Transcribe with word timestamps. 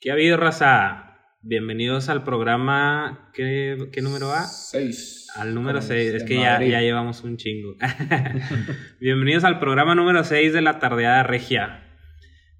¿Qué 0.00 0.10
ha 0.10 0.14
habido, 0.14 0.38
raza? 0.38 1.18
Bienvenidos 1.42 2.08
al 2.08 2.24
programa. 2.24 3.28
¿Qué, 3.34 3.76
qué 3.92 4.00
número 4.00 4.28
va? 4.28 4.44
Seis. 4.44 5.28
Al 5.36 5.52
número 5.54 5.80
Como 5.80 5.88
6. 5.88 6.12
de 6.12 6.16
Es 6.16 6.24
que 6.24 6.36
ya, 6.36 6.58
ya 6.64 6.80
llevamos 6.80 7.22
un 7.22 7.36
chingo. 7.36 7.76
Bienvenidos 9.00 9.44
al 9.44 9.58
programa 9.58 9.94
número 9.94 10.24
6 10.24 10.54
de 10.54 10.62
la 10.62 10.78
tardeada 10.78 11.22
regia. 11.22 11.82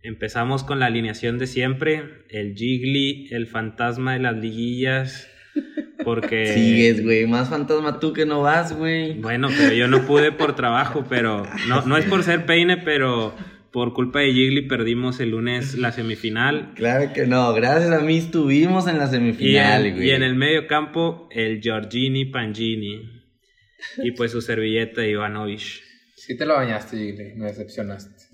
Empezamos 0.03 0.64
con 0.64 0.80
la 0.80 0.87
alineación 0.87 1.39
de 1.39 1.46
siempre: 1.46 2.27
el 2.29 2.55
Jiggly, 2.55 3.29
el 3.30 3.46
fantasma 3.46 4.12
de 4.12 4.18
las 4.18 4.36
liguillas. 4.36 5.27
Porque. 6.04 6.46
Sigues, 6.54 7.02
güey. 7.02 7.27
Más 7.27 7.48
fantasma 7.48 8.00
tú 8.00 8.12
que 8.12 8.27
no 8.27 8.43
vas, 8.43 8.77
güey. 8.77 9.14
Bueno, 9.14 9.48
pero 9.57 9.72
yo 9.72 9.88
no 9.88 10.02
pude 10.02 10.30
por 10.30 10.57
trabajo, 10.57 11.07
pero 11.09 11.46
no, 11.68 11.86
no 11.86 11.96
es 11.96 12.04
por 12.04 12.22
ser 12.22 12.45
peine, 12.45 12.77
pero 12.77 13.34
por 13.73 13.93
culpa 13.93 14.20
de 14.20 14.33
Jiggly 14.33 14.62
perdimos 14.62 15.20
el 15.20 15.30
lunes 15.30 15.77
la 15.79 15.92
semifinal. 15.98 16.73
Claro 16.74 17.12
que 17.12 17.27
no. 17.27 17.52
Gracias 17.55 17.91
a 17.93 18.01
mí 18.01 18.19
estuvimos 18.19 18.87
en 18.88 18.98
la 18.98 19.05
Y 19.06 19.09
semifinal, 19.10 19.87
en, 19.87 19.95
güey. 19.96 20.09
y 20.09 20.10
en 20.10 20.23
el 20.23 20.34
medio 20.34 20.66
campo, 20.66 21.29
el 21.30 21.60
Giorgini 21.60 22.24
Pangini. 22.27 23.23
Y 24.02 24.10
pues 24.12 24.33
su 24.33 24.41
servilleta 24.43 25.06
Ivanovich. 25.06 25.83
Sí 26.16 26.37
te 26.37 26.45
la 26.45 26.55
bañaste, 26.55 26.96
Gigli. 26.96 27.34
Me 27.37 27.46
decepcionaste. 27.46 28.24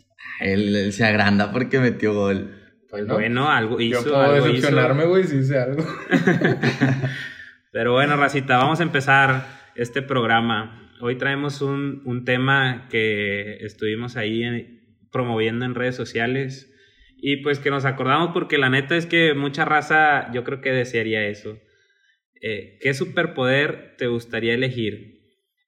Él, 0.40 0.74
él 0.74 0.92
se 0.92 1.04
agranda 1.04 1.52
porque 1.52 1.78
metió 1.78 2.12
gol. 2.14 2.62
Bueno, 2.90 3.14
Bueno, 3.14 3.50
algo 3.50 3.80
hizo. 3.80 3.98
yo 3.98 4.04
puedo 4.04 4.20
algo 4.20 4.46
decepcionarme, 4.46 5.04
güey, 5.06 5.24
si 5.24 5.36
hice 5.36 5.58
algo. 5.58 5.84
Pero 7.72 7.92
bueno, 7.92 8.16
Racita, 8.16 8.56
vamos 8.56 8.80
a 8.80 8.84
empezar 8.84 9.46
este 9.74 10.02
programa. 10.02 10.90
Hoy 11.00 11.16
traemos 11.18 11.60
un, 11.60 12.02
un 12.04 12.24
tema 12.24 12.86
que 12.90 13.56
estuvimos 13.60 14.16
ahí 14.16 14.42
en- 14.44 14.75
promoviendo 15.12 15.64
en 15.64 15.74
redes 15.74 15.96
sociales 15.96 16.72
y 17.18 17.38
pues 17.38 17.58
que 17.58 17.70
nos 17.70 17.84
acordamos 17.84 18.30
porque 18.32 18.58
la 18.58 18.68
neta 18.68 18.96
es 18.96 19.06
que 19.06 19.34
mucha 19.34 19.64
raza 19.64 20.30
yo 20.32 20.44
creo 20.44 20.60
que 20.60 20.72
desearía 20.72 21.26
eso. 21.26 21.58
Eh, 22.42 22.78
¿Qué 22.82 22.92
superpoder 22.94 23.94
te 23.98 24.06
gustaría 24.08 24.54
elegir? 24.54 25.14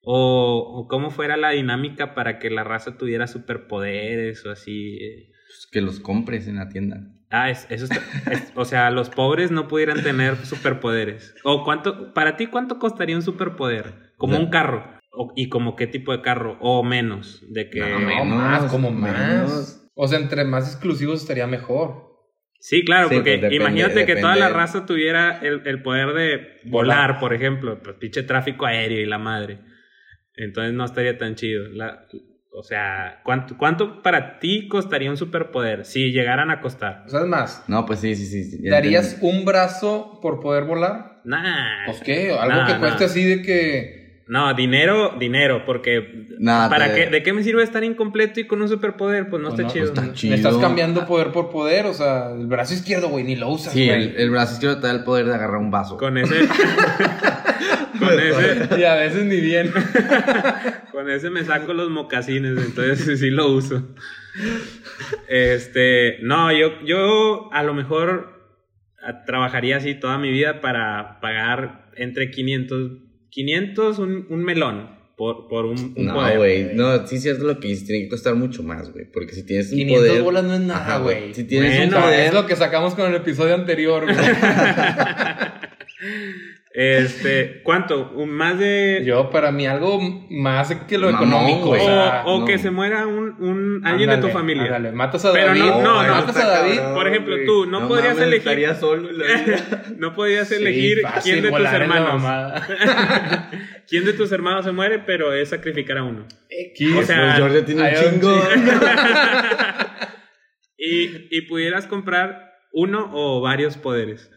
O, 0.02 0.58
o 0.74 0.86
cómo 0.88 1.10
fuera 1.10 1.36
la 1.36 1.50
dinámica 1.50 2.14
para 2.14 2.38
que 2.38 2.50
la 2.50 2.64
raza 2.64 2.96
tuviera 2.98 3.26
superpoderes 3.26 4.44
o 4.46 4.50
así. 4.50 4.98
Pues 5.46 5.68
que 5.72 5.80
los 5.80 6.00
compres 6.00 6.46
en 6.46 6.56
la 6.56 6.68
tienda. 6.68 7.00
Ah, 7.30 7.50
es- 7.50 7.66
eso 7.70 7.84
está- 7.84 8.02
es- 8.32 8.52
o 8.54 8.64
sea, 8.64 8.90
los 8.90 9.10
pobres 9.10 9.50
no 9.50 9.68
pudieran 9.68 10.02
tener 10.02 10.36
superpoderes. 10.46 11.34
O 11.44 11.64
cuánto, 11.64 12.14
para 12.14 12.36
ti, 12.36 12.46
¿cuánto 12.46 12.78
costaría 12.78 13.16
un 13.16 13.22
superpoder? 13.22 14.12
Como 14.16 14.38
un 14.38 14.50
carro. 14.50 14.97
O- 15.10 15.32
¿Y 15.36 15.48
como 15.48 15.74
qué 15.76 15.86
tipo 15.86 16.12
de 16.12 16.22
carro? 16.22 16.56
O 16.60 16.82
menos. 16.84 17.42
De 17.48 17.70
que. 17.70 17.80
No, 17.80 17.98
menos, 17.98 18.26
más, 18.26 18.70
como 18.70 18.90
menos. 18.90 19.50
más. 19.50 19.90
O 19.94 20.06
sea, 20.06 20.18
entre 20.18 20.44
más 20.44 20.68
exclusivos 20.68 21.22
estaría 21.22 21.46
mejor. 21.46 22.06
Sí, 22.60 22.84
claro, 22.84 23.08
Sí, 23.08 23.14
porque 23.16 23.38
pues, 23.38 23.52
depende- 23.52 23.56
imagínate 23.56 24.04
que 24.06 24.16
toda 24.16 24.34
la 24.36 24.48
raza 24.48 24.84
tuviera 24.84 25.38
el, 25.40 25.62
el 25.64 25.82
poder 25.82 26.12
de 26.14 26.58
volar, 26.64 27.08
Volar. 27.12 27.20
por 27.20 27.32
ejemplo. 27.34 27.80
Pues 27.82 27.96
pinche 27.96 28.22
tráfico 28.24 28.66
aéreo 28.66 29.00
y 29.00 29.06
la 29.06 29.18
madre. 29.18 29.60
Entonces 30.34 30.72
no 30.74 30.84
estaría 30.84 31.18
tan 31.18 31.34
chido. 31.34 31.68
La- 31.68 32.06
o 32.52 32.62
sea, 32.64 33.20
¿cuánto, 33.24 33.56
¿cuánto 33.56 34.02
para 34.02 34.38
ti 34.40 34.66
costaría 34.68 35.10
un 35.10 35.16
superpoder 35.16 35.84
si 35.84 36.10
llegaran 36.10 36.50
a 36.50 36.60
costar? 36.60 37.04
O 37.06 37.08
sea, 37.08 37.20
es 37.20 37.26
más, 37.26 37.64
No, 37.68 37.86
pues 37.86 38.00
sí, 38.00 38.16
sí, 38.16 38.26
sí. 38.26 38.68
¿darías 38.68 39.14
entendí. 39.14 39.38
un 39.38 39.44
brazo 39.44 40.18
por 40.20 40.40
poder 40.40 40.64
volar? 40.64 41.20
Nah. 41.24 41.84
Pues 41.86 42.00
qué, 42.00 42.32
algo 42.32 42.66
que 42.66 42.78
cueste 42.80 43.04
así 43.04 43.22
de 43.24 43.42
que... 43.42 43.97
No, 44.28 44.52
dinero, 44.54 45.14
dinero, 45.18 45.64
porque 45.64 46.26
Nah, 46.38 46.68
¿para 46.68 46.94
qué, 46.94 47.06
¿de 47.06 47.22
qué 47.22 47.32
me 47.32 47.42
sirve 47.42 47.62
estar 47.62 47.82
incompleto 47.82 48.40
y 48.40 48.46
con 48.46 48.60
un 48.60 48.68
superpoder? 48.68 49.30
Pues 49.30 49.42
no 49.42 49.48
Pues 49.48 49.60
está 49.60 49.68
no, 49.68 49.72
chido. 49.72 49.84
está 49.86 50.02
¿no? 50.02 50.12
chido. 50.12 50.30
Me 50.32 50.36
estás 50.36 50.56
cambiando 50.58 51.06
poder 51.06 51.32
por 51.32 51.50
poder, 51.50 51.86
o 51.86 51.94
sea, 51.94 52.30
el 52.32 52.46
brazo 52.46 52.74
izquierdo, 52.74 53.08
güey, 53.08 53.24
ni 53.24 53.36
lo 53.36 53.48
usas, 53.48 53.72
Sí, 53.72 53.88
el, 53.88 54.14
el 54.16 54.30
brazo 54.30 54.52
izquierdo 54.54 54.80
te 54.80 54.86
da 54.86 54.92
el 54.92 55.02
poder 55.04 55.26
de 55.26 55.34
agarrar 55.34 55.56
un 55.56 55.70
vaso. 55.70 55.96
Con 55.96 56.18
ese. 56.18 56.46
con 57.98 58.20
ese. 58.20 58.78
Y 58.78 58.84
a 58.84 58.94
veces 58.96 59.24
ni 59.24 59.40
bien. 59.40 59.72
Con 60.92 61.08
ese 61.08 61.30
me 61.30 61.44
saco 61.44 61.72
los 61.74 61.90
mocasines, 61.90 62.58
entonces 62.58 63.20
sí 63.20 63.30
lo 63.30 63.48
uso. 63.52 63.86
Este. 65.28 66.18
No, 66.22 66.52
yo, 66.52 66.80
yo 66.84 67.48
a 67.52 67.62
lo 67.62 67.72
mejor 67.74 68.32
a- 69.02 69.24
trabajaría 69.24 69.76
así 69.76 69.94
toda 69.94 70.18
mi 70.18 70.30
vida 70.30 70.60
para 70.60 71.20
pagar 71.20 71.90
entre 71.96 72.30
500. 72.30 72.90
500 73.38 73.98
un, 74.00 74.26
un 74.30 74.42
melón 74.42 74.98
por, 75.16 75.46
por 75.48 75.64
un, 75.66 75.94
un 75.96 76.06
No, 76.06 76.14
poder. 76.14 76.38
güey. 76.38 76.74
No, 76.74 77.06
sí 77.06 77.16
es 77.16 77.22
cierto 77.22 77.44
lo 77.44 77.60
que 77.60 77.68
dices. 77.68 77.86
Tiene 77.86 78.02
que 78.04 78.08
costar 78.08 78.34
mucho 78.34 78.62
más, 78.64 78.90
güey. 78.92 79.04
Porque 79.04 79.32
si 79.34 79.44
tienes 79.44 79.70
un 79.70 79.78
500 79.78 80.08
poder... 80.08 80.22
bolas 80.22 80.44
no 80.44 80.54
es 80.54 80.60
nada, 80.60 80.98
güey. 80.98 81.34
Si 81.34 81.44
tienes 81.44 81.76
Bueno, 81.76 81.96
un 81.98 82.02
poder... 82.02 82.20
es 82.26 82.34
lo 82.34 82.46
que 82.46 82.56
sacamos 82.56 82.94
con 82.94 83.08
el 83.08 83.14
episodio 83.16 83.54
anterior, 83.54 84.04
güey. 84.04 84.16
Este. 86.80 87.60
¿Cuánto? 87.64 88.12
Un- 88.14 88.30
Más 88.30 88.56
de. 88.56 89.02
Yo, 89.04 89.30
para 89.30 89.50
mí, 89.50 89.66
algo 89.66 89.98
más 90.30 90.72
que 90.86 90.96
lo 90.96 91.10
Mamón, 91.10 91.28
económico. 91.28 91.70
O, 91.70 91.72
o 91.72 91.78
sea, 91.78 92.22
o 92.24 92.38
no. 92.40 92.44
que 92.46 92.58
se 92.58 92.70
muera 92.70 93.04
un, 93.08 93.34
un 93.42 93.80
alguien 93.84 94.10
de 94.10 94.18
tu 94.18 94.28
familia. 94.28 94.64
ándale, 94.66 94.92
matas 94.92 95.24
a 95.24 95.32
Pero 95.32 95.48
David. 95.48 95.60
no, 95.62 95.80
no, 95.82 96.02
no, 96.04 96.14
matas 96.14 96.36
a 96.36 96.46
David. 96.46 96.76
cabrón, 96.76 96.94
por 96.94 97.08
ejemplo, 97.08 97.36
tú 97.46 97.66
no 97.66 97.88
podrías 97.88 98.16
elegir- 98.18 98.38
Estaría 98.38 98.74
solo. 98.76 99.08
No 99.98 100.14
podías 100.14 100.46
Sí, 100.48 100.54
elegir 100.54 101.00
fácil, 101.00 101.32
quién 101.40 101.42
de 101.44 101.50
tus 101.50 101.66
hermanos. 101.66 102.22
quién 103.88 104.04
de 104.04 104.12
tus 104.12 104.30
hermanos 104.30 104.64
se 104.64 104.70
muere, 104.70 105.00
pero 105.00 105.32
es 105.32 105.48
sacrificar 105.48 105.98
a 105.98 106.04
uno. 106.04 106.26
X. 106.48 106.94
O 106.96 107.02
sea, 107.02 107.22
Pues 107.24 107.36
George 107.38 107.62
tiene 107.62 107.82
un 107.82 107.94
chingo. 108.20 108.38
y, 110.78 111.26
y 111.36 111.40
pudieras 111.48 111.86
comprar 111.86 112.52
uno 112.72 113.10
o 113.12 113.40
varios 113.40 113.76
poderes. 113.76 114.30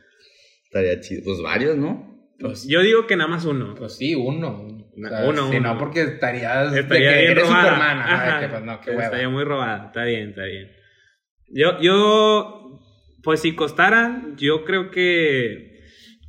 Estaría 0.65 0.99
chido. 1.01 1.21
Pues 1.25 1.41
varios, 1.41 1.77
¿no? 1.77 2.10
Pues, 2.41 2.67
Yo 2.67 2.81
digo 2.81 3.07
que 3.07 3.15
nada 3.15 3.29
más 3.29 3.45
uno. 3.45 3.75
pues 3.75 3.95
sí, 3.97 4.15
uno. 4.15 4.67
O 4.67 5.07
sea, 5.07 5.25
Uno, 5.25 5.49
sí, 5.49 5.57
uno. 5.57 5.73
no, 5.73 5.79
porque 5.79 6.01
estarías. 6.01 6.73
Estaría 6.75 7.09
de 7.11 7.15
que 7.15 7.19
bien 7.21 7.31
eres 7.31 7.43
robada. 7.47 7.63
Superman. 7.63 7.97
ajá, 7.99 8.13
Ajá. 8.15 8.35
de 8.39 8.45
que, 8.45 8.51
pues, 8.51 8.63
no, 8.63 8.81
qué 8.81 8.91
Estaría 8.91 9.29
muy 9.29 9.43
robada. 9.43 9.85
Está 9.87 10.03
bien, 10.05 10.29
está 10.29 10.43
bien. 10.45 10.71
Yo, 11.47 11.79
yo, 11.81 12.79
pues 13.23 13.39
si 13.41 13.55
costaran, 13.55 14.35
yo 14.37 14.65
creo 14.65 14.91
que. 14.91 15.71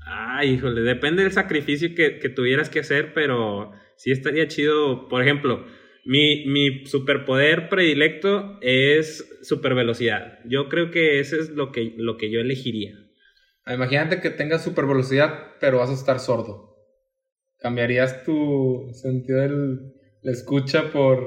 Ay, 0.07 0.51
híjole, 0.55 0.83
depende 0.83 1.23
del 1.23 1.33
sacrificio 1.33 1.95
que, 1.95 2.19
que 2.19 2.29
tuvieras 2.29 2.69
que 2.71 2.81
hacer, 2.81 3.15
pero 3.15 3.73
sí 3.97 4.11
estaría 4.11 4.49
chido. 4.49 5.09
Por 5.09 5.23
ejemplo, 5.23 5.65
mi, 6.05 6.45
mi 6.47 6.85
superpoder 6.87 7.69
predilecto 7.69 8.59
es 8.61 9.39
supervelocidad. 9.43 10.39
Yo 10.45 10.69
creo 10.69 10.91
que 10.91 11.21
ese 11.21 11.39
es 11.39 11.51
lo 11.51 11.71
que, 11.73 11.95
lo 11.97 12.17
que 12.17 12.31
yo 12.31 12.41
elegiría. 12.41 12.95
Imagínate 13.67 14.21
que 14.21 14.31
tengas 14.31 14.63
super 14.63 14.87
velocidad, 14.87 15.35
pero 15.61 15.79
vas 15.79 15.91
a 15.91 15.95
estar 15.95 16.19
sordo. 16.19 16.77
¿Cambiarías 17.59 18.25
tu 18.25 18.91
sentido 18.93 19.41
de 19.41 19.49
la 20.23 20.33
escucha 20.33 20.91
por, 20.91 21.21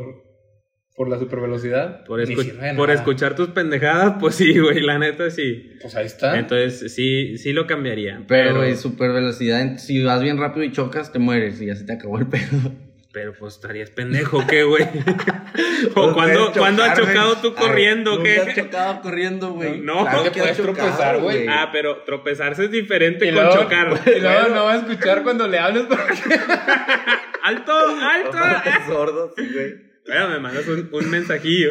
por 0.96 1.08
la 1.10 1.18
super 1.18 1.40
velocidad? 1.40 2.04
Por, 2.04 2.20
escu- 2.20 2.76
por 2.76 2.90
escuchar 2.92 3.36
tus 3.36 3.50
pendejadas, 3.50 4.16
pues 4.20 4.36
sí, 4.36 4.58
güey, 4.60 4.82
la 4.82 5.00
neta 5.00 5.30
sí. 5.30 5.72
Pues 5.82 5.96
ahí 5.96 6.06
está. 6.08 6.38
Entonces 6.38 6.94
sí, 6.94 7.38
sí 7.38 7.54
lo 7.54 7.68
cambiaría. 7.68 8.26
Pero, 8.28 8.56
güey, 8.58 8.76
super 8.76 9.12
velocidad. 9.14 9.78
Si 9.78 10.04
vas 10.04 10.22
bien 10.22 10.38
rápido 10.38 10.66
y 10.66 10.72
chocas, 10.74 11.14
te 11.14 11.20
mueres 11.20 11.62
y 11.62 11.68
ya 11.68 11.76
se 11.76 11.86
te 11.86 11.94
acabó 11.94 12.18
el 12.20 12.28
pedo. 12.28 12.74
Pero 13.16 13.32
pues 13.34 13.54
estarías 13.54 13.92
pendejo, 13.92 14.46
¿qué, 14.46 14.64
güey? 14.64 14.84
o 15.92 15.94
Pues 15.94 16.14
cuando, 16.14 16.52
¿cuándo 16.52 16.84
has 16.84 17.00
chocado 17.00 17.38
tú 17.38 17.56
corriendo, 17.56 18.18
¿nunca 18.18 18.30
has 18.42 18.54
qué? 18.54 18.62
chocado 18.64 19.00
corriendo, 19.02 19.52
güey? 19.54 19.80
No, 19.80 20.02
Claro 20.02 20.24
que 20.26 20.32
puedes 20.32 20.58
tropezar, 20.58 21.20
güey. 21.22 21.48
Ah, 21.48 21.70
pero 21.72 22.04
tropezarse 22.04 22.66
es 22.66 22.72
diferente 22.72 23.26
y 23.26 23.32
con 23.32 23.46
luego, 23.46 23.62
chocar. 23.64 24.02
y 24.18 24.20
luego 24.20 24.50
no 24.50 24.66
va 24.66 24.74
a 24.74 24.76
escuchar 24.76 25.24
cuando 25.24 25.48
le 25.48 25.58
hables 25.60 25.84
porque 25.84 26.14
¡Alto! 27.44 27.72
¡Alto! 28.02 28.38
Sordo, 28.86 29.34
sí, 29.38 29.48
güey. 29.54 29.74
bueno, 30.08 30.30
me 30.32 30.40
mandas 30.40 30.68
un, 30.68 30.90
un 30.92 31.10
mensajillo. 31.10 31.70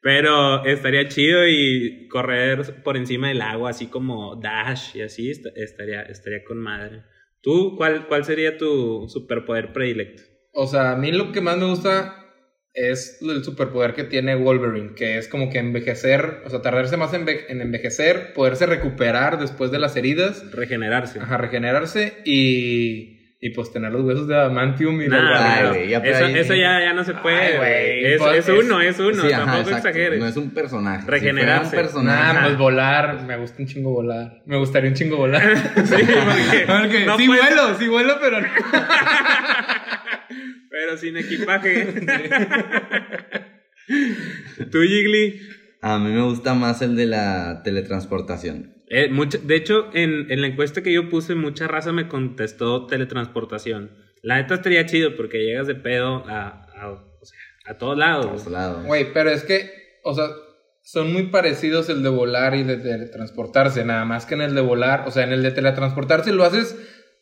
pero 0.00 0.64
estaría 0.64 1.08
chido 1.08 1.46
y 1.46 2.08
correr 2.08 2.82
por 2.82 2.96
encima 2.96 3.28
del 3.28 3.42
agua, 3.42 3.68
así 3.68 3.88
como 3.88 4.36
Dash 4.36 4.96
y 4.96 5.02
así, 5.02 5.30
est- 5.30 5.44
estaría, 5.56 6.02
estaría 6.02 6.42
con 6.42 6.56
madre. 6.58 7.02
¿Tú 7.42 7.74
cuál, 7.76 8.06
cuál 8.06 8.24
sería 8.24 8.58
tu 8.58 9.08
superpoder 9.08 9.72
predilecto? 9.72 10.22
O 10.52 10.66
sea, 10.66 10.92
a 10.92 10.96
mí 10.96 11.12
lo 11.12 11.32
que 11.32 11.40
más 11.40 11.56
me 11.56 11.66
gusta 11.66 12.16
es 12.72 13.18
el 13.22 13.42
superpoder 13.44 13.94
que 13.94 14.04
tiene 14.04 14.36
Wolverine, 14.36 14.94
que 14.94 15.18
es 15.18 15.28
como 15.28 15.50
que 15.50 15.58
envejecer, 15.58 16.42
o 16.44 16.50
sea, 16.50 16.62
tardarse 16.62 16.96
más 16.96 17.12
en, 17.14 17.28
en 17.28 17.60
envejecer, 17.60 18.32
poderse 18.32 18.66
recuperar 18.66 19.38
después 19.40 19.70
de 19.70 19.78
las 19.78 19.96
heridas, 19.96 20.50
Regenerarse. 20.52 21.18
ajá, 21.18 21.36
regenerarse 21.38 22.22
y, 22.24 23.19
y 23.42 23.50
pues 23.50 23.72
tener 23.72 23.90
los 23.90 24.02
huesos 24.02 24.28
de 24.28 24.34
adamantium 24.36 25.00
y 25.00 25.08
Nah, 25.08 25.62
los 25.62 25.76
ya 25.88 25.98
eso, 25.98 26.24
ahí- 26.26 26.38
eso 26.38 26.54
ya, 26.54 26.78
ya 26.80 26.92
no 26.92 27.04
se 27.04 27.14
puede, 27.14 27.38
Ay, 27.40 27.56
güey. 27.56 28.00
güey, 28.00 28.12
Es, 28.12 28.18
pues, 28.18 28.48
es 28.48 28.64
uno, 28.64 28.80
es 28.82 28.98
uno. 28.98 29.22
Sí, 29.22 29.32
ajá, 29.32 29.44
tampoco 29.46 29.60
exacto. 29.70 29.88
exageres. 29.88 30.20
No 30.20 30.26
es 30.26 30.36
un 30.36 30.50
personaje. 30.50 31.10
Regenerarse. 31.10 31.70
Si 31.70 31.76
un 31.76 31.82
personaje. 31.82 32.34
Nah, 32.34 32.42
pues 32.44 32.58
volar, 32.58 33.22
me 33.26 33.36
gusta 33.38 33.62
un 33.62 33.66
chingo 33.68 33.92
volar. 33.92 34.42
Me 34.44 34.58
gustaría 34.58 34.90
un 34.90 34.96
chingo 34.96 35.16
volar. 35.16 35.42
Sí, 35.56 35.64
porque 36.04 36.64
Porque 36.66 37.06
no 37.06 37.16
sí 37.16 37.26
puedes- 37.26 37.46
vuelo, 37.46 37.74
sí 37.78 37.88
vuelo, 37.88 38.18
pero 38.20 38.40
no. 38.42 38.48
Pero 40.70 40.96
sin 40.96 41.16
equipaje. 41.16 41.86
Tú, 44.70 44.80
Gigli. 44.82 45.40
A 45.82 45.98
mí 45.98 46.10
me 46.12 46.22
gusta 46.22 46.54
más 46.54 46.82
el 46.82 46.96
de 46.96 47.06
la 47.06 47.62
teletransportación. 47.64 48.74
Eh, 48.88 49.08
mucha- 49.10 49.38
de 49.38 49.56
hecho, 49.56 49.88
en, 49.94 50.30
en 50.30 50.40
la 50.40 50.48
encuesta 50.48 50.82
que 50.82 50.92
yo 50.92 51.08
puse, 51.08 51.34
mucha 51.34 51.68
raza 51.68 51.92
me 51.92 52.08
contestó 52.08 52.86
teletransportación. 52.86 53.92
La 54.22 54.36
neta 54.36 54.54
estaría 54.54 54.84
chido 54.86 55.16
porque 55.16 55.38
llegas 55.44 55.66
de 55.66 55.74
pedo 55.76 56.24
a, 56.28 56.66
a, 56.76 56.90
o 56.90 57.24
sea, 57.24 57.38
a 57.66 57.78
todos 57.78 57.96
lados. 57.96 58.42
Güey, 58.86 59.12
pero 59.12 59.30
es 59.30 59.44
que, 59.44 59.70
o 60.04 60.14
sea, 60.14 60.26
son 60.82 61.12
muy 61.12 61.24
parecidos 61.28 61.88
el 61.88 62.02
de 62.02 62.08
volar 62.08 62.54
y 62.54 62.62
de 62.64 62.76
teletransportarse, 62.76 63.84
nada 63.84 64.04
más 64.04 64.26
que 64.26 64.34
en 64.34 64.42
el 64.42 64.54
de 64.54 64.60
volar, 64.60 65.04
o 65.06 65.10
sea, 65.10 65.24
en 65.24 65.32
el 65.32 65.42
de 65.42 65.52
teletransportarse 65.52 66.32
lo 66.32 66.44
haces 66.44 66.76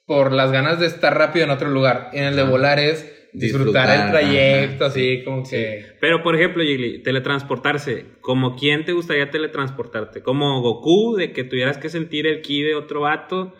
por 0.07 0.33
las 0.33 0.51
ganas 0.53 0.81
de 0.81 0.87
estar 0.87 1.17
rápido 1.17 1.45
en 1.45 1.51
otro 1.51 1.69
lugar, 1.69 2.09
en 2.15 2.25
el 2.25 2.35
de 2.37 2.43
volar 2.45 2.79
es 2.79 3.13
disfrutar, 3.33 3.89
Disfrutar, 3.89 4.07
el 4.07 4.11
trayecto, 4.11 4.85
ajá, 4.85 4.93
así 4.93 5.23
como 5.25 5.43
que... 5.49 5.85
Pero, 6.01 6.23
por 6.23 6.35
ejemplo, 6.35 6.63
Gigli, 6.63 7.03
teletransportarse. 7.03 8.07
¿Como 8.21 8.57
quién 8.57 8.85
te 8.85 8.93
gustaría 8.93 9.31
teletransportarte? 9.31 10.23
¿Como 10.23 10.61
Goku, 10.63 11.17
de 11.17 11.33
que 11.33 11.45
tuvieras 11.45 11.79
que 11.79 11.89
sentir 11.89 12.27
el 12.27 12.41
ki 12.43 12.63
de 12.63 12.75
otro 12.75 13.03
vato? 13.03 13.55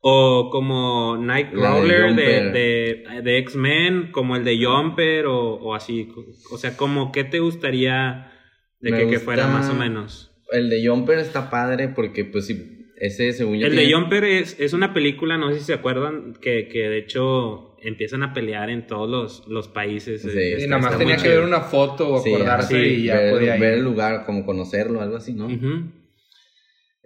¿O 0.00 0.50
como 0.50 1.16
de 1.16 1.24
Nightcrawler 1.24 2.14
de, 2.14 2.50
de, 2.50 3.22
de 3.22 3.38
X-Men? 3.38 4.10
¿Como 4.12 4.36
el 4.36 4.44
de 4.44 4.62
Jumper? 4.62 5.26
O, 5.26 5.54
o 5.54 5.74
así. 5.74 6.08
O 6.50 6.58
sea, 6.58 6.76
como 6.76 7.10
qué 7.10 7.24
te 7.24 7.38
gustaría 7.38 8.30
de 8.80 8.92
que, 8.92 9.08
que 9.08 9.18
fuera 9.18 9.46
más 9.46 9.70
o 9.70 9.74
menos? 9.74 10.30
El 10.52 10.68
de 10.68 10.86
Jumper 10.86 11.18
está 11.18 11.48
padre 11.48 11.88
porque, 11.88 12.26
pues, 12.26 12.46
sí, 12.46 12.84
ese 12.96 13.32
según 13.32 13.58
yo. 13.58 13.66
El 13.66 13.76
de 13.76 13.90
Jumper 13.90 14.24
es, 14.24 14.60
es 14.60 14.74
una 14.74 14.92
película, 14.92 15.38
no 15.38 15.50
sé 15.50 15.58
si 15.58 15.64
se 15.64 15.74
acuerdan, 15.74 16.34
que, 16.40 16.68
que 16.68 16.88
de 16.88 16.98
hecho 16.98 17.73
empiezan 17.84 18.22
a 18.22 18.32
pelear 18.32 18.70
en 18.70 18.86
todos 18.86 19.08
los, 19.10 19.46
los 19.48 19.68
países. 19.68 20.22
Sí, 20.22 20.28
Eh, 20.34 20.50
Y 20.50 20.52
está- 20.62 20.76
nada 20.78 20.82
más 20.90 20.98
tenía 20.98 21.16
que 21.16 21.28
ver 21.28 21.40
una 21.42 21.60
foto 21.60 22.14
o 22.14 22.22
Sí, 22.22 22.32
acordarse 22.34 22.74
sí, 22.74 22.86
y 22.86 23.04
ya 23.04 23.16
ver, 23.16 23.32
podía 23.34 23.54
ir. 23.56 23.60
ver 23.60 23.74
el 23.74 23.82
lugar, 23.84 24.24
como 24.24 24.44
conocerlo, 24.44 25.00
algo 25.00 25.16
así, 25.16 25.32
¿no? 25.34 25.48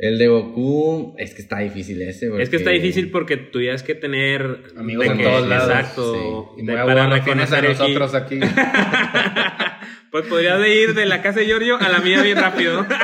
El 0.00 0.16
de 0.16 0.28
Goku, 0.28 1.16
es 1.18 1.34
que 1.34 1.42
está 1.42 1.58
difícil 1.58 2.00
ese. 2.02 2.26
Es 2.40 2.48
que 2.50 2.56
está 2.56 2.70
porque- 2.70 2.80
difícil 2.80 3.10
porque 3.10 3.36
tuvieras 3.36 3.82
que 3.82 3.96
tener 3.96 4.62
Amigos 4.76 5.04
de 5.06 5.10
en 5.10 5.18
que- 5.18 5.24
todos 5.24 5.48
lados. 5.48 5.68
Exacto. 5.70 6.54
Y 6.56 6.64
de- 6.64 6.72
muy 6.72 6.86
para 6.86 7.04
a 7.04 7.10
reconocer 7.10 7.58
aquí. 7.58 7.68
nosotros 7.68 8.14
aquí. 8.14 8.38
pues 10.12 10.26
podrías 10.26 10.60
de 10.60 10.82
ir 10.82 10.94
de 10.94 11.04
la 11.06 11.20
casa 11.20 11.40
de 11.40 11.46
Giorgio 11.46 11.76
a 11.80 11.88
la 11.88 11.98
mía 11.98 12.22
bien 12.22 12.38
rápido. 12.38 12.86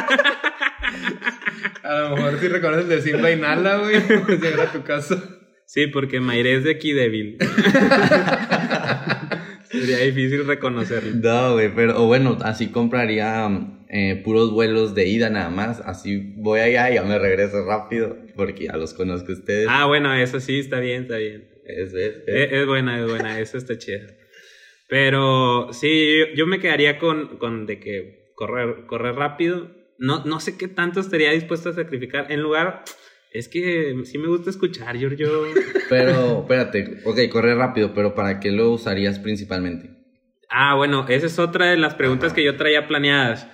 A 1.82 1.98
lo 2.00 2.16
mejor 2.16 2.38
si 2.40 2.48
reconoces 2.48 2.88
de 2.88 3.02
Simba 3.02 3.30
y 3.30 3.36
Nala, 3.36 3.76
güey, 3.78 3.96
pues 4.26 4.40
llegar 4.40 4.68
a 4.68 4.72
tu 4.72 4.82
casa. 4.82 5.16
Sí, 5.74 5.88
porque 5.88 6.20
Mayre 6.20 6.54
es 6.54 6.64
de 6.64 6.70
aquí 6.70 6.92
débil. 6.92 7.36
Sería 9.64 9.98
difícil 9.98 10.46
reconocerlo. 10.46 11.16
No, 11.16 11.54
güey, 11.54 11.74
pero 11.74 12.00
o 12.00 12.06
bueno, 12.06 12.38
así 12.42 12.68
compraría 12.68 13.50
eh, 13.88 14.20
puros 14.24 14.52
vuelos 14.52 14.94
de 14.94 15.08
ida 15.08 15.30
nada 15.30 15.50
más. 15.50 15.80
Así 15.80 16.34
voy 16.36 16.60
allá 16.60 16.92
y 16.92 16.94
ya 16.94 17.02
me 17.02 17.18
regreso 17.18 17.64
rápido 17.66 18.16
porque 18.36 18.66
ya 18.66 18.76
los 18.76 18.94
conozco 18.94 19.32
a 19.32 19.34
ustedes. 19.34 19.66
Ah, 19.68 19.86
bueno, 19.86 20.14
eso 20.14 20.38
sí, 20.38 20.60
está 20.60 20.78
bien, 20.78 21.02
está 21.02 21.16
bien. 21.16 21.48
Es, 21.64 21.92
es, 21.92 21.94
es. 21.94 22.22
Es, 22.26 22.52
es 22.52 22.66
buena, 22.66 23.00
es 23.00 23.10
buena, 23.10 23.40
eso 23.40 23.58
está 23.58 23.76
chido. 23.76 24.06
Pero 24.88 25.72
sí, 25.72 26.18
yo, 26.20 26.26
yo 26.36 26.46
me 26.46 26.60
quedaría 26.60 26.98
con, 26.98 27.38
con 27.38 27.66
de 27.66 27.80
que 27.80 28.32
correr, 28.36 28.86
correr 28.86 29.16
rápido. 29.16 29.70
No, 29.98 30.24
no 30.24 30.38
sé 30.38 30.56
qué 30.56 30.68
tanto 30.68 31.00
estaría 31.00 31.32
dispuesto 31.32 31.70
a 31.70 31.72
sacrificar. 31.74 32.30
En 32.30 32.42
lugar, 32.42 32.84
es 33.34 33.48
que 33.48 33.96
sí 34.04 34.16
me 34.16 34.28
gusta 34.28 34.48
escuchar, 34.48 34.96
Giorgio. 34.96 35.28
Pero, 35.90 36.40
espérate, 36.42 37.00
ok, 37.04 37.18
correr 37.30 37.56
rápido, 37.56 37.92
pero 37.92 38.14
¿para 38.14 38.40
qué 38.40 38.52
lo 38.52 38.70
usarías 38.70 39.18
principalmente? 39.18 39.90
Ah, 40.48 40.76
bueno, 40.76 41.04
esa 41.08 41.26
es 41.26 41.38
otra 41.38 41.66
de 41.66 41.76
las 41.76 41.94
preguntas 41.94 42.32
que 42.32 42.44
yo 42.44 42.56
traía 42.56 42.86
planeadas. 42.86 43.50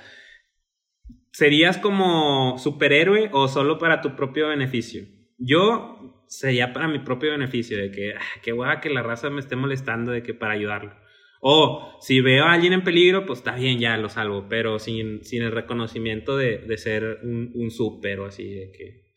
¿Serías 1.32 1.79
como 1.79 2.59
superhéroe 2.59 3.31
o 3.32 3.49
solo 3.49 3.79
para 3.79 4.03
tu 4.03 4.15
propio 4.17 4.49
beneficio? 4.49 5.06
Yo 5.38 6.25
sería 6.29 6.73
para 6.75 6.87
mi 6.87 6.99
propio 6.99 7.31
beneficio, 7.31 7.79
de 7.79 7.91
que, 7.91 8.12
ah, 8.15 8.41
qué 8.43 8.53
guay 8.53 8.81
que 8.81 8.91
la 8.91 9.03
raza 9.03 9.31
me 9.31 9.41
esté 9.41 9.56
molestando, 9.56 10.12
de 10.12 10.23
que 10.23 10.35
para 10.35 10.53
ayudarlo. 10.53 10.94
O 11.41 11.99
si 12.03 12.21
veo 12.21 12.44
a 12.44 12.53
alguien 12.53 12.75
en 12.75 12.85
peligro, 12.85 13.25
pues 13.25 13.38
está 13.38 13.56
bien, 13.56 13.79
ya 13.79 13.97
lo 13.97 14.11
salvo, 14.11 14.47
pero 14.49 14.79
sin, 14.79 15.25
sin 15.25 15.43
el 15.43 15.53
reconocimiento 15.53 16.37
de, 16.37 16.59
de 16.59 16.77
ser 16.77 17.21
un, 17.23 17.50
un 17.55 17.71
super 17.71 18.21
o 18.21 18.27
así, 18.27 18.44
de 18.44 18.71
que... 18.73 19.09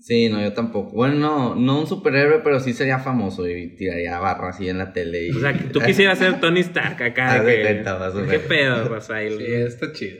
Sí, 0.00 0.28
no, 0.28 0.40
yo 0.40 0.52
tampoco. 0.52 0.92
Bueno, 0.92 1.14
no, 1.16 1.54
no 1.56 1.80
un 1.80 1.86
superhéroe, 1.86 2.40
pero 2.44 2.60
sí 2.60 2.72
sería 2.72 2.98
famoso 3.00 3.48
y 3.48 3.74
tiraría 3.74 4.18
barra 4.20 4.50
así 4.50 4.68
en 4.68 4.78
la 4.78 4.92
tele. 4.92 5.26
Y... 5.26 5.30
O 5.30 5.40
sea, 5.40 5.52
tú 5.72 5.80
quisieras 5.86 6.18
ser 6.18 6.40
Tony 6.40 6.60
Stark 6.60 7.02
acá, 7.02 7.42
de 7.42 7.56
que... 7.62 7.84
¿Qué 8.30 8.38
pedo, 8.38 8.88
raza? 8.88 9.22
Y- 9.24 9.36
Sí, 9.36 9.44
está 9.52 9.92
chido. 9.92 10.18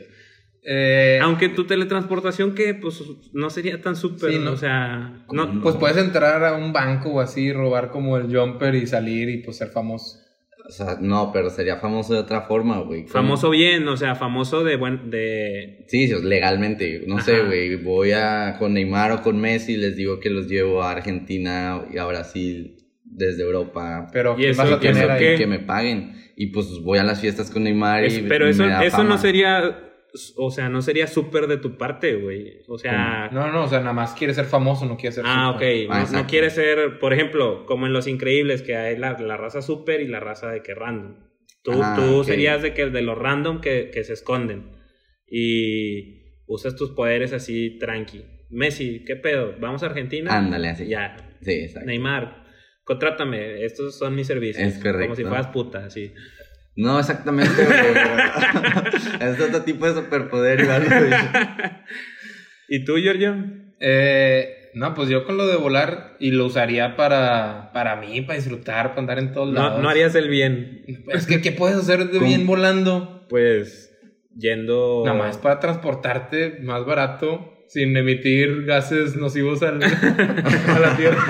Eh, 0.63 1.19
Aunque 1.21 1.47
tu 1.49 1.65
teletransportación, 1.65 2.53
que 2.53 2.73
pues 2.75 3.01
no 3.33 3.49
sería 3.49 3.81
tan 3.81 3.95
súper, 3.95 4.33
Sí, 4.33 4.39
no. 4.39 4.51
o 4.51 4.57
sea, 4.57 5.23
no, 5.31 5.61
Pues 5.61 5.75
puedes 5.77 5.97
entrar 5.97 6.43
a 6.43 6.53
un 6.55 6.73
banco 6.73 7.09
o 7.11 7.19
así, 7.21 7.53
robar 7.53 7.89
como 7.91 8.17
el 8.17 8.35
jumper 8.35 8.75
y 8.75 8.85
salir 8.85 9.29
y 9.29 9.37
pues 9.37 9.57
ser 9.57 9.69
famoso. 9.69 10.19
O 10.69 10.71
sea, 10.71 10.97
no, 11.01 11.31
pero 11.33 11.49
sería 11.49 11.77
famoso 11.77 12.13
de 12.13 12.19
otra 12.19 12.41
forma, 12.41 12.79
güey. 12.81 13.07
Famoso 13.07 13.49
bien, 13.49 13.87
o 13.87 13.97
sea, 13.97 14.13
famoso 14.13 14.63
de 14.63 14.75
buen, 14.77 15.09
de, 15.09 15.83
Sí, 15.87 16.07
sí, 16.07 16.13
legalmente. 16.23 17.03
No 17.07 17.19
sé, 17.21 17.41
güey. 17.41 17.75
Voy 17.77 18.11
a 18.11 18.55
con 18.59 18.75
Neymar 18.75 19.11
o 19.11 19.21
con 19.23 19.41
Messi, 19.41 19.77
les 19.77 19.95
digo 19.95 20.19
que 20.19 20.29
los 20.29 20.47
llevo 20.47 20.83
a 20.83 20.91
Argentina 20.91 21.81
y 21.91 21.97
a 21.97 22.05
Brasil 22.05 22.77
desde 23.03 23.41
Europa. 23.41 24.07
Pero 24.13 24.35
¿Y 24.37 24.43
¿qué 24.43 24.49
eso- 24.51 24.61
vas 24.61 24.71
a 24.71 24.75
y 24.75 24.79
tener 24.79 25.03
eso 25.05 25.11
ahí? 25.13 25.19
qué? 25.19 25.35
Que 25.35 25.47
me 25.47 25.59
paguen. 25.59 26.13
Y 26.35 26.47
pues 26.47 26.67
voy 26.83 26.99
a 26.99 27.03
las 27.03 27.19
fiestas 27.19 27.49
con 27.49 27.63
Neymar 27.63 28.03
es- 28.03 28.19
y 28.19 28.21
pero 28.21 28.47
eso, 28.47 28.63
me 28.63 28.69
da 28.69 28.83
eso 28.85 28.97
fama. 28.97 29.09
no 29.09 29.17
sería, 29.17 29.88
o 30.37 30.49
sea, 30.51 30.69
no 30.69 30.81
sería 30.81 31.05
súper 31.07 31.47
de 31.47 31.57
tu 31.57 31.77
parte, 31.77 32.15
güey, 32.15 32.61
o 32.67 32.77
sea, 32.77 33.29
No, 33.31 33.51
no, 33.51 33.63
o 33.65 33.67
sea, 33.67 33.79
nada 33.79 33.93
más 33.93 34.13
quieres 34.13 34.35
ser 34.35 34.45
famoso, 34.45 34.85
no 34.85 34.97
quieres 34.97 35.15
ser 35.15 35.23
ah, 35.27 35.49
ok, 35.51 35.55
super. 35.61 35.87
no, 35.87 35.93
Ah, 35.93 35.97
no 35.97 36.03
exacto. 36.03 36.27
quiere 36.29 36.49
ser, 36.49 36.99
por 36.99 37.13
ejemplo, 37.13 37.65
como 37.65 37.85
en 37.87 37.93
Los 37.93 38.07
Increíbles, 38.07 38.61
que 38.61 38.75
hay 38.75 38.97
la, 38.97 39.13
la 39.19 39.37
raza 39.37 39.61
súper 39.61 40.01
y 40.01 40.07
la 40.07 40.19
raza 40.19 40.49
de 40.51 40.61
que 40.63 40.73
random. 40.73 41.27
Tú, 41.63 41.71
Ah, 41.83 41.93
tú 41.95 42.19
ok. 42.21 42.25
serías 42.25 42.61
de 42.61 42.73
que 42.73 42.89
de 42.89 43.01
los 43.01 43.17
random 43.17 43.61
que, 43.61 43.91
que 43.93 44.03
se 44.03 44.13
esconden 44.13 44.71
y 45.27 46.23
usas 46.47 46.75
tus 46.75 46.91
poderes 46.91 47.33
así 47.33 47.77
tranqui. 47.79 48.23
Messi, 48.49 49.03
¿qué 49.05 49.15
pedo? 49.15 49.53
¿Vamos 49.59 49.83
a 49.83 49.87
Argentina? 49.87 50.35
Ándale, 50.35 50.69
así. 50.69 50.87
Ya, 50.87 51.15
Sí, 51.41 51.51
exacto. 51.51 51.85
Neymar, 51.87 52.43
contrátame, 52.83 53.63
estos 53.63 53.97
son 53.97 54.15
mis 54.15 54.27
servicios. 54.27 54.67
Es 54.67 54.79
correcto. 54.79 55.03
Como 55.03 55.15
si 55.15 55.23
fueras 55.23 55.47
puta, 55.47 55.85
así. 55.85 56.11
No, 56.75 56.99
exactamente, 56.99 57.65
güey. 57.65 57.79
es 59.31 59.39
otro 59.41 59.61
tipo 59.63 59.85
de 59.85 59.95
superpoder 60.01 60.61
igual, 60.61 60.85
güey. 60.85 61.11
¿Y 62.69 62.85
tú, 62.85 62.97
Giorgio? 62.97 63.35
Eh, 63.81 64.69
no, 64.75 64.93
pues 64.93 65.09
yo 65.09 65.25
con 65.25 65.35
lo 65.37 65.47
de 65.47 65.57
volar 65.57 66.15
y 66.19 66.31
lo 66.31 66.45
usaría 66.45 66.95
para, 66.95 67.71
para 67.73 67.95
mí, 67.97 68.21
para 68.21 68.37
disfrutar, 68.37 68.89
para 68.89 68.99
andar 69.01 69.19
en 69.19 69.33
todos 69.33 69.53
lados. 69.53 69.77
No, 69.77 69.81
no 69.83 69.89
harías 69.89 70.15
el 70.15 70.29
bien. 70.29 70.83
Es 71.09 71.25
que, 71.25 71.41
¿qué 71.41 71.51
puedes 71.51 71.75
hacer 71.77 72.05
de 72.07 72.17
¿Cómo? 72.19 72.25
bien 72.27 72.45
volando? 72.47 73.25
Pues 73.29 73.91
yendo. 74.37 75.03
Nada 75.05 75.17
más 75.17 75.37
para 75.37 75.59
transportarte 75.59 76.59
más 76.61 76.85
barato, 76.85 77.57
sin 77.67 77.95
emitir 77.97 78.63
gases 78.65 79.15
nocivos 79.15 79.63
al- 79.63 79.83
a 79.83 80.79
la 80.79 80.95
Tierra. 80.95 81.23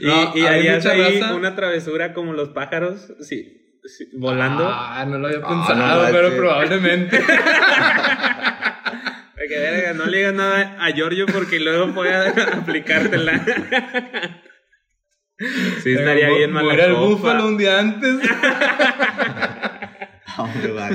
Y, 0.00 0.06
No, 0.06 0.32
y 0.36 0.40
harías 0.42 0.86
ahí 0.86 1.20
raza- 1.20 1.34
una 1.36 1.54
travesura 1.56 2.14
como 2.14 2.32
los 2.32 2.48
pájaros, 2.50 3.12
sí, 3.20 3.61
sí, 3.84 4.08
volando. 4.14 4.68
Ah, 4.68 5.04
no 5.08 5.18
lo 5.18 5.26
había 5.28 5.40
Ah, 5.42 5.48
pensado, 5.48 6.06
no 6.06 6.12
pero 6.12 6.36
probablemente. 6.36 7.18
De 9.36 9.48
que, 9.48 9.58
verga, 9.58 9.92
no 9.94 10.04
le 10.06 10.16
digas 10.18 10.34
nada 10.34 10.76
a 10.78 10.90
Giorgio 10.90 11.26
porque 11.26 11.58
luego 11.60 11.88
voy 11.88 12.08
a 12.08 12.28
aplicártela. 12.58 13.44
sí, 15.82 15.92
estaría 15.92 16.28
bien 16.30 16.52
mal. 16.52 16.64
muera 16.64 16.84
el 16.86 16.94
búfalo 16.94 17.46
un 17.48 17.58
día 17.58 17.78
antes. 17.80 18.16
Va. 20.76 20.88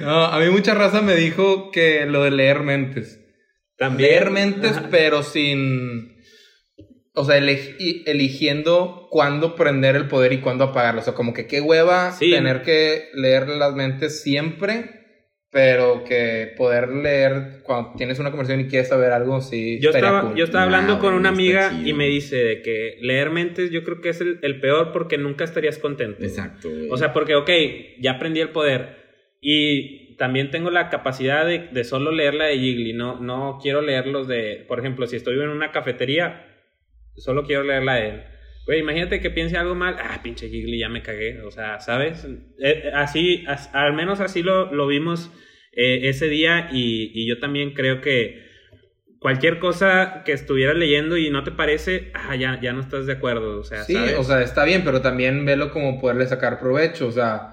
No, 0.00 0.24
a 0.26 0.38
mí 0.38 0.48
mucha 0.50 0.74
raza 0.74 1.00
me 1.02 1.14
dijo 1.16 1.70
que 1.72 2.06
lo 2.06 2.22
de 2.22 2.30
leer 2.30 2.60
mentes. 2.60 3.20
También. 3.76 4.10
Leer 4.10 4.30
mentes, 4.30 4.76
Ajá. 4.76 4.86
pero 4.90 5.22
sin. 5.22 6.13
O 7.16 7.24
sea, 7.24 7.36
eligiendo 7.38 9.06
cuándo 9.10 9.54
prender 9.54 9.96
el 9.96 10.08
poder 10.08 10.32
y 10.32 10.38
cuándo 10.40 10.64
apagarlo. 10.64 11.00
O 11.00 11.04
sea, 11.04 11.14
como 11.14 11.32
que 11.32 11.46
qué 11.46 11.60
hueva 11.60 12.10
Sí. 12.12 12.30
tener 12.30 12.62
que 12.62 13.08
leer 13.14 13.48
las 13.48 13.74
mentes 13.74 14.20
siempre, 14.22 14.90
pero 15.50 16.02
que 16.02 16.52
poder 16.56 16.88
leer 16.88 17.60
cuando 17.62 17.92
tienes 17.96 18.18
una 18.18 18.30
conversación 18.30 18.66
y 18.66 18.68
quieres 18.68 18.88
saber 18.88 19.12
algo, 19.12 19.40
sí. 19.40 19.78
Yo 19.80 19.90
estaba, 19.90 20.22
cool. 20.22 20.34
yo 20.34 20.44
estaba 20.44 20.66
Nah, 20.66 20.72
hablando 20.78 20.98
con 20.98 21.10
güey, 21.10 21.20
una 21.20 21.28
amiga 21.28 21.72
y 21.84 21.92
me 21.92 22.06
dice 22.08 22.36
de 22.36 22.62
que 22.62 22.96
leer 23.00 23.30
mentes 23.30 23.70
yo 23.70 23.84
creo 23.84 24.00
que 24.00 24.08
es 24.08 24.20
el, 24.20 24.40
el 24.42 24.58
peor 24.58 24.90
porque 24.92 25.16
nunca 25.16 25.44
estarías 25.44 25.78
contento. 25.78 26.24
Exacto, 26.24 26.68
güey. 26.68 26.88
O 26.90 26.96
sea, 26.96 27.12
porque, 27.12 27.36
ok, 27.36 27.50
ya 28.00 28.12
aprendí 28.12 28.40
el 28.40 28.48
poder 28.48 28.96
y 29.40 30.16
también 30.16 30.50
tengo 30.50 30.70
la 30.70 30.90
capacidad 30.90 31.46
de, 31.46 31.68
de 31.70 31.84
solo 31.84 32.10
leer 32.10 32.34
la 32.34 32.46
de 32.46 32.58
Jiggly. 32.58 32.92
No, 32.92 33.20
no 33.20 33.58
quiero 33.62 33.80
leer 33.82 34.08
los 34.08 34.26
de, 34.26 34.64
por 34.66 34.80
ejemplo, 34.80 35.06
si 35.06 35.14
estoy 35.16 35.34
en 35.40 35.48
una 35.50 35.70
cafetería, 35.70 36.50
solo 37.16 37.44
quiero 37.44 37.62
leer 37.64 37.82
la 37.82 37.94
de 37.94 38.08
él. 38.08 38.22
Güey, 38.66 38.80
imagínate 38.80 39.20
que 39.20 39.30
piense 39.30 39.56
algo 39.58 39.74
mal. 39.74 39.96
Ah, 40.02 40.20
pinche 40.22 40.48
Gigli, 40.48 40.78
ya 40.78 40.88
me 40.88 41.02
cagué. 41.02 41.42
O 41.42 41.50
sea, 41.50 41.80
¿sabes? 41.80 42.26
Eh, 42.62 42.90
así, 42.94 43.44
as- 43.46 43.68
al 43.74 43.92
menos 43.92 44.20
así 44.20 44.42
lo, 44.42 44.72
lo 44.72 44.86
vimos 44.86 45.30
eh, 45.72 46.08
ese 46.08 46.28
día. 46.28 46.68
Y, 46.72 47.10
y 47.14 47.28
yo 47.28 47.38
también 47.40 47.74
creo 47.74 48.00
que 48.00 48.42
cualquier 49.18 49.58
cosa 49.58 50.22
que 50.24 50.32
estuvieras 50.32 50.76
leyendo 50.76 51.16
y 51.18 51.28
no 51.30 51.44
te 51.44 51.50
parece, 51.50 52.10
ah, 52.14 52.36
ya, 52.36 52.58
ya 52.62 52.72
no 52.72 52.80
estás 52.80 53.06
de 53.06 53.12
acuerdo. 53.14 53.58
O 53.60 53.64
sea, 53.64 53.82
Sí, 53.84 53.92
¿sabes? 53.94 54.16
o 54.18 54.22
sea, 54.24 54.40
está 54.42 54.64
bien, 54.64 54.82
pero 54.84 55.02
también 55.02 55.44
velo 55.44 55.70
como 55.70 56.00
poderle 56.00 56.26
sacar 56.26 56.58
provecho, 56.58 57.06
o 57.08 57.12
sea, 57.12 57.50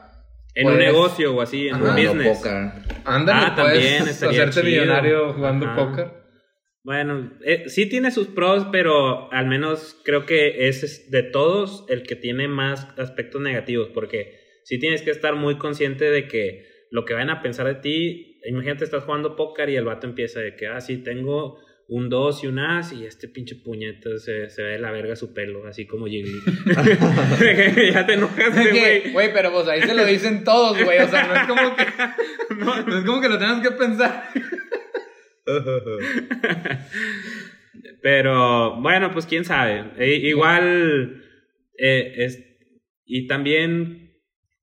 en 0.55 0.67
un 0.67 0.73
puedes- 0.73 0.85
negocio 0.87 1.35
o 1.35 1.41
así, 1.41 1.67
en 1.67 1.75
Ajá. 1.75 1.83
un 1.83 1.89
Jugando 1.91 2.13
business. 2.13 2.37
póker. 2.37 2.53
ándale, 3.05 3.39
Ah, 3.47 3.53
también 3.55 3.97
puedes 3.99 4.23
hacerte 4.23 4.51
chido. 4.61 4.63
millonario 4.65 5.33
jugando 5.33 5.65
Ajá. 5.65 5.75
póker. 5.75 6.07
Bueno, 6.83 7.31
eh, 7.45 7.65
sí 7.67 7.88
tiene 7.88 8.09
sus 8.09 8.27
pros, 8.27 8.67
pero 8.71 9.31
al 9.31 9.45
menos 9.45 10.00
creo 10.03 10.25
que 10.25 10.67
es 10.67 11.11
de 11.11 11.23
todos 11.23 11.85
el 11.89 12.03
que 12.03 12.15
tiene 12.15 12.47
más 12.47 12.88
aspectos 12.97 13.39
negativos, 13.41 13.89
porque 13.93 14.39
sí 14.63 14.79
tienes 14.79 15.03
que 15.03 15.11
estar 15.11 15.35
muy 15.35 15.57
consciente 15.57 16.05
de 16.09 16.27
que 16.27 16.65
lo 16.89 17.05
que 17.05 17.13
van 17.13 17.29
a 17.29 17.41
pensar 17.41 17.67
de 17.67 17.75
ti, 17.75 18.39
imagínate 18.45 18.83
estás 18.83 19.03
jugando 19.03 19.35
póker 19.35 19.69
y 19.69 19.75
el 19.75 19.85
vato 19.85 20.07
empieza 20.07 20.39
de 20.39 20.55
que, 20.55 20.67
ah, 20.67 20.81
sí, 20.81 20.97
tengo 20.97 21.59
un 21.88 22.09
2 22.09 22.45
y 22.45 22.47
un 22.47 22.57
as 22.57 22.93
y 22.93 23.05
este 23.05 23.27
pinche 23.27 23.55
puñeta 23.55 24.17
se, 24.17 24.50
se 24.50 24.63
ve 24.63 24.69
de 24.71 24.79
la 24.79 24.91
verga 24.91 25.15
su 25.15 25.33
pelo, 25.33 25.67
así 25.67 25.85
como 25.85 26.07
Jiggly. 26.07 26.39
ya 27.93 28.05
te 28.05 28.13
enojaste, 28.13 28.69
güey. 28.71 29.11
Güey, 29.11 29.33
pero 29.33 29.51
pues 29.51 29.67
ahí 29.67 29.81
se 29.81 29.93
lo 29.93 30.05
dicen 30.05 30.43
todos, 30.43 30.81
güey, 30.83 31.00
o 31.00 31.07
sea, 31.07 31.27
no 31.27 31.35
es 31.35 31.47
como 31.47 31.75
que, 31.75 31.85
no, 32.55 32.97
es 32.97 33.05
como 33.05 33.21
que 33.21 33.29
lo 33.29 33.38
tengas 33.38 33.61
que 33.61 33.71
pensar. 33.71 34.29
Pero 38.01 38.81
bueno, 38.81 39.12
pues 39.12 39.25
quién 39.25 39.46
sabe. 39.46 39.86
E- 39.98 40.15
igual, 40.15 41.24
eh, 41.77 42.13
es, 42.17 42.43
y 43.05 43.27
también, 43.27 44.13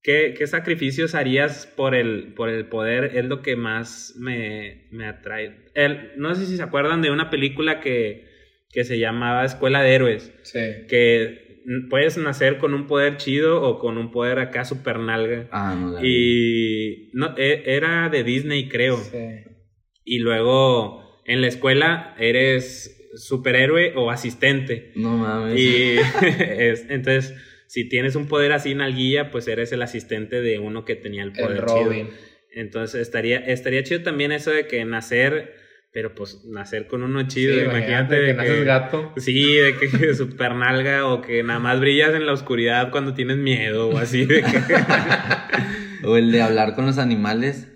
¿qué, 0.02 0.35
qué 0.37 0.47
sacrificios 0.47 1.14
harías 1.14 1.66
por 1.66 1.95
el, 1.95 2.35
por 2.35 2.49
el 2.49 2.66
poder? 2.66 3.16
Es 3.16 3.25
lo 3.25 3.42
que 3.42 3.57
más 3.57 4.14
me, 4.18 4.88
me 4.90 5.07
atrae. 5.07 5.66
El, 5.75 6.12
no 6.16 6.35
sé 6.35 6.47
si 6.47 6.57
se 6.57 6.62
acuerdan 6.62 7.02
de 7.02 7.11
una 7.11 7.30
película 7.30 7.80
que, 7.80 8.26
que 8.71 8.85
se 8.85 8.99
llamaba 8.99 9.45
Escuela 9.45 9.83
de 9.83 9.95
Héroes, 9.95 10.35
Sí. 10.42 10.59
que 10.88 11.47
puedes 11.90 12.16
nacer 12.18 12.59
con 12.59 12.75
un 12.75 12.87
poder 12.87 13.18
chido 13.18 13.62
o 13.62 13.78
con 13.78 13.99
un 13.99 14.11
poder 14.11 14.38
acá 14.38 14.64
super 14.64 14.99
nalga. 14.99 15.49
Ah, 15.52 15.76
no. 15.78 16.04
Y 16.04 17.11
no, 17.12 17.35
e- 17.37 17.62
era 17.66 18.09
de 18.09 18.25
Disney, 18.25 18.68
creo. 18.68 18.97
Sí. 18.97 19.18
Y 20.10 20.20
luego 20.20 21.20
en 21.26 21.40
la 21.42 21.48
escuela 21.48 22.14
eres 22.18 23.10
superhéroe 23.14 23.92
o 23.96 24.10
asistente. 24.10 24.92
No 24.94 25.16
mames. 25.18 25.58
Y 25.60 25.96
es- 26.58 26.86
entonces, 26.88 27.34
si 27.66 27.86
tienes 27.88 28.16
un 28.16 28.26
poder 28.26 28.52
así 28.52 28.72
en 28.72 28.80
alguilla, 28.80 29.30
pues 29.30 29.46
eres 29.48 29.70
el 29.72 29.82
asistente 29.82 30.40
de 30.40 30.58
uno 30.58 30.84
que 30.86 30.96
tenía 30.96 31.22
el 31.24 31.32
poder 31.32 31.58
El 31.58 31.66
chido. 31.66 31.84
Robin. 31.84 32.10
Entonces 32.54 33.02
estaría, 33.02 33.38
estaría 33.38 33.82
chido 33.82 34.02
también 34.02 34.32
eso 34.32 34.50
de 34.50 34.66
que 34.66 34.82
nacer, 34.86 35.52
pero 35.92 36.14
pues 36.14 36.44
nacer 36.46 36.86
con 36.86 37.02
uno 37.02 37.28
chido, 37.28 37.54
Sí, 37.54 37.60
imagínate 37.60 38.14
de 38.20 38.26
que 38.28 38.34
naces 38.34 38.64
gato. 38.64 39.12
Sí, 39.18 39.54
de 39.56 39.74
que 39.76 40.14
super 40.14 40.54
nalga 40.54 41.06
o 41.06 41.20
que 41.20 41.42
nada 41.42 41.58
más 41.60 41.78
brillas 41.80 42.14
en 42.14 42.24
la 42.24 42.32
oscuridad 42.32 42.90
cuando 42.90 43.12
tienes 43.12 43.36
miedo 43.36 43.90
o 43.90 43.98
así. 43.98 44.24
de 44.24 44.40
que- 44.42 46.06
O 46.06 46.16
el 46.16 46.32
de 46.32 46.40
hablar 46.40 46.74
con 46.74 46.86
los 46.86 46.96
animales. 46.98 47.70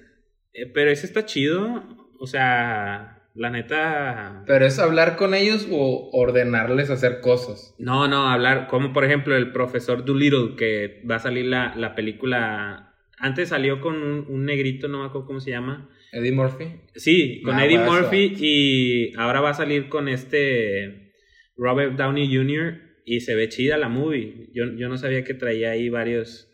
Eh, 0.54 0.66
pero 0.72 0.90
ese 0.90 1.04
está 1.06 1.26
chido. 1.26 2.01
O 2.22 2.26
sea, 2.28 3.18
la 3.34 3.50
neta. 3.50 4.44
Pero 4.46 4.64
es 4.64 4.78
hablar 4.78 5.16
con 5.16 5.34
ellos 5.34 5.66
o 5.72 6.08
ordenarles 6.12 6.88
hacer 6.88 7.20
cosas. 7.20 7.74
No, 7.78 8.06
no, 8.06 8.28
hablar. 8.28 8.68
Como 8.68 8.92
por 8.92 9.04
ejemplo 9.04 9.34
el 9.36 9.50
profesor 9.50 10.04
Doolittle, 10.04 10.54
que 10.56 11.02
va 11.10 11.16
a 11.16 11.18
salir 11.18 11.46
la, 11.46 11.74
la 11.76 11.96
película. 11.96 12.94
Antes 13.18 13.48
salió 13.48 13.80
con 13.80 13.96
un, 13.96 14.26
un 14.28 14.44
negrito, 14.44 14.86
no 14.86 15.00
me 15.00 15.06
acuerdo 15.06 15.26
cómo 15.26 15.40
se 15.40 15.50
llama. 15.50 15.88
Eddie 16.12 16.30
Murphy. 16.30 16.66
Sí, 16.94 17.42
con 17.44 17.56
Ah, 17.56 17.64
Eddie 17.66 17.78
bueno, 17.78 17.92
Murphy 18.02 18.34
y 18.38 19.16
ahora 19.16 19.40
va 19.40 19.50
a 19.50 19.54
salir 19.54 19.88
con 19.88 20.08
este 20.08 21.12
Robert 21.56 21.94
Downey 21.96 22.32
Jr. 22.32 22.80
y 23.04 23.20
se 23.20 23.34
ve 23.34 23.48
chida 23.48 23.78
la 23.78 23.88
movie. 23.88 24.48
Yo, 24.54 24.66
yo 24.76 24.88
no 24.88 24.96
sabía 24.96 25.24
que 25.24 25.34
traía 25.34 25.70
ahí 25.70 25.88
varios, 25.88 26.48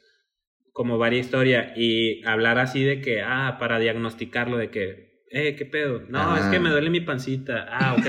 como 0.72 0.96
varias 0.96 1.26
historias 1.26 1.76
y 1.76 2.24
hablar 2.24 2.58
así 2.58 2.82
de 2.84 3.02
que, 3.02 3.20
ah, 3.20 3.56
para 3.58 3.78
diagnosticarlo 3.78 4.56
de 4.56 4.70
que, 4.70 5.07
eh, 5.30 5.54
¿qué 5.56 5.64
pedo? 5.66 6.02
No, 6.08 6.34
Ah. 6.34 6.38
es 6.40 6.46
que 6.46 6.58
me 6.60 6.70
duele 6.70 6.90
mi 6.90 7.00
pancita. 7.00 7.66
Ah, 7.70 7.96
ok. 7.98 8.06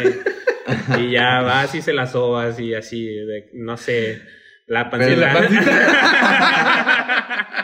y 1.00 1.12
ya 1.12 1.42
vas 1.42 1.74
y 1.76 1.82
se 1.82 1.94
la 1.94 2.08
sobas 2.08 2.60
y 2.60 2.74
así, 2.76 3.06
de, 3.06 3.50
no 3.54 3.78
sé, 3.78 4.22
la 4.68 4.90
pancita. 4.90 5.34
Pero 5.34 5.50
la 5.50 5.50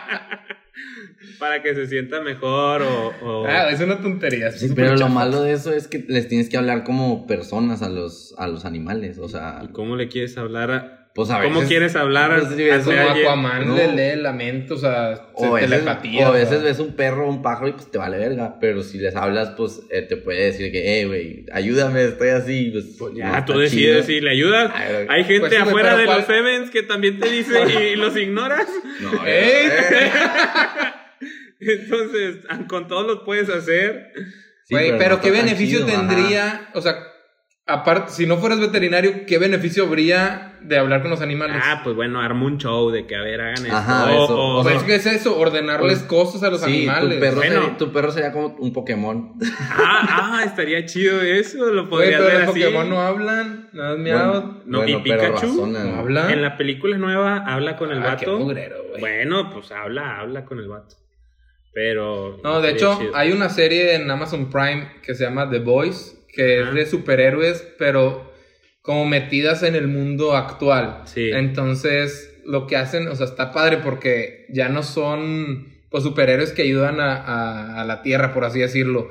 para 1.39 1.61
que 1.61 1.73
se 1.75 1.87
sienta 1.87 2.21
mejor 2.21 2.81
o... 2.81 3.13
o- 3.21 3.45
Ah, 3.47 3.69
es 3.69 3.79
una 3.81 4.01
tontería. 4.01 4.47
es 4.49 4.59
Sí, 4.59 4.69
pero 4.75 4.95
lo 4.95 5.09
malo 5.09 5.41
de 5.41 5.53
eso 5.53 5.73
es 5.73 5.87
que 5.87 6.03
les 6.07 6.27
tienes 6.27 6.49
que 6.49 6.57
hablar 6.57 6.83
como 6.83 7.27
personas 7.27 7.81
a 7.81 7.89
los, 7.89 8.33
a 8.37 8.47
los 8.47 8.65
animales. 8.65 9.17
O 9.19 9.27
sea, 9.27 9.61
¿Y 9.63 9.67
cómo 9.71 9.95
le 9.95 10.07
quieres 10.07 10.37
hablar 10.37 10.71
a... 10.71 11.04
pues 11.15 11.29
a 11.31 11.41
¿Cómo 11.41 11.55
veces- 11.61 11.69
quieres 11.69 11.95
hablar 11.95 12.31
a, 12.33 12.39
pues, 12.41 12.51
a 12.51 12.75
es 12.75 12.83
Como 12.83 12.97
alguien? 12.99 13.25
Aquaman 13.25 13.67
No. 13.69 13.75
le 13.77 13.87
lee 14.15 14.21
la 14.21 14.33
mente, 14.33 14.73
o 14.73 14.77
sea, 14.77 15.29
O 15.33 15.45
a 15.45 15.53
veces, 15.53 15.69
telepatía. 15.71 16.27
o 16.29 16.33
a 16.33 16.35
veces 16.35 16.61
ves 16.61 16.79
un 16.79 16.93
perro 16.97 17.25
o 17.25 17.29
un 17.29 17.41
pájaro 17.41 17.69
y 17.69 17.71
pues 17.71 17.89
te 17.89 17.97
vale 17.97 18.17
verga. 18.17 18.57
Pero 18.59 18.83
si 18.83 18.97
les 18.97 19.15
hablas, 19.15 19.51
pues 19.51 19.79
eh, 19.91 20.01
te 20.01 20.17
puede 20.17 20.43
decir 20.47 20.73
que, 20.73 20.99
eh, 20.99 21.05
güey, 21.05 21.45
ayúdame, 21.53 22.03
estoy 22.03 22.29
así. 22.29 22.69
Pues, 22.99 23.13
no 23.13 23.17
Ya, 23.17 23.29
está 23.39 23.45
tú 23.45 23.57
decides 23.59 24.05
si 24.05 24.19
le 24.19 24.29
ayudas. 24.31 24.71
Ay. 24.75 25.05
Hay 25.07 25.23
gente 25.23 25.47
Pues 25.47 25.61
afuera 25.61 25.95
de 25.95 26.03
¿cuál? 26.05 26.17
los 26.17 26.27
Sevens 26.27 26.69
que 26.69 26.83
también 26.83 27.17
te 27.19 27.29
dice 27.31 27.91
y 27.91 27.95
los 27.95 28.17
ignoras. 28.17 28.67
No, 28.99 29.11
¡Eh! 29.25 29.67
eh. 29.67 30.11
Entonces, 31.61 32.37
con 32.67 32.87
todos 32.87 33.07
los 33.07 33.19
puedes 33.23 33.49
hacer. 33.49 34.11
Sí, 34.65 34.73
Güey, 34.73 34.97
pero, 34.97 35.21
¿qué 35.21 35.31
beneficio 35.31 35.85
chido, 35.85 35.97
ajá. 35.97 36.07
tendría? 36.09 36.69
O 36.73 36.81
sea, 36.81 36.97
aparte, 37.67 38.11
si 38.11 38.25
no 38.27 38.37
fueras 38.37 38.59
veterinario, 38.59 39.25
¿qué 39.25 39.37
beneficio 39.37 39.85
habría 39.85 40.51
de 40.61 40.77
hablar 40.77 41.01
con 41.01 41.11
los 41.11 41.21
animales? 41.21 41.57
Ah, 41.63 41.81
pues 41.83 41.95
bueno, 41.95 42.21
arma 42.21 42.45
un 42.45 42.57
show 42.57 42.89
de 42.91 43.05
que, 43.05 43.15
a 43.15 43.21
ver, 43.21 43.41
hagan 43.41 43.65
esto. 43.65 43.75
Ajá, 43.75 44.05
O- 44.05 44.23
eso. 44.23 44.39
o- 44.39 44.63
pues, 44.63 44.83
¿qué 44.83 44.95
es 44.95 45.05
eso? 45.05 45.37
Ordenarles 45.37 45.99
Pues, 45.99 46.07
cosas 46.09 46.43
a 46.43 46.49
los 46.49 46.61
Sí, 46.61 46.87
animales. 46.87 47.15
tu 47.15 47.19
perro, 47.19 47.35
Bueno. 47.37 47.61
sería, 47.61 47.77
tu 47.77 47.91
perro 47.91 48.11
sería 48.11 48.31
como 48.31 48.47
un 48.59 48.73
Pokémon. 48.73 49.33
ah, 49.71 50.39
ah, 50.39 50.43
estaría 50.45 50.85
chido 50.85 51.21
eso. 51.21 51.65
Lo 51.71 51.89
podría 51.89 52.17
hacer 52.19 52.33
los. 52.41 52.45
Pokémon 52.47 52.89
no 52.89 53.01
hablan, 53.01 53.69
nada 53.73 53.89
más 53.91 53.99
miau. 53.99 54.17
Bueno, 54.31 54.61
No, 54.65 54.77
bueno, 54.79 54.97
y 54.99 55.01
Pikachu, 55.03 55.31
razonan. 55.33 55.91
¿No 55.91 55.99
habla? 55.99 56.31
En 56.33 56.41
la 56.41 56.57
película 56.57 56.97
nueva 56.97 57.37
habla 57.45 57.77
con 57.77 57.91
el 57.91 57.99
Ah, 57.99 58.17
qué 58.19 58.25
vato. 58.25 58.39
mugrero, 58.39 58.77
güey. 58.89 59.01
Bueno, 59.01 59.49
pues 59.51 59.71
habla, 59.71 60.19
habla 60.19 60.45
con 60.45 60.59
el 60.59 60.67
vato. 60.67 60.95
Pero. 61.73 62.39
No, 62.43 62.61
de 62.61 62.71
hecho, 62.71 62.97
chido. 62.99 63.15
hay 63.15 63.31
una 63.33 63.49
serie 63.49 63.95
en 63.95 64.09
Amazon 64.09 64.49
Prime 64.49 64.93
que 65.03 65.13
se 65.13 65.25
llama 65.25 65.49
The 65.49 65.59
Boys, 65.59 66.17
que 66.35 66.59
Ajá. 66.59 66.69
es 66.69 66.75
de 66.75 66.85
superhéroes, 66.85 67.67
pero 67.79 68.33
como 68.81 69.05
metidas 69.05 69.63
en 69.63 69.73
el 69.75 69.87
mundo 69.87 70.35
actual. 70.35 71.01
Sí. 71.05 71.31
Entonces, 71.33 72.31
lo 72.45 72.67
que 72.67 72.75
hacen, 72.75 73.07
o 73.07 73.15
sea, 73.15 73.25
está 73.25 73.51
padre 73.51 73.77
porque 73.77 74.45
ya 74.49 74.69
no 74.69 74.83
son 74.83 75.73
pues 75.89 76.03
superhéroes 76.03 76.51
que 76.51 76.63
ayudan 76.63 76.99
a, 76.99 77.15
a- 77.15 77.81
a 77.81 77.85
la 77.85 78.01
Tierra, 78.01 78.33
por 78.33 78.43
así 78.43 78.59
decirlo. 78.59 79.09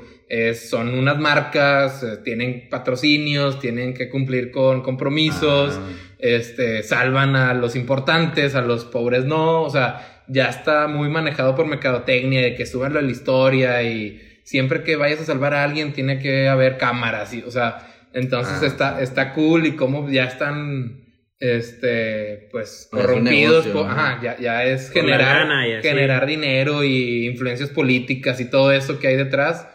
Son 0.69 0.89
unas 0.89 1.19
marcas, 1.19 2.01
eh, 2.03 2.17
tienen 2.23 2.67
patrocinios, 2.69 3.59
tienen 3.59 3.93
que 3.93 4.09
cumplir 4.09 4.51
con 4.51 4.81
compromisos 4.81 5.75
Ah. 5.77 5.89
este, 6.19 6.81
salvan 6.83 7.35
a 7.35 7.53
los 7.53 7.75
importantes, 7.75 8.55
a 8.55 8.61
los 8.61 8.85
pobres 8.85 9.25
no, 9.25 9.61
o 9.63 9.69
sea, 9.69 10.23
ya 10.27 10.47
está 10.47 10.87
muy 10.87 11.09
manejado 11.09 11.53
por 11.55 11.65
mercadotecnia, 11.67 12.41
de 12.41 12.55
que 12.55 12.65
subanlo 12.65 12.99
a 12.99 13.01
la 13.03 13.11
historia 13.11 13.83
y 13.83 14.19
siempre 14.45 14.83
que 14.83 14.95
vayas 14.95 15.19
a 15.19 15.25
salvar 15.25 15.53
a 15.53 15.63
alguien 15.65 15.91
tiene 15.91 16.19
que 16.19 16.47
haber 16.47 16.77
cámaras, 16.77 17.33
y, 17.33 17.41
o 17.43 17.51
sea, 17.51 17.85
entonces 18.13 18.59
Ah. 18.63 18.65
está, 18.67 19.01
está 19.01 19.33
cool 19.33 19.65
y 19.65 19.75
como 19.75 20.09
ya 20.09 20.23
están, 20.23 21.01
este, 21.39 22.47
pues, 22.51 22.83
es 22.83 22.87
corrompidos, 22.91 23.65
negocio, 23.65 23.73
po- 23.73 23.83
¿no? 23.83 23.91
ajá, 23.91 24.19
ya, 24.23 24.37
ya 24.39 24.63
es 24.63 24.89
generar, 24.91 25.47
y 25.67 25.81
generar 25.81 26.25
dinero 26.25 26.83
y 26.83 27.27
influencias 27.27 27.69
políticas 27.69 28.39
y 28.39 28.49
todo 28.49 28.71
eso 28.71 28.99
que 28.99 29.07
hay 29.07 29.15
detrás. 29.17 29.67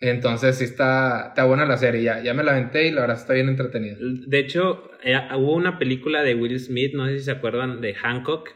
Entonces 0.00 0.56
sí 0.58 0.64
está, 0.64 1.26
está 1.30 1.42
buena 1.44 1.64
la 1.66 1.76
serie, 1.76 2.02
ya, 2.04 2.22
ya 2.22 2.32
me 2.32 2.44
la 2.44 2.52
aventé 2.52 2.86
y 2.86 2.92
la 2.92 3.00
verdad 3.00 3.16
está 3.16 3.32
bien 3.32 3.48
entretenida. 3.48 3.96
De 4.00 4.38
hecho, 4.38 4.88
eh, 5.02 5.16
hubo 5.36 5.54
una 5.56 5.76
película 5.76 6.22
de 6.22 6.36
Will 6.36 6.58
Smith, 6.60 6.92
no 6.94 7.06
sé 7.06 7.18
si 7.18 7.24
se 7.24 7.32
acuerdan, 7.32 7.80
de 7.80 7.94
Hancock, 7.94 8.48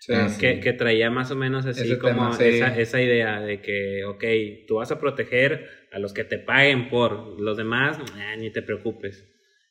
Sí. 0.00 0.12
Sí. 0.28 0.38
que, 0.40 0.60
que 0.60 0.72
traía 0.72 1.10
más 1.10 1.30
o 1.30 1.36
menos 1.36 1.66
así 1.66 1.82
Ese 1.82 1.98
como 1.98 2.30
tema, 2.30 2.32
sí. 2.32 2.44
esa, 2.44 2.78
esa 2.78 3.02
idea 3.02 3.40
de 3.40 3.60
que, 3.60 4.04
ok, 4.04 4.24
tú 4.66 4.76
vas 4.76 4.90
a 4.92 5.00
proteger 5.00 5.68
a 5.92 5.98
los 5.98 6.12
que 6.12 6.24
te 6.24 6.38
paguen 6.38 6.88
por 6.88 7.40
los 7.40 7.56
demás, 7.56 7.98
eh, 8.16 8.36
ni 8.38 8.50
te 8.52 8.62
preocupes. 8.62 9.26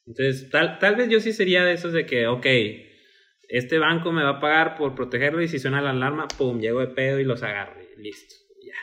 Entonces, 0.05 0.49
tal, 0.49 0.79
tal 0.79 0.95
vez 0.95 1.09
yo 1.09 1.19
sí 1.21 1.33
sería 1.33 1.63
de 1.63 1.73
esos 1.73 1.93
de 1.93 2.05
que, 2.05 2.27
ok, 2.27 2.45
este 3.49 3.79
banco 3.79 4.11
me 4.11 4.23
va 4.23 4.31
a 4.31 4.39
pagar 4.39 4.75
por 4.77 4.95
protegerlo 4.95 5.41
y 5.41 5.47
si 5.47 5.59
suena 5.59 5.81
la 5.81 5.91
alarma, 5.91 6.27
pum, 6.27 6.59
llego 6.59 6.81
de 6.81 6.87
pedo 6.87 7.19
y 7.19 7.23
los 7.23 7.43
agarro 7.43 7.81
y 7.81 8.01
listo, 8.01 8.35
ya. 8.65 8.73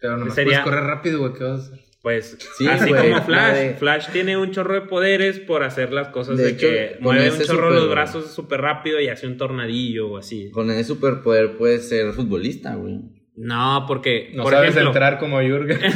Pero 0.00 0.16
no 0.18 0.30
Sería- 0.30 0.62
puedes 0.62 0.64
correr 0.76 0.84
rápido, 0.84 1.20
güey, 1.20 1.32
¿qué 1.32 1.44
vas 1.44 1.60
a 1.70 1.72
hacer? 1.74 1.84
Pues 2.02 2.38
Sí, 2.56 2.66
así 2.66 2.88
güey, 2.88 3.10
como 3.10 3.22
Flash. 3.22 3.54
de- 3.56 3.74
Flash 3.74 4.08
tiene 4.10 4.36
un 4.38 4.50
chorro 4.52 4.74
de 4.74 4.80
poderes 4.82 5.38
por 5.38 5.62
hacer 5.62 5.92
las 5.92 6.08
cosas 6.08 6.38
De 6.38 6.44
de, 6.44 6.50
hecho, 6.50 6.66
que 6.66 6.96
mueve 7.00 7.30
un 7.30 7.38
chorro 7.40 7.68
super- 7.68 7.72
los 7.72 7.90
brazos 7.90 8.32
súper 8.32 8.62
rápido 8.62 9.00
y 9.00 9.08
hace 9.08 9.26
un 9.26 9.36
tornadillo 9.36 10.08
o 10.08 10.16
así. 10.16 10.50
Con 10.50 10.70
ese 10.70 10.84
superpoder 10.84 11.56
puedes 11.58 11.88
ser 11.88 12.12
futbolista, 12.12 12.74
güey. 12.74 13.00
No, 13.36 13.84
porque, 13.86 14.30
No 14.34 14.42
por 14.44 14.52
sabes 14.52 14.70
ejemplo, 14.70 14.90
entrar 14.90 15.18
como 15.18 15.40
Jürgen. 15.40 15.78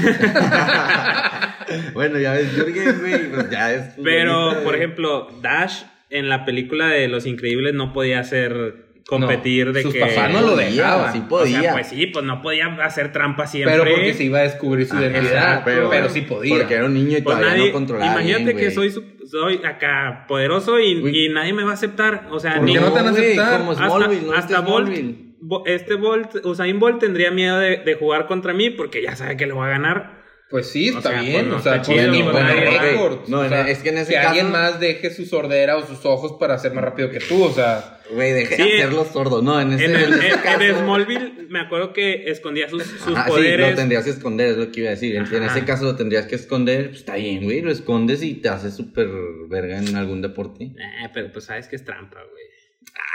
bueno, 1.94 2.18
ya 2.18 2.32
ves, 2.32 2.52
Jürgen, 2.54 3.00
güey, 3.00 3.30
pues 3.30 3.50
ya 3.50 3.72
es 3.72 3.94
futbolista, 3.94 4.02
pero, 4.04 4.50
por 4.54 4.62
güey. 4.64 4.76
ejemplo, 4.76 5.28
Dash 5.42 5.82
en 6.10 6.28
la 6.28 6.44
película 6.44 6.88
de 6.88 7.08
Los 7.08 7.26
Increíbles 7.26 7.74
no 7.74 7.92
podía 7.92 8.20
hacer 8.20 8.83
competir 9.06 9.66
No, 9.66 9.72
de 9.72 9.82
sus 9.82 9.92
que... 9.92 10.00
papás 10.00 10.30
no 10.32 10.40
lo 10.40 10.52
Podía, 10.52 10.66
dejaban. 10.70 11.12
Sí 11.12 11.22
O 11.24 11.28
podía. 11.28 11.60
sea, 11.60 11.72
pues 11.74 11.86
sí, 11.88 12.06
pues 12.06 12.24
no 12.24 12.40
podía 12.42 12.66
hacer 12.82 13.12
trampa 13.12 13.46
siempre. 13.46 13.72
Pero 13.78 13.84
porque 13.90 14.14
se 14.14 14.24
iba 14.24 14.38
a 14.38 14.42
descubrir 14.42 14.86
su 14.86 14.96
Ah, 14.96 15.00
identidad. 15.02 15.58
exacto. 15.58 15.88
Pero, 15.90 16.08
sí 16.08 16.20
podía. 16.22 16.56
Porque 16.58 16.74
era 16.74 16.84
un 16.86 16.94
niño 16.94 17.18
y 17.18 17.22
Pues 17.22 17.36
todavía 17.36 17.48
nadie, 17.58 17.66
no 17.66 17.72
controlaba 17.72 18.12
imagínate 18.12 18.44
bien, 18.44 18.56
que 18.56 18.70
soy, 18.70 18.90
su- 18.90 19.04
soy 19.26 19.60
acá 19.64 20.24
poderoso 20.28 20.80
y, 20.80 21.28
nadie 21.28 21.52
me 21.52 21.64
va 21.64 21.72
a 21.72 21.74
aceptar. 21.74 22.28
O 22.30 22.40
sea, 22.40 22.54
¿Por 22.56 22.64
ni 22.64 22.74
no 22.74 22.92
te 22.92 23.02
van 23.02 23.06
a 23.08 23.10
aceptar? 23.10 23.58
Como 23.60 23.72
hasta, 23.72 23.84
¿no? 23.88 24.32
hasta 24.32 24.54
Este 24.56 24.70
Bolt, 24.70 24.86
Smallville. 24.88 25.24
Bo- 25.46 25.62
este 25.66 25.94
Bolt, 25.96 26.36
Usain 26.46 26.78
Bolt 26.80 26.98
tendría 27.00 27.30
miedo 27.30 27.58
de, 27.58 27.76
de 27.78 27.94
jugar 27.96 28.26
contra 28.26 28.54
mí 28.54 28.70
porque 28.70 29.02
ya 29.02 29.14
sabe 29.16 29.36
que 29.36 29.46
lo 29.46 29.56
va 29.56 29.66
a 29.66 29.70
ganar. 29.70 30.13
Pues 30.50 30.68
sí, 30.70 30.90
O 30.90 30.98
está 30.98 31.10
sea, 31.10 31.20
bien. 31.22 31.50
o 31.52 31.58
sea, 31.60 31.76
está 31.76 31.92
chido, 31.92 32.12
ni 32.12 32.22
récords. 32.22 33.28
No, 33.28 33.40
o 33.40 33.48
sea, 33.48 33.68
es 33.68 33.78
que 33.78 33.88
en 33.88 33.98
ese 33.98 34.10
que 34.10 34.16
caso- 34.16 34.28
alguien 34.28 34.50
más 34.52 34.78
deje 34.78 35.10
su 35.10 35.24
sordera 35.26 35.76
o 35.76 35.86
sus 35.86 36.04
ojos 36.04 36.34
para 36.38 36.58
ser 36.58 36.72
más 36.74 36.84
rápido 36.84 37.10
que 37.10 37.18
tú. 37.20 37.42
O 37.44 37.52
sea, 37.52 37.90
Güey, 38.10 38.32
dejé 38.32 38.56
Sí, 38.56 38.62
de 38.62 38.82
hacerlo 38.82 39.06
sordo. 39.06 39.40
No, 39.40 39.58
en 39.58 39.72
ese, 39.72 39.86
En, 39.86 39.96
el- 39.96 40.02
en 40.04 40.12
ese 40.12 40.26
en- 40.28 40.34
en 40.34 40.40
caso... 40.40 40.78
Smallville 40.80 41.46
me 41.48 41.58
acuerdo 41.60 41.94
que 41.94 42.30
escondía 42.30 42.68
sus, 42.68 42.82
sus 42.84 43.16
Ah, 43.16 43.22
sí, 43.24 43.30
poderes. 43.30 43.70
lo 43.70 43.76
tendrías 43.76 44.04
que 44.04 44.10
esconder, 44.10 44.50
es 44.50 44.56
lo 44.58 44.70
que 44.70 44.80
iba 44.80 44.88
a 44.88 44.92
decir. 44.92 45.16
En, 45.16 45.24
ese 45.24 45.64
caso 45.64 45.84
lo 45.84 45.96
tendrías 45.96 46.26
que 46.26 46.34
esconder. 46.34 46.88
Pues 46.88 46.98
está 46.98 47.16
bien, 47.16 47.42
güey, 47.44 47.62
lo 47.62 47.72
escondes 47.72 48.22
y 48.22 48.34
te 48.34 48.50
haces 48.50 48.74
súper 48.74 49.08
verga 49.48 49.78
en 49.78 49.96
algún 49.96 50.20
deporte. 50.20 50.64
Eh, 50.64 51.08
pero 51.14 51.32
pues 51.32 51.46
sabes 51.46 51.66
que 51.66 51.76
es 51.76 51.84
trampa, 51.84 52.18
güey. 52.30 52.43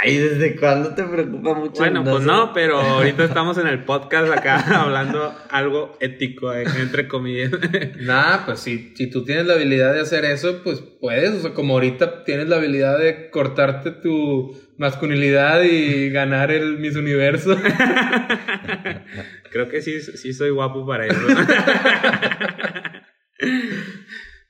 Ay, 0.02 0.18
¿desde 0.18 0.56
cuándo 0.56 0.94
te 0.96 1.04
preocupa 1.04 1.54
mucho? 1.54 1.78
Bueno, 1.78 2.04
pues 2.04 2.24
no, 2.24 2.54
pero 2.54 2.80
ahorita 2.80 3.24
estamos 3.24 3.58
en 3.58 3.68
el 3.68 3.84
podcast 3.84 4.32
acá 4.32 4.60
hablando 4.82 5.34
algo 5.50 5.98
ético, 6.00 6.54
eh, 6.54 6.66
entre 6.80 7.08
comillas. 7.08 7.52
nada, 8.00 8.46
pues 8.46 8.60
si, 8.60 8.94
si 8.96 9.10
tú 9.10 9.24
tienes 9.24 9.46
la 9.46 9.54
habilidad 9.54 9.94
de 9.94 10.02
hacer 10.02 10.26
eso, 10.26 10.62
pues 10.64 10.82
puedes. 10.82 11.32
O 11.32 11.40
sea, 11.42 11.54
como 11.54 11.74
ahorita 11.74 12.24
tienes 12.24 12.48
la 12.48 12.58
habilidad 12.58 12.98
de 12.98 13.30
cortarte 13.30 13.92
tu 13.92 14.58
masculinidad 14.78 15.64
y 15.64 16.10
ganar 16.10 16.52
el 16.52 16.78
Miss 16.78 16.96
Universo. 16.96 17.58
Creo 19.52 19.68
que 19.70 19.82
sí, 19.82 20.02
sí 20.02 20.34
soy 20.34 20.52
guapo 20.52 20.86
para 20.86 21.08
eso. 21.08 21.28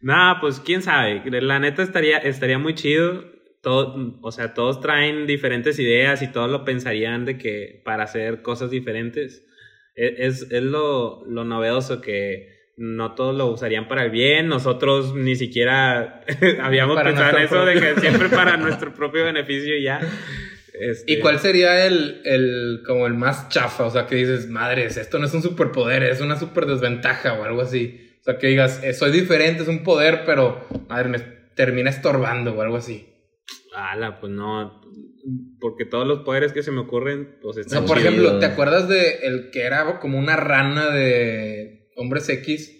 Nada, 0.01 0.39
pues 0.41 0.59
quién 0.59 0.81
sabe. 0.81 1.23
La 1.41 1.59
neta 1.59 1.83
estaría, 1.83 2.17
estaría 2.17 2.59
muy 2.59 2.75
chido. 2.75 3.38
Todo, 3.61 4.17
o 4.21 4.31
sea, 4.31 4.53
todos 4.53 4.79
traen 4.79 5.27
diferentes 5.27 5.77
ideas 5.79 6.21
y 6.21 6.31
todos 6.31 6.49
lo 6.49 6.63
pensarían 6.63 7.25
de 7.25 7.37
que 7.37 7.81
para 7.83 8.03
hacer 8.03 8.41
cosas 8.41 8.71
diferentes. 8.71 9.45
E- 9.95 10.15
Es, 10.27 10.43
es 10.51 10.63
lo, 10.63 11.25
lo 11.25 11.43
novedoso 11.43 11.99
que 12.01 12.57
no 12.77 13.15
todos 13.15 13.35
lo 13.35 13.47
usarían 13.47 13.89
para 13.89 14.05
el 14.05 14.11
bien. 14.11 14.47
Nosotros 14.47 15.13
ni 15.13 15.35
siquiera 15.35 16.21
habíamos 16.61 16.95
Para 16.95 17.09
pensado 17.09 17.37
en 17.37 17.43
eso 17.43 17.55
nuestro 17.55 17.65
de 17.65 17.73
propio- 17.73 17.95
que 17.95 18.01
siempre 18.01 18.29
para 18.29 18.55
nuestro 18.57 18.93
propio 18.93 19.25
beneficio 19.25 19.75
y 19.77 19.83
ya. 19.83 19.99
Este, 20.79 21.11
¿Y 21.11 21.19
cuál 21.19 21.39
sería 21.39 21.85
el, 21.85 22.21
el, 22.23 22.83
como 22.87 23.05
el 23.07 23.13
más 23.15 23.49
chafa? 23.49 23.83
O 23.85 23.89
sea, 23.91 24.07
que 24.07 24.15
dices, 24.15 24.47
madres, 24.47 24.95
esto 24.95 25.19
no 25.19 25.25
es 25.25 25.33
un 25.33 25.41
superpoder, 25.41 26.03
es 26.03 26.21
una 26.21 26.39
super 26.39 26.65
desventaja 26.65 27.33
o 27.33 27.43
algo 27.43 27.61
así. 27.61 28.09
O 28.21 28.23
sea, 28.23 28.37
que 28.37 28.47
digas, 28.47 28.81
eh, 28.83 28.93
soy 28.93 29.11
diferente, 29.11 29.63
es 29.63 29.67
un 29.67 29.83
poder, 29.83 30.21
pero, 30.25 30.65
madre, 30.87 31.09
me 31.09 31.19
termina 31.55 31.89
estorbando 31.89 32.53
o 32.53 32.61
algo 32.61 32.77
así. 32.77 33.07
Ala, 33.79 34.19
pues 34.19 34.31
no. 34.31 34.81
Porque 35.59 35.85
todos 35.85 36.07
los 36.07 36.19
poderes 36.19 36.53
que 36.53 36.63
se 36.63 36.71
me 36.71 36.81
ocurren, 36.81 37.37
pues 37.41 37.57
están 37.57 37.79
sea, 37.79 37.87
por 37.87 37.97
chidos. 37.97 38.13
ejemplo, 38.13 38.39
¿te 38.39 38.45
acuerdas 38.45 38.87
de 38.87 39.19
el 39.23 39.51
que 39.51 39.61
era 39.61 39.99
como 39.99 40.17
una 40.17 40.35
rana 40.35 40.89
de 40.89 41.89
Hombres 41.95 42.29
X? 42.29 42.75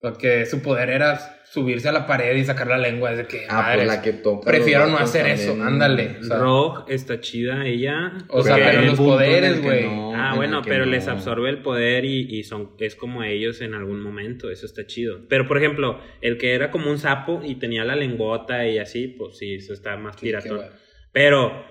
O 0.00 0.08
sea, 0.08 0.18
que 0.18 0.46
su 0.46 0.62
poder 0.62 0.90
era 0.90 1.35
subirse 1.56 1.88
a 1.88 1.92
la 1.92 2.06
pared 2.06 2.36
y 2.36 2.44
sacar 2.44 2.66
la 2.66 2.76
lengua. 2.78 3.10
Es 3.12 3.16
de 3.18 3.26
que, 3.26 3.46
Ah, 3.48 3.62
madres, 3.62 3.76
pues 3.76 3.86
la 3.96 4.02
que 4.02 4.12
toca. 4.12 4.50
prefiero 4.50 4.86
no 4.88 4.98
hacer 4.98 5.26
eso, 5.26 5.48
también. 5.52 5.66
ándale. 5.68 6.16
O 6.20 6.24
sea, 6.24 6.38
Rogue 6.38 6.94
está 6.94 7.20
chida 7.20 7.66
ella. 7.66 8.12
O 8.28 8.42
sea, 8.42 8.56
pero 8.56 8.82
los 8.82 8.96
poderes, 8.98 9.62
güey. 9.62 9.84
no, 9.84 10.14
Ah, 10.14 10.30
en 10.30 10.36
bueno, 10.36 10.62
pero 10.64 10.84
no. 10.84 10.90
les 10.92 11.08
absorbe 11.08 11.48
el 11.50 11.58
poder 11.62 12.04
y, 12.04 12.26
y 12.38 12.44
son, 12.44 12.72
es 12.78 12.94
como 12.94 13.22
ellos 13.22 13.60
en 13.60 13.74
algún 13.74 14.00
momento, 14.02 14.50
eso 14.50 14.66
está 14.66 14.86
chido. 14.86 15.20
Pero, 15.28 15.46
por 15.48 15.56
ejemplo, 15.58 15.98
el 16.20 16.36
que 16.38 16.54
era 16.54 16.70
como 16.70 16.90
un 16.90 16.98
sapo 16.98 17.40
y 17.44 17.54
tenía 17.56 17.84
la 17.84 17.96
lengota 17.96 18.66
y 18.66 18.78
así, 18.78 19.08
pues 19.08 19.38
sí, 19.38 19.54
eso 19.54 19.72
está 19.72 19.96
más 19.96 20.16
sí, 20.16 20.26
piratón. 20.26 20.56
bueno. 20.58 20.72
Pero 21.12 21.64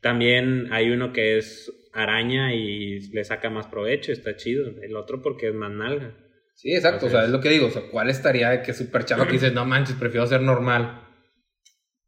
también 0.00 0.68
hay 0.72 0.90
uno 0.90 1.12
que 1.12 1.38
es 1.38 1.72
araña 1.92 2.54
y 2.54 3.00
le 3.12 3.24
saca 3.24 3.50
más 3.50 3.66
provecho, 3.66 4.12
está 4.12 4.36
chido. 4.36 4.70
El 4.82 4.96
otro 4.96 5.20
porque 5.22 5.48
es 5.48 5.54
más 5.54 5.70
nalga. 5.70 6.12
Sí, 6.62 6.74
exacto. 6.74 7.06
O 7.06 7.10
sea, 7.10 7.24
es 7.24 7.30
lo 7.30 7.40
que 7.40 7.48
digo. 7.48 7.66
O 7.66 7.70
sea, 7.70 7.82
¿cuál 7.90 8.08
estaría 8.08 8.50
de 8.50 8.62
que 8.62 8.72
super 8.72 9.04
chafa 9.04 9.26
que 9.26 9.32
dices, 9.32 9.52
no 9.52 9.64
manches, 9.66 9.96
prefiero 9.96 10.26
ser 10.28 10.42
normal? 10.42 11.02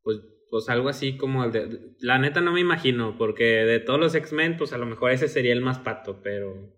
Pues, 0.03 0.21
pues 0.49 0.69
algo 0.69 0.89
así 0.89 1.17
como 1.17 1.43
el 1.45 1.51
de... 1.51 1.81
La 1.99 2.19
neta 2.19 2.41
no 2.41 2.53
me 2.53 2.61
imagino, 2.61 3.17
porque 3.19 3.45
de 3.45 3.81
todos 3.81 3.99
los 3.99 4.15
X-Men, 4.15 4.57
pues 4.57 4.73
a 4.73 4.79
lo 4.79 4.87
mejor 4.87 5.11
ese 5.11 5.27
sería 5.29 5.53
el 5.53 5.61
más 5.61 5.79
pato, 5.81 6.21
pero 6.23 6.73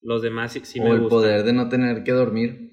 los 0.00 0.22
demás 0.22 0.52
sí, 0.52 0.60
sí 0.64 0.78
o 0.78 0.84
me 0.84 0.90
el 0.90 1.00
gustan. 1.00 1.10
poder 1.18 1.42
de 1.42 1.52
no 1.52 1.68
tener 1.68 2.04
que 2.04 2.12
dormir. 2.12 2.70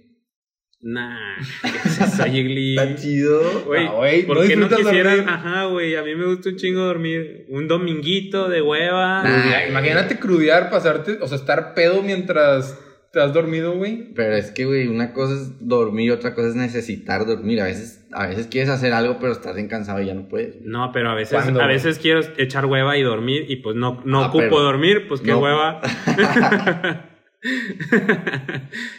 Nah, 0.81 1.37
¿qué 1.63 1.89
es 1.89 1.99
eso, 1.99 2.23
Jiggly? 2.31 2.77
Está 2.77 2.95
chido. 2.95 3.41
Güey, 3.65 3.87
Ah, 3.87 3.91
güey, 3.95 4.23
¿por 4.27 4.37
¿no 4.37 4.43
qué 4.47 4.55
no 4.55 4.69
quisieras? 4.69 5.17
dormir? 5.17 5.33
Ajá, 5.33 5.65
güey, 5.65 5.95
a 5.95 6.03
mí 6.03 6.15
me 6.15 6.25
gusta 6.27 6.49
un 6.49 6.55
chingo 6.55 6.81
dormir. 6.85 7.45
Un 7.49 7.67
dominguito 7.67 8.47
de 8.47 8.61
hueva. 8.61 9.23
Nah. 9.23 9.67
Imagínate 9.67 10.19
crudear, 10.19 10.69
pasarte, 10.69 11.17
o 11.19 11.27
sea, 11.27 11.37
estar 11.37 11.73
pedo 11.73 12.01
mientras 12.03 12.79
te 13.11 13.21
has 13.21 13.33
dormido, 13.33 13.75
güey. 13.75 14.13
Pero 14.13 14.35
es 14.35 14.51
que, 14.51 14.65
güey, 14.65 14.87
una 14.87 15.13
cosa 15.13 15.33
es 15.35 15.67
dormir, 15.67 16.11
otra 16.11 16.35
cosa 16.35 16.49
es 16.49 16.55
necesitar 16.55 17.25
dormir. 17.25 17.61
A 17.61 17.65
veces, 17.65 18.05
a 18.11 18.27
veces 18.27 18.47
quieres 18.47 18.69
hacer 18.69 18.93
algo, 18.93 19.17
pero 19.19 19.31
estás 19.31 19.55
bien 19.55 19.67
cansado 19.67 20.01
y 20.01 20.05
ya 20.07 20.13
no 20.13 20.27
puedes. 20.27 20.61
No, 20.61 20.91
pero 20.91 21.09
a 21.09 21.15
veces, 21.15 21.33
¿Cuándo, 21.41 21.61
a 21.61 21.67
veces 21.67 21.99
quiero 21.99 22.21
echar 22.37 22.65
hueva 22.65 22.97
y 22.97 23.01
dormir 23.03 23.45
y 23.49 23.57
pues 23.57 23.75
no, 23.75 24.01
no 24.05 24.23
Ah, 24.23 24.27
ocupo 24.27 24.43
pero- 24.49 24.61
dormir, 24.61 25.07
pues 25.07 25.21
qué 25.21 25.31
no. 25.31 25.39
hueva. 25.39 25.81
Pues 27.41 28.05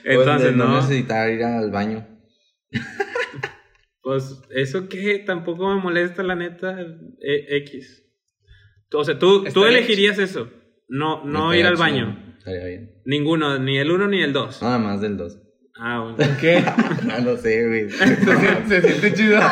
de 0.02 0.14
Entonces, 0.14 0.56
no, 0.56 0.68
no. 0.68 0.76
necesitar 0.80 1.30
ir 1.30 1.42
al 1.44 1.70
baño. 1.70 2.06
Pues 4.02 4.40
eso 4.50 4.88
que 4.88 5.18
tampoco 5.26 5.68
me 5.72 5.80
molesta, 5.80 6.22
la 6.22 6.34
neta, 6.34 6.80
eh, 6.80 7.46
X. 7.58 8.02
O 8.94 9.04
sea, 9.04 9.18
tú, 9.18 9.44
tú 9.52 9.66
elegirías 9.66 10.18
eso. 10.18 10.50
No, 10.88 11.22
no 11.24 11.54
ir 11.54 11.66
al 11.66 11.76
baño. 11.76 12.34
Estaría 12.38 12.64
bien. 12.64 12.99
Ninguno, 13.10 13.58
ni 13.58 13.76
el 13.76 13.90
uno 13.90 14.06
ni 14.06 14.22
el 14.22 14.32
dos. 14.32 14.62
Nada 14.62 14.78
más 14.78 15.00
del 15.00 15.16
2. 15.16 15.36
Ah, 15.80 15.98
bueno. 15.98 16.16
¿Por 16.16 16.36
qué? 16.40 16.62
no 17.02 17.18
lo 17.18 17.36
sé, 17.36 17.66
güey. 17.66 17.90
se, 17.90 18.06
siente, 18.06 18.68
se 18.68 18.82
siente 18.82 19.14
chido. 19.14 19.40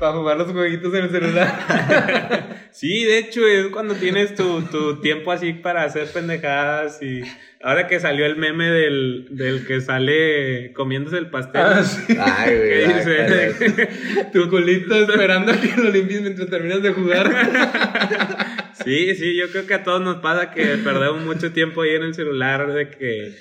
Para 0.00 0.12
jugar 0.14 0.36
los 0.36 0.50
jueguitos 0.50 0.92
en 0.94 1.04
el 1.04 1.10
celular. 1.10 2.57
Sí, 2.72 3.04
de 3.04 3.18
hecho, 3.18 3.46
es 3.46 3.68
cuando 3.68 3.94
tienes 3.94 4.34
tu, 4.34 4.62
tu 4.62 5.00
tiempo 5.00 5.32
así 5.32 5.52
para 5.52 5.84
hacer 5.84 6.08
pendejadas 6.08 7.02
y 7.02 7.22
ahora 7.62 7.86
que 7.86 8.00
salió 8.00 8.26
el 8.26 8.36
meme 8.36 8.68
del, 8.68 9.26
del 9.30 9.66
que 9.66 9.80
sale 9.80 10.72
comiéndose 10.74 11.18
el 11.18 11.30
pastel. 11.30 11.62
Ah, 11.64 11.82
sí. 11.82 12.16
Ay, 12.20 12.56
güey. 12.56 12.68
¿Qué 12.68 12.84
ay, 12.86 13.54
dice? 13.54 13.88
Tu 14.32 14.48
culito 14.48 14.94
esperando 14.94 15.52
a 15.52 15.60
que 15.60 15.74
lo 15.76 15.90
limpies 15.90 16.22
mientras 16.22 16.48
terminas 16.48 16.82
de 16.82 16.92
jugar. 16.92 17.30
Sí, 18.84 19.14
sí, 19.16 19.36
yo 19.36 19.50
creo 19.50 19.66
que 19.66 19.74
a 19.74 19.82
todos 19.82 20.00
nos 20.00 20.18
pasa 20.18 20.52
que 20.52 20.64
perdemos 20.78 21.22
mucho 21.22 21.52
tiempo 21.52 21.82
ahí 21.82 21.96
en 21.96 22.04
el 22.04 22.14
celular 22.14 22.72
de 22.72 22.88
que 22.88 23.34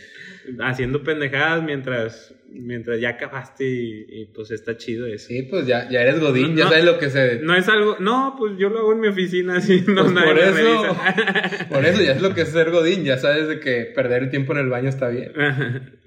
haciendo 0.60 1.04
pendejadas 1.04 1.64
mientras, 1.64 2.34
mientras 2.50 3.00
ya 3.00 3.10
acabaste 3.10 3.66
y, 3.66 4.06
y, 4.10 4.26
pues 4.34 4.52
está 4.52 4.78
chido 4.78 5.06
eso. 5.08 5.28
Sí, 5.28 5.44
pues 5.44 5.66
ya, 5.68 5.90
ya 5.90 6.02
eres 6.02 6.20
Godín, 6.20 6.52
No, 6.52 6.58
ya 6.60 6.70
sabes 6.70 6.86
lo 6.86 6.98
que 7.00 7.10
se. 7.10 7.40
No 7.40 7.56
es 7.56 7.68
algo, 7.70 7.98
no, 8.00 8.36
pues 8.38 8.54
yo 8.58 8.70
lo 8.70 8.80
hago 8.80 8.94
en 8.94 9.00
mi 9.02 9.08
oficina 9.08 9.58
así, 9.58 9.84
no 9.88 10.04
Pues 10.04 10.14
nadie 10.14 10.28
por 10.34 10.54
me 10.54 10.60
eso. 10.62 10.98
Por 11.70 11.86
eso 11.86 12.02
ya 12.02 12.12
es 12.14 12.22
lo 12.22 12.34
que 12.34 12.42
es 12.42 12.50
ser 12.50 12.72
Godín, 12.72 13.04
ya 13.04 13.18
sabes 13.18 13.48
de 13.48 13.60
que 13.60 13.92
perder 13.96 14.24
el 14.24 14.30
tiempo 14.30 14.54
en 14.54 14.60
el 14.60 14.70
baño 14.70 14.90
está 14.90 15.10
bien. 15.10 15.32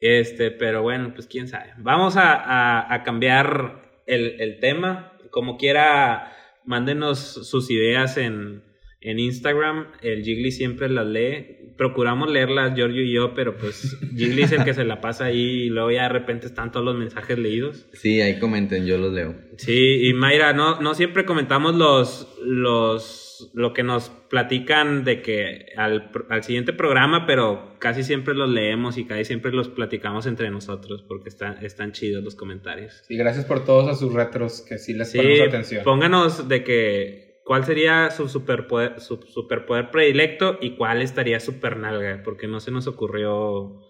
Este, 0.00 0.52
pero 0.52 0.82
bueno, 0.82 1.12
pues 1.12 1.26
quién 1.26 1.48
sabe. 1.48 1.72
Vamos 1.78 2.16
a, 2.16 2.32
a- 2.34 2.94
a 2.94 3.02
cambiar 3.02 4.02
el, 4.06 4.40
el 4.40 4.60
tema. 4.60 5.12
Como 5.32 5.58
quiera, 5.58 6.32
mándenos 6.64 7.18
sus 7.48 7.68
ideas 7.70 8.16
en, 8.16 8.62
en 9.00 9.18
Instagram. 9.18 9.88
El 10.02 10.22
Jiggly 10.24 10.52
siempre 10.52 10.88
las 10.88 11.06
lee. 11.06 11.56
Procuramos 11.76 12.30
leerlas, 12.30 12.74
Giorgio 12.74 13.02
y 13.02 13.12
yo, 13.12 13.34
pero 13.34 13.56
pues 13.56 13.96
Jiggly 14.16 14.42
es 14.42 14.52
el 14.52 14.64
que 14.64 14.74
se 14.74 14.84
la 14.84 15.00
pasa 15.00 15.26
ahí 15.26 15.64
y 15.64 15.68
luego 15.68 15.92
ya 15.92 16.02
de 16.04 16.08
repente 16.08 16.46
están 16.46 16.72
todos 16.72 16.84
los 16.84 16.96
mensajes 16.96 17.38
leídos. 17.38 17.86
Sí, 17.92 18.20
ahí 18.20 18.38
comenten, 18.40 18.84
yo 18.84 18.98
los 18.98 19.12
leo. 19.12 19.36
Sí, 19.56 20.08
y 20.08 20.12
Mayra, 20.12 20.52
no, 20.52 20.80
no 20.80 20.94
siempre 20.94 21.24
comentamos 21.24 21.76
los, 21.76 22.36
los 22.42 23.28
lo 23.54 23.72
que 23.72 23.82
nos 23.82 24.10
platican 24.28 25.04
de 25.04 25.22
que 25.22 25.66
al, 25.76 26.10
al, 26.28 26.42
siguiente 26.42 26.72
programa, 26.72 27.26
pero 27.26 27.76
casi 27.78 28.02
siempre 28.02 28.34
los 28.34 28.50
leemos 28.50 28.98
y 28.98 29.04
casi 29.06 29.24
siempre 29.24 29.52
los 29.52 29.68
platicamos 29.68 30.26
entre 30.26 30.50
nosotros 30.50 31.04
porque 31.06 31.28
están, 31.28 31.64
están 31.64 31.92
chidos 31.92 32.24
los 32.24 32.34
comentarios. 32.34 33.04
Y 33.08 33.16
gracias 33.16 33.44
por 33.44 33.64
todos 33.64 33.88
a 33.88 33.94
sus 33.94 34.12
retros 34.12 34.62
que 34.62 34.78
sí 34.78 34.94
les 34.94 35.14
ponemos 35.14 35.48
atención. 35.48 35.84
Pónganos 35.84 36.48
de 36.48 36.64
que 36.64 37.27
cuál 37.48 37.64
sería 37.64 38.10
su 38.10 38.28
superpoder, 38.28 39.00
su 39.00 39.16
superpoder 39.22 39.90
predilecto 39.90 40.58
y 40.60 40.76
cuál 40.76 41.00
estaría 41.00 41.40
super 41.40 41.78
nalga, 41.78 42.20
porque 42.22 42.46
no 42.46 42.60
se 42.60 42.70
nos 42.70 42.86
ocurrió 42.86 43.80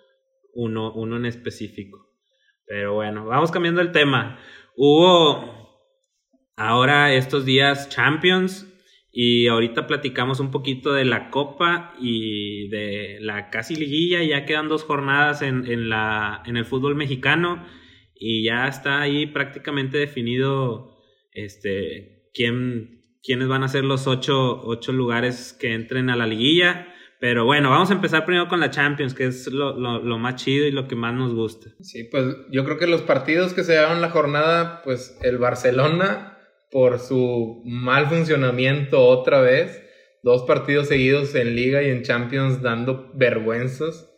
uno, 0.54 0.92
uno 0.94 1.16
en 1.16 1.26
específico. 1.26 2.08
Pero 2.66 2.94
bueno, 2.94 3.26
vamos 3.26 3.50
cambiando 3.50 3.80
el 3.80 3.90
tema. 3.90 4.38
Hubo 4.76 5.74
ahora 6.54 7.12
estos 7.12 7.44
días 7.44 7.88
Champions 7.88 8.72
y 9.10 9.48
ahorita 9.48 9.88
platicamos 9.88 10.38
un 10.38 10.52
poquito 10.52 10.92
de 10.92 11.04
la 11.04 11.30
Copa 11.30 11.94
y 12.00 12.68
de 12.68 13.18
la 13.20 13.50
casi 13.50 13.74
liguilla. 13.74 14.22
Ya 14.22 14.46
quedan 14.46 14.68
dos 14.68 14.84
jornadas 14.84 15.42
en, 15.42 15.66
en, 15.66 15.88
la, 15.88 16.44
en 16.46 16.56
el 16.56 16.64
fútbol 16.64 16.94
mexicano 16.94 17.66
y 18.14 18.44
ya 18.44 18.68
está 18.68 19.00
ahí 19.00 19.26
prácticamente 19.26 19.98
definido 19.98 20.96
este, 21.32 22.30
quién, 22.32 22.97
quiénes 23.22 23.48
van 23.48 23.62
a 23.62 23.68
ser 23.68 23.84
los 23.84 24.06
ocho, 24.06 24.60
ocho 24.64 24.92
lugares 24.92 25.56
que 25.58 25.74
entren 25.74 26.10
a 26.10 26.16
la 26.16 26.26
liguilla. 26.26 26.94
Pero 27.20 27.44
bueno, 27.44 27.70
vamos 27.70 27.90
a 27.90 27.94
empezar 27.94 28.24
primero 28.24 28.48
con 28.48 28.60
la 28.60 28.70
Champions, 28.70 29.12
que 29.12 29.26
es 29.26 29.48
lo, 29.48 29.72
lo, 29.76 30.18
más 30.18 30.36
chido 30.36 30.66
y 30.66 30.70
lo 30.70 30.86
que 30.86 30.94
más 30.94 31.14
nos 31.14 31.34
gusta. 31.34 31.68
Sí, 31.80 32.04
pues 32.04 32.24
yo 32.50 32.64
creo 32.64 32.78
que 32.78 32.86
los 32.86 33.02
partidos 33.02 33.54
que 33.54 33.64
se 33.64 33.72
dieron 33.72 34.00
la 34.00 34.10
jornada, 34.10 34.82
pues 34.84 35.18
el 35.22 35.38
Barcelona, 35.38 36.38
por 36.70 37.00
su 37.00 37.62
mal 37.64 38.06
funcionamiento 38.06 39.04
otra 39.04 39.40
vez, 39.40 39.82
dos 40.22 40.44
partidos 40.44 40.86
seguidos 40.86 41.34
en 41.34 41.56
Liga 41.56 41.82
y 41.82 41.90
en 41.90 42.04
Champions 42.04 42.62
dando 42.62 43.10
vergüenzas. 43.14 44.08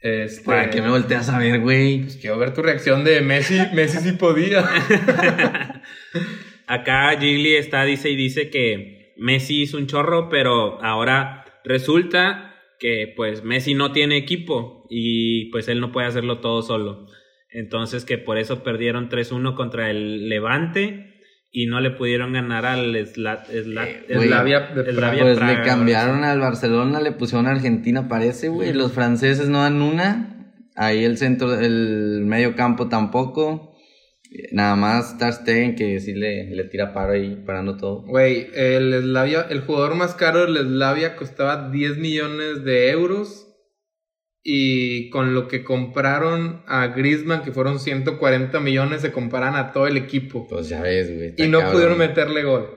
Este, 0.00 0.44
¿Para 0.44 0.70
qué 0.70 0.80
me 0.80 0.88
volteas 0.88 1.28
a 1.28 1.38
ver, 1.38 1.60
güey? 1.60 2.00
Pues 2.02 2.16
quiero 2.16 2.38
ver 2.38 2.54
tu 2.54 2.62
reacción 2.62 3.04
de 3.04 3.20
Messi, 3.20 3.58
Messi 3.74 3.98
sí 3.98 4.12
podía. 4.12 4.64
Acá 6.68 7.18
Gigli 7.18 7.56
está, 7.56 7.84
dice 7.84 8.10
y 8.10 8.16
dice 8.16 8.50
que 8.50 9.14
Messi 9.16 9.62
hizo 9.62 9.78
un 9.78 9.86
chorro, 9.86 10.28
pero 10.28 10.80
ahora 10.82 11.44
Resulta 11.68 12.54
que 12.78 13.12
pues 13.14 13.44
Messi 13.44 13.74
no 13.74 13.92
tiene 13.92 14.16
equipo 14.16 14.86
y 14.88 15.50
pues 15.50 15.68
él 15.68 15.80
no 15.80 15.92
puede 15.92 16.06
hacerlo 16.06 16.40
todo 16.40 16.62
solo. 16.62 17.06
Entonces 17.50 18.06
que 18.06 18.16
por 18.16 18.38
eso 18.38 18.62
perdieron 18.62 19.10
3-1 19.10 19.54
contra 19.54 19.90
el 19.90 20.30
Levante 20.30 21.20
y 21.50 21.66
no 21.66 21.80
le 21.80 21.90
pudieron 21.90 22.32
ganar 22.32 22.64
al 22.64 23.06
Slavia 23.06 24.68
Pues 24.72 25.40
le 25.40 25.62
cambiaron 25.62 26.24
al 26.24 26.40
Barcelona, 26.40 27.00
le 27.00 27.12
pusieron 27.12 27.46
a 27.46 27.50
Argentina 27.50 28.08
parece, 28.08 28.48
güey. 28.48 28.72
Los 28.72 28.92
franceses 28.92 29.50
no 29.50 29.60
dan 29.60 29.82
una. 29.82 30.54
Ahí 30.74 31.04
el 31.04 31.18
centro, 31.18 31.58
el 31.58 32.22
medio 32.24 32.54
campo 32.54 32.88
tampoco. 32.88 33.76
Nada 34.52 34.76
más 34.76 35.16
Ter 35.16 35.32
Stegen 35.32 35.74
que 35.74 36.00
sí 36.00 36.12
le, 36.12 36.54
le 36.54 36.64
tira 36.64 36.92
paro 36.92 37.12
ahí, 37.12 37.42
parando 37.46 37.76
todo. 37.76 38.02
Güey, 38.02 38.48
el 38.54 38.92
Slavia, 39.02 39.46
el 39.48 39.60
jugador 39.62 39.94
más 39.94 40.14
caro 40.14 40.40
del 40.40 40.56
Slavia 40.58 41.16
costaba 41.16 41.70
10 41.70 41.96
millones 41.96 42.64
de 42.64 42.90
euros. 42.90 43.46
Y 44.42 45.10
con 45.10 45.34
lo 45.34 45.48
que 45.48 45.64
compraron 45.64 46.62
a 46.66 46.86
Griezmann, 46.88 47.42
que 47.42 47.52
fueron 47.52 47.80
140 47.80 48.60
millones, 48.60 49.02
se 49.02 49.12
comparan 49.12 49.56
a 49.56 49.72
todo 49.72 49.86
el 49.86 49.96
equipo. 49.96 50.46
Pues 50.48 50.68
ya 50.68 50.80
ves, 50.80 51.14
güey. 51.14 51.34
Y 51.36 51.48
no 51.48 51.70
pudieron 51.70 51.98
meterle 51.98 52.44
gol. 52.44 52.70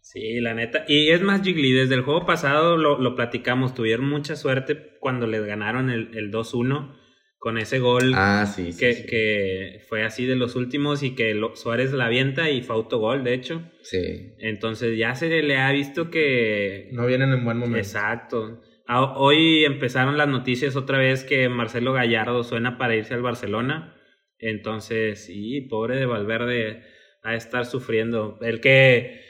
Sí, 0.00 0.40
la 0.40 0.54
neta. 0.54 0.84
Y 0.88 1.10
es 1.10 1.20
más, 1.20 1.42
Gigli, 1.42 1.72
desde 1.72 1.94
el 1.94 2.02
juego 2.02 2.24
pasado 2.24 2.76
lo, 2.76 2.98
lo 2.98 3.14
platicamos. 3.14 3.74
Tuvieron 3.74 4.08
mucha 4.08 4.34
suerte 4.34 4.96
cuando 4.98 5.26
les 5.26 5.44
ganaron 5.44 5.90
el, 5.90 6.16
el 6.16 6.32
2-1 6.32 6.97
con 7.38 7.56
ese 7.56 7.78
gol 7.78 8.12
ah, 8.16 8.46
sí, 8.46 8.70
que, 8.76 9.06
que, 9.06 9.80
fue 9.88 10.02
así 10.02 10.26
de 10.26 10.34
los 10.34 10.56
últimos 10.56 11.02
y 11.02 11.14
que 11.14 11.40
Suárez 11.54 11.92
la 11.92 12.06
avienta 12.06 12.50
y 12.50 12.62
fue 12.62 12.74
autogol, 12.74 13.22
de 13.22 13.34
hecho. 13.34 13.62
Sí. 13.82 14.34
Entonces 14.38 14.98
ya 14.98 15.14
se 15.14 15.42
le 15.42 15.56
ha 15.56 15.70
visto 15.70 16.10
que... 16.10 16.88
No 16.92 17.06
vienen 17.06 17.32
en 17.32 17.44
buen 17.44 17.58
momento. 17.58 17.78
Exacto. 17.78 18.60
Hoy 18.88 19.64
empezaron 19.64 20.16
las 20.16 20.28
noticias 20.28 20.74
otra 20.74 20.98
vez 20.98 21.22
que 21.22 21.48
Marcelo 21.48 21.92
Gallardo 21.92 22.42
suena 22.42 22.78
para 22.78 22.96
irse 22.96 23.14
al 23.14 23.22
Barcelona. 23.22 23.94
Entonces, 24.38 25.24
sí, 25.26 25.60
pobre 25.62 25.96
de 25.96 26.06
Valverde 26.06 26.82
a 27.22 27.34
estar 27.34 27.66
sufriendo. 27.66 28.38
El 28.40 28.60
que 28.60 29.27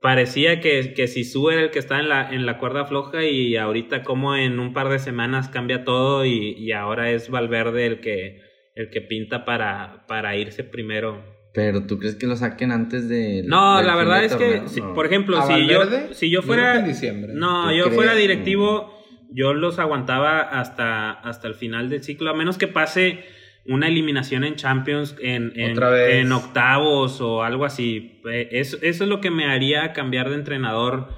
parecía 0.00 0.60
que, 0.60 0.94
que 0.94 1.08
Sisu 1.08 1.50
era 1.50 1.62
el 1.62 1.70
que 1.70 1.78
estaba 1.78 2.00
en 2.00 2.08
la, 2.08 2.30
en 2.30 2.46
la 2.46 2.58
cuerda 2.58 2.84
floja 2.84 3.24
y 3.24 3.56
ahorita 3.56 4.02
como 4.02 4.36
en 4.36 4.58
un 4.58 4.72
par 4.72 4.88
de 4.88 4.98
semanas 4.98 5.48
cambia 5.48 5.84
todo 5.84 6.24
y, 6.24 6.52
y 6.52 6.72
ahora 6.72 7.10
es 7.10 7.30
Valverde 7.30 7.86
el 7.86 8.00
que, 8.00 8.40
el 8.74 8.90
que 8.90 9.00
pinta 9.00 9.44
para, 9.44 10.06
para 10.06 10.36
irse 10.36 10.64
primero. 10.64 11.24
Pero 11.54 11.86
tú 11.86 11.98
crees 11.98 12.16
que 12.16 12.26
lo 12.26 12.36
saquen 12.36 12.70
antes 12.70 13.08
de... 13.08 13.42
No, 13.46 13.80
la 13.82 13.96
verdad 13.96 14.22
es 14.24 14.36
que, 14.36 14.62
por 14.94 15.06
ejemplo, 15.06 15.40
si 15.46 15.66
yo, 15.66 15.80
si 16.12 16.30
yo 16.30 16.42
fuera... 16.42 16.86
No, 17.32 17.74
yo 17.74 17.90
fuera 17.90 18.14
directivo, 18.14 19.02
yo 19.32 19.54
los 19.54 19.78
aguantaba 19.78 20.40
hasta, 20.40 21.12
hasta 21.12 21.48
el 21.48 21.54
final 21.54 21.88
del 21.88 22.02
ciclo, 22.02 22.30
a 22.30 22.34
menos 22.34 22.58
que 22.58 22.68
pase 22.68 23.24
una 23.68 23.88
eliminación 23.88 24.44
en 24.44 24.56
Champions 24.56 25.16
en, 25.20 25.52
en, 25.56 26.32
octavos 26.32 27.20
o 27.20 27.42
algo 27.42 27.64
así. 27.64 28.20
Eh, 28.30 28.48
eso, 28.52 28.78
eso, 28.82 29.04
es 29.04 29.10
lo 29.10 29.20
que 29.20 29.30
me 29.30 29.46
haría 29.46 29.92
cambiar 29.92 30.28
de 30.28 30.36
entrenador 30.36 31.08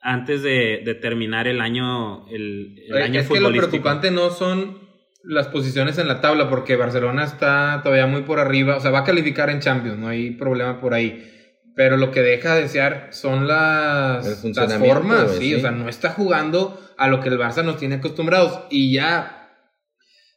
antes 0.00 0.42
de, 0.42 0.82
de 0.84 0.94
terminar 0.94 1.48
el 1.48 1.60
año, 1.60 2.26
el, 2.28 2.76
el 2.88 3.02
año 3.02 3.20
es 3.20 3.28
que 3.28 3.40
lo 3.40 3.50
preocupante 3.50 4.10
no 4.10 4.30
son 4.30 4.88
las 5.24 5.48
posiciones 5.48 5.98
en 5.98 6.08
la 6.08 6.20
tabla, 6.20 6.48
porque 6.48 6.76
Barcelona 6.76 7.24
está 7.24 7.80
todavía 7.82 8.06
muy 8.06 8.22
por 8.22 8.38
arriba, 8.38 8.76
o 8.76 8.80
sea, 8.80 8.90
va 8.90 9.00
a 9.00 9.04
calificar 9.04 9.50
en 9.50 9.60
Champions, 9.60 9.98
no 9.98 10.08
hay 10.08 10.30
problema 10.30 10.80
por 10.80 10.94
ahí. 10.94 11.34
Pero 11.74 11.96
lo 11.96 12.10
que 12.10 12.22
deja 12.22 12.54
de 12.54 12.62
desear 12.62 13.08
son 13.12 13.46
las, 13.46 14.44
las 14.44 14.78
formas, 14.78 15.36
sí, 15.36 15.54
o 15.54 15.60
sea, 15.60 15.70
no 15.70 15.88
está 15.88 16.10
jugando 16.10 16.80
a 16.96 17.06
lo 17.06 17.20
que 17.20 17.28
el 17.28 17.38
Barça 17.38 17.64
nos 17.64 17.76
tiene 17.76 17.96
acostumbrados. 17.96 18.62
Y 18.68 18.92
ya 18.92 19.37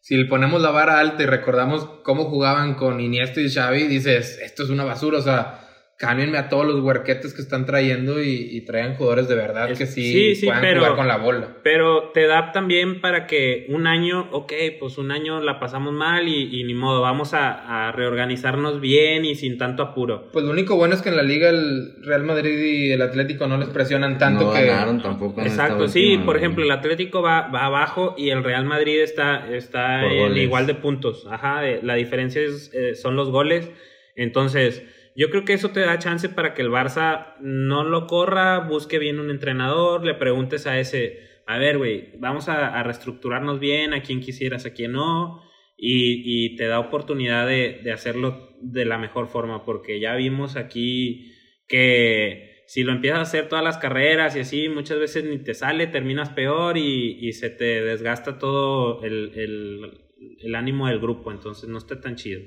si 0.02 0.18
le 0.18 0.26
ponemos 0.26 0.62
la 0.62 0.72
vara 0.72 1.00
alta 1.00 1.24
y 1.24 1.28
recordamos 1.28 1.86
cómo 2.04 2.26
jugaban 2.26 2.74
con 2.74 3.00
Iniesta 3.00 3.40
y 3.40 3.50
Xavi, 3.50 3.88
dices, 3.88 4.40
esto 4.42 4.64
es 4.64 4.70
una 4.70 4.84
basura, 4.84 5.20
o 5.20 5.22
sea, 5.22 5.71
cámbienme 6.02 6.40
a 6.40 6.50
todos 6.50 6.66
los 6.66 6.80
huerquetes 6.80 7.32
que 7.36 7.44
están 7.44 7.68
trayendo 7.68 8.24
y, 8.24 8.60
traigan 8.62 8.96
jugadores 8.96 9.28
de 9.28 9.36
verdad 9.36 9.70
que 9.78 9.86
sí, 9.86 10.34
puedan 10.44 10.76
jugar 10.76 10.96
con 10.96 11.08
la 11.08 11.18
bola. 11.18 11.58
Pero 11.64 12.10
te 12.12 12.26
da 12.26 12.52
también 12.52 13.02
para 13.02 13.28
que 13.28 13.68
un 13.70 13.86
año, 13.86 14.28
ok, 14.32 14.52
pues 14.80 14.98
un 14.98 15.12
año 15.12 15.42
la 15.42 15.60
pasamos 15.60 15.94
mal 15.94 16.28
y, 16.28 16.64
ni 16.64 16.74
modo, 16.74 17.02
vamos 17.02 17.36
a, 17.36 17.92
reorganizarnos 17.92 18.82
bien 18.82 19.26
y 19.26 19.36
sin 19.36 19.60
tanto 19.60 19.84
apuro. 19.84 20.30
Pues 20.32 20.44
lo 20.44 20.52
único 20.52 20.76
bueno 20.76 20.96
es 20.96 21.04
que 21.04 21.10
en 21.10 21.18
la 21.18 21.24
liga 21.24 21.50
el 21.50 21.94
Real 22.02 22.24
Madrid 22.24 22.58
y 22.58 22.92
el 22.92 23.02
Atlético 23.04 23.46
no 23.46 23.58
les 23.58 23.70
presionan 23.70 24.18
tanto 24.18 24.46
no 24.46 24.54
que... 24.54 24.66
ganaron 24.66 25.02
tampoco. 25.04 25.42
Exacto, 25.42 25.88
sí, 25.88 26.20
por 26.26 26.36
ejemplo, 26.36 26.64
el 26.64 26.72
Atlético 26.72 27.22
va, 27.22 27.48
va 27.50 27.66
abajo 27.66 28.16
y 28.18 28.32
el 28.32 28.44
Real 28.44 28.66
Madrid 28.66 29.02
está, 29.02 29.54
está 29.54 30.04
en 30.04 30.36
igual 30.36 30.66
de 30.66 30.74
puntos. 30.74 31.28
Ajá, 31.30 31.62
la 31.84 31.94
diferencia 31.94 32.42
es, 32.42 32.72
eh, 32.74 32.96
son 32.96 33.16
los 33.16 33.30
goles. 33.30 33.70
Entonces 34.16 34.84
yo 35.16 35.30
creo 35.30 35.46
que 35.46 35.54
eso 35.54 35.72
te 35.72 35.82
da 35.82 36.00
chance 36.00 36.30
para 36.30 36.54
que 36.54 36.62
el 36.62 36.70
Barça 36.70 37.36
no 37.40 37.84
lo 37.84 38.08
corra, 38.08 38.60
busque 38.60 39.00
bien 39.00 39.20
un 39.20 39.30
entrenador, 39.30 40.06
le 40.06 40.14
preguntes 40.14 40.68
a 40.68 40.80
ese, 40.80 41.20
a 41.48 41.58
ver, 41.58 41.78
güey, 41.78 42.12
vamos 42.18 42.50
a, 42.50 42.82
reestructurarnos 42.84 43.60
bien, 43.60 43.94
a 43.94 44.02
quién 44.02 44.22
quisieras, 44.22 44.66
a 44.66 44.74
quién 44.74 44.94
no, 44.94 45.44
y, 45.78 46.56
te 46.56 46.68
da 46.68 46.80
oportunidad 46.80 47.48
de, 47.48 47.82
de, 47.84 47.92
hacerlo 47.92 48.56
de 48.62 48.86
la 48.86 48.98
mejor 48.98 49.28
forma, 49.28 49.66
porque 49.66 50.00
ya 50.00 50.16
vimos 50.16 50.56
aquí 50.56 51.34
que 51.68 52.64
si 52.68 52.84
lo 52.84 52.94
empiezas 52.94 53.20
a 53.20 53.24
hacer 53.24 53.50
todas 53.50 53.66
las 53.66 53.78
carreras 53.78 54.36
y 54.36 54.40
así, 54.42 54.70
muchas 54.70 55.00
veces 55.00 55.26
ni 55.26 55.40
te 55.40 55.54
sale, 55.54 55.88
terminas 55.88 56.30
peor 56.30 56.78
y, 56.78 57.18
y 57.20 57.34
se 57.34 57.50
te 57.50 57.84
desgasta 57.84 58.38
todo 58.38 59.04
el, 59.04 59.32
el, 59.36 60.02
el 60.40 60.56
ánimo 60.56 60.88
del 60.88 61.00
grupo, 61.00 61.32
entonces 61.32 61.68
no 61.68 61.78
está 61.78 62.00
tan 62.00 62.16
chido. 62.16 62.42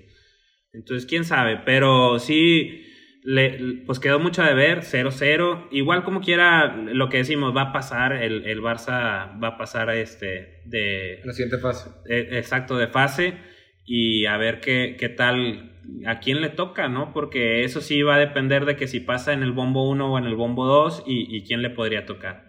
Entonces, 0.74 1.06
quién 1.06 1.24
sabe, 1.24 1.60
pero 1.64 2.18
sí, 2.18 2.84
le, 3.22 3.82
pues 3.86 4.00
quedó 4.00 4.18
mucho 4.18 4.42
de 4.42 4.54
ver, 4.54 4.80
0-0. 4.80 5.68
Igual 5.70 6.04
como 6.04 6.20
quiera, 6.20 6.76
lo 6.76 7.08
que 7.08 7.18
decimos, 7.18 7.56
va 7.56 7.62
a 7.62 7.72
pasar, 7.72 8.12
el, 8.12 8.44
el 8.46 8.60
Barça 8.60 9.42
va 9.42 9.48
a 9.48 9.56
pasar 9.56 9.88
este 9.90 10.60
de... 10.66 11.20
La 11.24 11.32
siguiente 11.32 11.58
fase. 11.58 11.90
E, 12.06 12.36
exacto, 12.38 12.76
de 12.76 12.88
fase. 12.88 13.34
Y 13.86 14.26
a 14.26 14.36
ver 14.36 14.60
qué, 14.60 14.96
qué 14.98 15.08
tal, 15.08 15.80
a 16.06 16.18
quién 16.20 16.40
le 16.40 16.50
toca, 16.50 16.88
¿no? 16.88 17.12
Porque 17.12 17.64
eso 17.64 17.80
sí 17.80 18.02
va 18.02 18.16
a 18.16 18.18
depender 18.18 18.66
de 18.66 18.76
que 18.76 18.88
si 18.88 19.00
pasa 19.00 19.32
en 19.32 19.42
el 19.42 19.52
bombo 19.52 19.88
1 19.88 20.12
o 20.12 20.18
en 20.18 20.24
el 20.24 20.34
bombo 20.34 20.66
2 20.66 21.04
y, 21.06 21.34
y 21.34 21.44
quién 21.44 21.62
le 21.62 21.70
podría 21.70 22.06
tocar. 22.06 22.44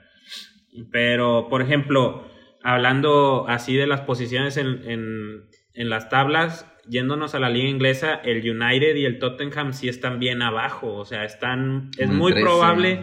Pero, 0.92 1.48
por 1.50 1.62
ejemplo, 1.62 2.30
hablando 2.64 3.46
así 3.48 3.76
de 3.76 3.88
las 3.88 4.02
posiciones 4.02 4.58
en, 4.58 4.82
en, 4.90 5.46
en 5.74 5.90
las 5.90 6.10
tablas, 6.10 6.70
yéndonos 6.90 7.36
a 7.36 7.40
la 7.40 7.50
liga 7.50 7.70
inglesa, 7.70 8.16
el 8.24 8.38
United 8.50 8.96
y 8.96 9.06
el 9.06 9.20
Tottenham 9.20 9.74
sí 9.74 9.90
están 9.90 10.20
bien 10.20 10.42
abajo, 10.42 10.94
o 10.94 11.06
sea, 11.06 11.26
están, 11.26 11.92
es 11.98 12.10
muy 12.10 12.34
probable 12.34 13.00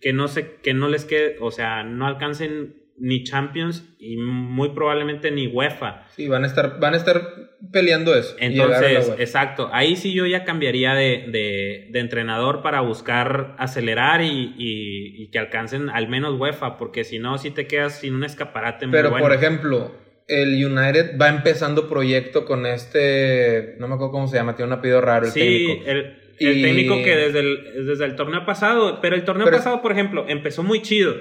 que 0.00 0.12
no 0.12 0.28
se, 0.28 0.56
que 0.56 0.74
no 0.74 0.88
les 0.88 1.04
quede, 1.04 1.36
o 1.40 1.50
sea, 1.50 1.82
no 1.84 2.06
alcancen 2.06 2.86
ni 2.98 3.24
Champions 3.24 3.84
y 3.98 4.16
muy 4.16 4.70
probablemente 4.70 5.30
ni 5.30 5.46
UEFA. 5.46 6.06
Sí, 6.16 6.28
van 6.28 6.44
a 6.44 6.46
estar, 6.46 6.80
van 6.80 6.94
a 6.94 6.96
estar 6.96 7.20
peleando 7.72 8.14
eso. 8.14 8.34
Entonces, 8.38 9.12
exacto. 9.18 9.68
Ahí 9.72 9.96
sí 9.96 10.12
yo 10.12 10.26
ya 10.26 10.44
cambiaría 10.44 10.94
de, 10.94 11.88
de, 11.90 11.98
entrenador 11.98 12.62
para 12.62 12.80
buscar 12.80 13.54
acelerar 13.58 14.22
y, 14.22 14.54
y, 14.56 15.28
que 15.30 15.38
alcancen 15.38 15.90
al 15.90 16.08
menos 16.08 16.38
UEFA, 16.38 16.76
porque 16.76 17.04
si 17.04 17.18
no, 17.18 17.38
si 17.38 17.50
te 17.50 17.66
quedas 17.66 18.00
sin 18.00 18.14
un 18.14 18.24
escaparate 18.24 18.88
Pero, 18.88 19.10
por 19.16 19.32
ejemplo, 19.32 19.92
el 20.26 20.64
United 20.64 21.16
va 21.20 21.28
empezando 21.28 21.88
proyecto 21.88 22.44
con 22.44 22.66
este, 22.66 23.76
no 23.78 23.88
me 23.88 23.94
acuerdo 23.94 24.12
cómo 24.12 24.28
se 24.28 24.36
llama, 24.36 24.56
tiene 24.56 24.72
un 24.72 24.78
apellido 24.78 25.00
raro. 25.00 25.26
El 25.26 25.32
sí, 25.32 25.80
el, 25.86 26.16
el 26.38 26.62
técnico 26.62 26.96
que 27.02 27.16
desde 27.16 27.40
el, 27.40 27.86
desde 27.86 28.04
el 28.04 28.16
torneo 28.16 28.44
pasado, 28.44 29.00
pero 29.00 29.14
el 29.14 29.24
torneo 29.24 29.50
pasado, 29.50 29.82
por 29.82 29.92
ejemplo, 29.92 30.26
empezó 30.28 30.62
muy 30.62 30.82
chido 30.82 31.14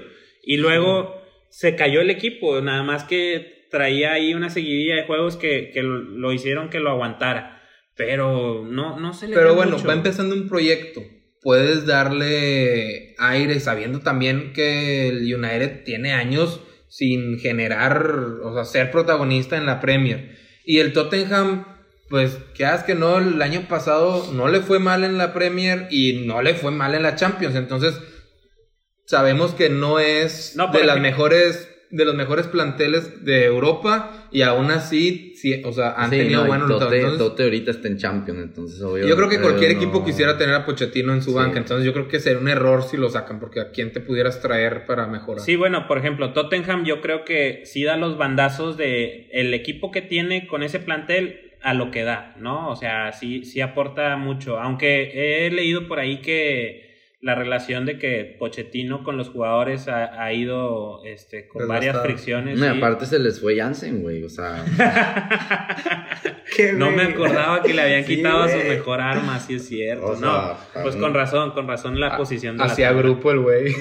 y 0.44 0.58
luego 0.58 1.22
se 1.50 1.76
cayó 1.76 2.02
el 2.02 2.10
equipo, 2.10 2.60
nada 2.62 2.84
más 2.84 3.04
que 3.04 3.68
traía 3.70 4.14
ahí 4.14 4.34
una 4.34 4.50
seguidilla 4.50 4.96
de 4.96 5.04
juegos 5.04 5.38
que, 5.38 5.72
lo 5.76 6.34
hicieron 6.34 6.70
que 6.70 6.80
lo 6.80 6.90
aguantara. 6.90 7.62
Pero 7.96 8.66
no, 8.66 9.00
no 9.00 9.14
se 9.14 9.28
le 9.28 9.36
Pero 9.36 9.56
bueno, 9.56 9.78
va 9.88 9.94
empezando 9.94 10.36
un 10.36 10.50
proyecto. 10.50 11.02
Puedes 11.42 11.86
darle 11.86 13.16
aire 13.20 13.60
sabiendo 13.60 14.00
también 14.00 14.52
que 14.52 15.08
el 15.08 15.34
United 15.34 15.84
tiene 15.84 16.12
años 16.12 16.62
sin 16.96 17.40
generar, 17.40 18.08
o 18.42 18.54
sea, 18.54 18.64
ser 18.64 18.90
protagonista 18.90 19.58
en 19.58 19.66
la 19.66 19.82
Premier. 19.82 20.38
Y 20.64 20.80
el 20.80 20.94
Tottenham, 20.94 21.66
pues, 22.10 22.38
que 22.56 22.66
que 22.88 22.96
no, 22.96 23.18
el 23.18 23.42
año 23.42 23.68
pasado 23.68 24.32
no 24.32 24.48
le 24.48 24.62
fue 24.62 24.80
mal 24.80 25.04
en 25.04 25.18
la 25.18 25.34
Premier 25.34 25.90
y 25.92 26.26
no 26.26 26.42
le 26.42 26.54
fue 26.54 26.72
mal 26.72 26.96
en 26.96 27.04
la 27.04 27.18
Champions. 27.18 27.58
Entonces, 27.58 27.96
sabemos 29.08 29.54
que 29.54 29.70
no 29.70 30.00
es 30.00 30.56
de 30.72 30.86
las 30.86 31.02
mejores 31.02 31.70
de 31.92 32.06
los 32.06 32.16
mejores 32.16 32.48
planteles 32.48 33.26
de 33.26 33.44
Europa 33.44 34.30
y 34.32 34.44
aún 34.44 34.72
así, 34.72 35.35
sí, 35.46 35.62
o 35.64 35.72
sea, 35.72 35.94
han 35.96 36.10
tenido 36.10 36.46
buenos 36.46 36.68
resultados. 36.68 37.18
Tote 37.18 37.44
ahorita 37.44 37.72
está 37.72 37.88
en 37.88 37.98
Champions, 37.98 38.40
entonces 38.42 38.82
obvio, 38.82 39.08
Yo 39.08 39.16
creo 39.16 39.30
que 39.30 39.40
cualquier 39.40 39.72
equipo 39.72 40.04
quisiera 40.04 40.38
tener 40.38 40.56
a 40.56 40.66
Pochettino 40.66 41.14
en 41.14 41.22
su 41.22 41.34
banca, 41.34 41.60
entonces 41.60 41.86
yo 41.86 41.94
creo 41.94 42.08
que 42.08 42.20
sería 42.20 42.40
un 42.40 42.48
error 42.48 42.84
si 42.84 42.98
lo 42.98 43.10
sacan, 43.10 43.40
porque 43.40 43.60
a 43.60 43.72
quién 43.72 43.94
te 43.94 44.00
pudieras 44.00 44.42
traer 44.42 44.86
para 44.86 45.08
mejorar. 45.08 45.44
Sí, 45.44 45.56
bueno, 45.56 45.88
por 45.88 45.98
ejemplo, 46.00 46.34
Tottenham 46.34 46.86
yo 46.86 47.02
creo 47.02 47.24
que 47.26 47.62
sí 47.66 47.84
da 47.84 47.96
los 47.98 48.18
bandazos 48.18 48.78
de 48.78 49.30
el 49.32 49.54
equipo 49.54 49.92
que 49.92 50.02
tiene 50.02 50.48
con 50.48 50.64
ese 50.64 50.80
plantel 50.80 51.54
a 51.62 51.74
lo 51.74 51.92
que 51.92 52.04
da, 52.04 52.36
¿no? 52.40 52.70
O 52.70 52.76
sea, 52.76 53.12
sí, 53.12 53.44
sí 53.44 53.62
aporta 53.62 54.16
mucho, 54.18 54.60
aunque 54.60 55.46
he 55.46 55.52
leído 55.52 55.88
por 55.88 56.00
ahí 56.00 56.22
que 56.22 56.85
la 57.22 57.36
relación 57.36 57.86
de 57.86 57.98
que 57.98 58.36
Pochettino 58.38 59.04
con 59.04 59.18
los 59.18 59.30
jugadores 59.30 59.88
ha, 59.88 60.34
ido 60.34 61.04
este, 61.06 61.48
con 61.48 61.68
varias 61.68 62.02
fricciones. 62.02 62.60
No, 62.60 62.68
aparte 62.68 63.06
se 63.06 63.20
les 63.20 63.42
fue 63.42 63.58
Jansen, 63.58 64.02
güey, 64.02 64.24
o 64.24 64.30
sea. 64.30 64.64
no 66.76 66.92
me 66.92 67.04
acordaba 67.04 67.64
que 67.64 67.74
le 67.74 67.82
habían 67.82 68.06
quitado 68.06 68.48
su 68.48 68.58
mejor 68.58 69.02
arma, 69.02 69.40
si 69.40 69.56
es 69.56 69.68
cierto. 69.68 70.16
no, 70.18 70.58
pues 70.84 70.96
con 70.96 71.14
razón, 71.14 71.52
con 71.52 71.68
razón 71.68 72.00
la 72.00 72.18
posición 72.18 72.58
de 72.58 72.64
Hacia 72.64 72.92
grupo 72.94 73.32
el 73.32 73.40
güey. 73.40 73.74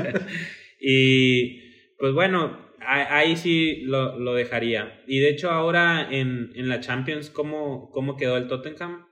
y 0.80 1.60
pues 1.98 2.14
bueno, 2.14 2.58
ahí 2.86 3.36
sí 3.36 3.82
lo, 3.84 4.18
lo, 4.18 4.34
dejaría. 4.34 5.02
Y 5.06 5.20
de 5.20 5.28
hecho 5.28 5.50
ahora 5.50 6.08
en, 6.10 6.50
en 6.54 6.68
la 6.68 6.80
Champions, 6.80 7.30
¿cómo, 7.30 7.90
¿cómo 7.90 8.16
quedó 8.16 8.36
el 8.36 8.46
Tottenham? 8.46 9.06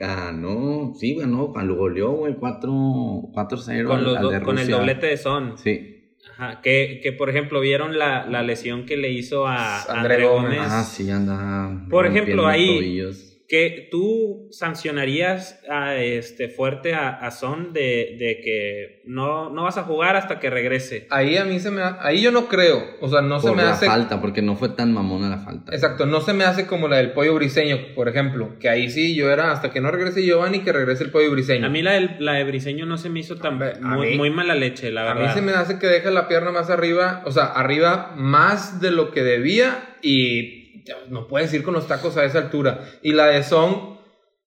Ah, 0.00 0.32
no, 0.34 0.92
sí, 0.94 1.14
bueno, 1.14 1.52
lo 1.62 1.74
goleó, 1.76 2.12
güey, 2.12 2.34
4-0. 2.34 3.30
Con, 3.86 4.42
con 4.44 4.58
el 4.58 4.68
doblete 4.68 5.06
de 5.06 5.16
Son. 5.16 5.56
Sí. 5.58 5.92
Ajá, 6.32 6.60
que, 6.60 7.00
que 7.02 7.12
por 7.12 7.30
ejemplo 7.30 7.60
vieron 7.60 7.98
la, 7.98 8.26
la 8.26 8.42
lesión 8.42 8.84
que 8.84 8.96
le 8.96 9.10
hizo 9.10 9.46
a 9.46 9.82
André, 9.82 10.26
Gómez. 10.26 10.60
Ah, 10.62 10.82
sí, 10.82 11.10
anda. 11.10 11.86
Por 11.88 12.06
ejemplo, 12.06 12.46
ahí 12.46 13.00
que 13.48 13.88
tú 13.90 14.48
sancionarías 14.50 15.60
a 15.70 15.94
este 15.94 16.48
fuerte 16.48 16.94
a, 16.94 17.30
Son 17.30 17.72
de, 17.72 18.16
de, 18.18 18.40
que 18.42 19.02
no, 19.04 19.50
no 19.50 19.64
vas 19.64 19.78
a 19.78 19.84
jugar 19.84 20.16
hasta 20.16 20.40
que 20.40 20.50
regrese. 20.50 21.06
Ahí 21.10 21.36
a 21.36 21.44
mí 21.44 21.60
se 21.60 21.70
me 21.70 21.82
ahí 21.82 22.22
yo 22.22 22.32
no 22.32 22.48
creo, 22.48 22.82
o 23.00 23.08
sea, 23.08 23.20
no 23.20 23.38
se 23.40 23.50
me 23.52 23.62
la 23.62 23.72
hace 23.72 23.86
falta 23.86 24.20
porque 24.20 24.42
no 24.42 24.56
fue 24.56 24.70
tan 24.70 24.92
mamona 24.92 25.28
la 25.28 25.38
falta. 25.38 25.72
Exacto, 25.72 26.06
no 26.06 26.20
se 26.20 26.32
me 26.32 26.44
hace 26.44 26.66
como 26.66 26.88
la 26.88 26.96
del 26.96 27.12
pollo 27.12 27.34
briseño, 27.34 27.94
por 27.94 28.08
ejemplo, 28.08 28.58
que 28.58 28.68
ahí 28.68 28.90
sí 28.90 29.14
yo 29.14 29.30
era 29.30 29.52
hasta 29.52 29.70
que 29.70 29.80
no 29.80 29.90
regrese 29.90 30.24
Giovanni 30.24 30.60
que 30.60 30.72
regrese 30.72 31.04
el 31.04 31.10
pollo 31.10 31.30
briseño. 31.30 31.66
A 31.66 31.70
mí 31.70 31.82
la, 31.82 31.92
del, 31.92 32.16
la 32.18 32.34
de 32.34 32.44
briseño 32.44 32.86
no 32.86 32.98
se 32.98 33.10
me 33.10 33.20
hizo 33.20 33.36
tan 33.36 33.60
muy, 33.80 34.16
muy, 34.16 34.30
mala 34.30 34.54
leche, 34.54 34.90
la 34.90 35.04
verdad. 35.04 35.24
A 35.24 35.26
mí 35.28 35.34
se 35.34 35.42
me 35.42 35.52
hace 35.52 35.78
que 35.78 35.86
deja 35.86 36.10
la 36.10 36.26
pierna 36.26 36.50
más 36.50 36.70
arriba, 36.70 37.22
o 37.26 37.30
sea, 37.30 37.44
arriba 37.44 38.12
más 38.16 38.80
de 38.80 38.90
lo 38.90 39.12
que 39.12 39.22
debía 39.22 39.94
y 40.02 40.65
no 41.08 41.26
puedes 41.26 41.52
ir 41.54 41.62
con 41.62 41.74
los 41.74 41.86
tacos 41.86 42.16
a 42.16 42.24
esa 42.24 42.38
altura. 42.38 42.80
Y 43.02 43.12
la 43.12 43.26
de 43.26 43.42
Son, 43.42 43.98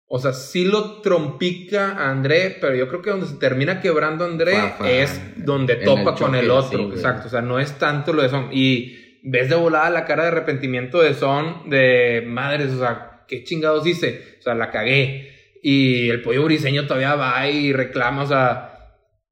o 0.07 0.18
sea, 0.18 0.33
sí 0.33 0.64
lo 0.64 1.01
trompica 1.01 1.92
a 1.92 2.11
André, 2.11 2.57
pero 2.61 2.74
yo 2.74 2.88
creo 2.88 3.03
que 3.03 3.11
donde 3.11 3.27
se 3.27 3.37
termina 3.37 3.81
quebrando 3.81 4.24
André 4.24 4.57
es 4.87 5.20
donde 5.44 5.77
topa 5.77 6.14
con 6.14 6.35
el 6.35 6.51
otro. 6.51 6.92
Exacto, 6.92 7.29
o 7.29 7.31
sea, 7.31 7.42
no 7.42 7.59
es 7.59 7.79
tanto 7.79 8.12
lo 8.12 8.22
de 8.22 8.29
Son. 8.29 8.48
Y 8.53 9.20
ves 9.22 9.48
de 9.48 9.57
volada 9.57 9.90
la 9.90 10.05
cara 10.05 10.24
de 10.24 10.29
arrepentimiento 10.29 11.01
de 11.01 11.14
Son, 11.14 11.68
de 11.68 12.22
madres, 12.27 12.72
o 12.72 12.79
sea, 12.79 13.24
¿qué 13.29 13.44
chingados 13.44 13.87
hice? 13.87 14.37
O 14.40 14.42
sea, 14.42 14.55
la 14.55 14.70
cagué. 14.70 15.35
Y 15.62 16.09
el 16.09 16.22
pollo 16.22 16.44
briseño 16.44 16.87
todavía 16.87 17.14
va 17.14 17.48
y 17.48 17.72
reclama, 17.72 18.22
o 18.22 18.27
sea, 18.27 18.68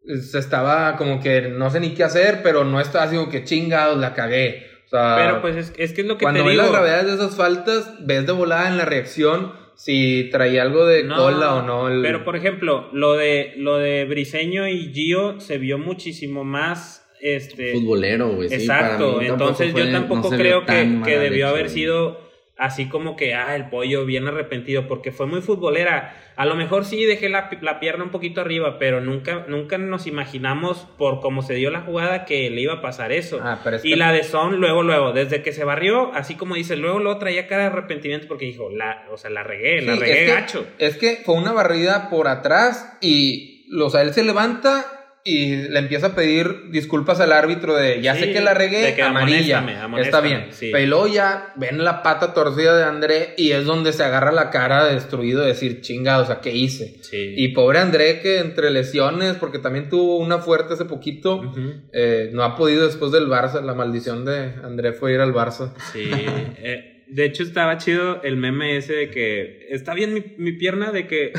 se 0.06 0.38
estaba 0.38 0.96
como 0.96 1.20
que 1.20 1.42
no 1.42 1.70
sé 1.70 1.80
ni 1.80 1.94
qué 1.94 2.04
hacer, 2.04 2.40
pero 2.42 2.64
no 2.64 2.80
estaba 2.80 3.04
así 3.04 3.16
como 3.16 3.30
que 3.30 3.44
chingados, 3.44 3.98
la 3.98 4.14
cagué. 4.14 4.75
Pero 4.90 5.40
pues 5.40 5.56
es, 5.56 5.72
es, 5.76 5.92
que 5.92 6.02
es 6.02 6.06
lo 6.06 6.16
que 6.16 6.24
cuando 6.24 6.42
te 6.42 6.46
ves 6.48 6.56
las 6.56 6.70
gravedades 6.70 7.06
de 7.06 7.14
esas 7.14 7.36
faltas, 7.36 7.94
ves 8.00 8.26
de 8.26 8.32
volada 8.32 8.68
en 8.68 8.76
la 8.76 8.84
reacción 8.84 9.52
si 9.74 10.28
traía 10.32 10.62
algo 10.62 10.86
de 10.86 11.06
cola 11.06 11.56
o 11.56 11.62
no. 11.62 12.02
Pero 12.02 12.24
por 12.24 12.36
ejemplo, 12.36 12.88
lo 12.92 13.14
de 13.14 13.54
lo 13.56 13.78
de 13.78 14.04
Briseño 14.04 14.68
y 14.68 14.92
Gio 14.92 15.40
se 15.40 15.58
vio 15.58 15.78
muchísimo 15.78 16.44
más 16.44 17.06
este 17.20 17.72
futbolero, 17.72 18.30
güey. 18.30 18.52
Exacto, 18.52 19.20
entonces 19.20 19.74
yo 19.74 19.90
tampoco 19.90 20.30
creo 20.30 20.64
que, 20.64 21.00
que 21.04 21.18
debió 21.18 21.48
haber 21.48 21.68
sido 21.68 22.26
así 22.56 22.88
como 22.88 23.16
que, 23.16 23.34
ah, 23.34 23.54
el 23.54 23.68
pollo 23.68 24.04
bien 24.06 24.26
arrepentido, 24.26 24.86
porque 24.88 25.12
fue 25.12 25.26
muy 25.26 25.42
futbolera. 25.42 26.14
A 26.36 26.44
lo 26.44 26.54
mejor 26.54 26.84
sí 26.84 27.04
dejé 27.04 27.30
la, 27.30 27.48
la, 27.62 27.80
pierna 27.80 28.04
un 28.04 28.10
poquito 28.10 28.42
arriba, 28.42 28.78
pero 28.78 29.00
nunca, 29.00 29.46
nunca 29.48 29.78
nos 29.78 30.06
imaginamos 30.06 30.86
por 30.98 31.20
cómo 31.20 31.40
se 31.40 31.54
dio 31.54 31.70
la 31.70 31.80
jugada 31.80 32.26
que 32.26 32.50
le 32.50 32.60
iba 32.60 32.74
a 32.74 32.80
pasar 32.82 33.10
eso. 33.10 33.40
Ah, 33.42 33.58
y 33.82 33.96
la 33.96 34.12
de 34.12 34.22
Son, 34.22 34.60
luego, 34.60 34.82
luego, 34.82 35.12
desde 35.12 35.42
que 35.42 35.52
se 35.52 35.64
barrió, 35.64 36.12
así 36.12 36.34
como 36.34 36.54
dice, 36.54 36.76
luego, 36.76 36.98
luego 36.98 37.18
traía 37.18 37.46
cara 37.46 37.62
de 37.62 37.68
arrepentimiento 37.68 38.28
porque 38.28 38.44
dijo, 38.44 38.68
la, 38.70 39.06
o 39.10 39.16
sea, 39.16 39.30
la 39.30 39.42
regué, 39.44 39.80
la 39.80 39.96
regué 39.96 40.24
es 40.24 40.28
gacho. 40.28 40.66
es 40.78 40.96
que 40.98 41.22
fue 41.24 41.36
una 41.36 41.52
barrida 41.52 42.10
por 42.10 42.28
atrás 42.28 42.98
y, 43.00 43.66
o 43.80 43.88
sea, 43.88 44.02
él 44.02 44.12
se 44.12 44.22
levanta 44.22 44.95
y 45.26 45.56
le 45.56 45.80
empieza 45.80 46.08
a 46.08 46.14
pedir 46.14 46.70
disculpas 46.70 47.18
al 47.18 47.32
árbitro 47.32 47.74
de 47.74 48.00
ya 48.00 48.14
sé 48.14 48.32
que 48.32 48.40
la 48.40 48.54
regué, 48.54 49.02
amarilla, 49.02 49.66
está 49.98 50.20
bien. 50.20 50.50
Pero 50.72 51.08
ya 51.08 51.52
ven 51.56 51.84
la 51.84 52.04
pata 52.04 52.32
torcida 52.32 52.76
de 52.76 52.84
André 52.84 53.34
y 53.36 53.50
es 53.50 53.64
donde 53.64 53.92
se 53.92 54.04
agarra 54.04 54.30
la 54.30 54.50
cara 54.50 54.86
destruido 54.86 55.40
de 55.40 55.48
decir, 55.48 55.80
chinga, 55.80 56.20
o 56.20 56.26
sea, 56.26 56.40
¿qué 56.40 56.52
hice? 56.52 57.00
Y 57.12 57.48
pobre 57.48 57.80
André 57.80 58.20
que 58.20 58.38
entre 58.38 58.70
lesiones, 58.70 59.34
porque 59.34 59.58
también 59.58 59.88
tuvo 59.88 60.18
una 60.18 60.38
fuerte 60.38 60.74
hace 60.74 60.84
poquito, 60.84 61.52
eh, 61.92 62.30
no 62.32 62.44
ha 62.44 62.54
podido 62.54 62.86
después 62.86 63.10
del 63.10 63.26
Barça, 63.26 63.60
la 63.62 63.74
maldición 63.74 64.24
de 64.24 64.54
André 64.62 64.92
fue 64.92 65.12
ir 65.12 65.20
al 65.20 65.34
Barça. 65.34 65.72
Sí, 65.92 66.08
eh, 66.58 66.95
de 67.08 67.24
hecho, 67.24 67.42
estaba 67.42 67.78
chido 67.78 68.22
el 68.22 68.36
meme 68.36 68.76
ese 68.76 68.94
de 68.94 69.10
que 69.10 69.66
está 69.70 69.94
bien 69.94 70.14
mi, 70.14 70.22
mi 70.38 70.52
pierna, 70.52 70.92
de 70.92 71.06
que 71.06 71.32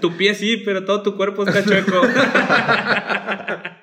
tu 0.00 0.16
pie 0.16 0.34
sí, 0.34 0.62
pero 0.64 0.84
todo 0.84 1.02
tu 1.02 1.16
cuerpo 1.16 1.46
está 1.46 1.64
chueco. 1.64 2.02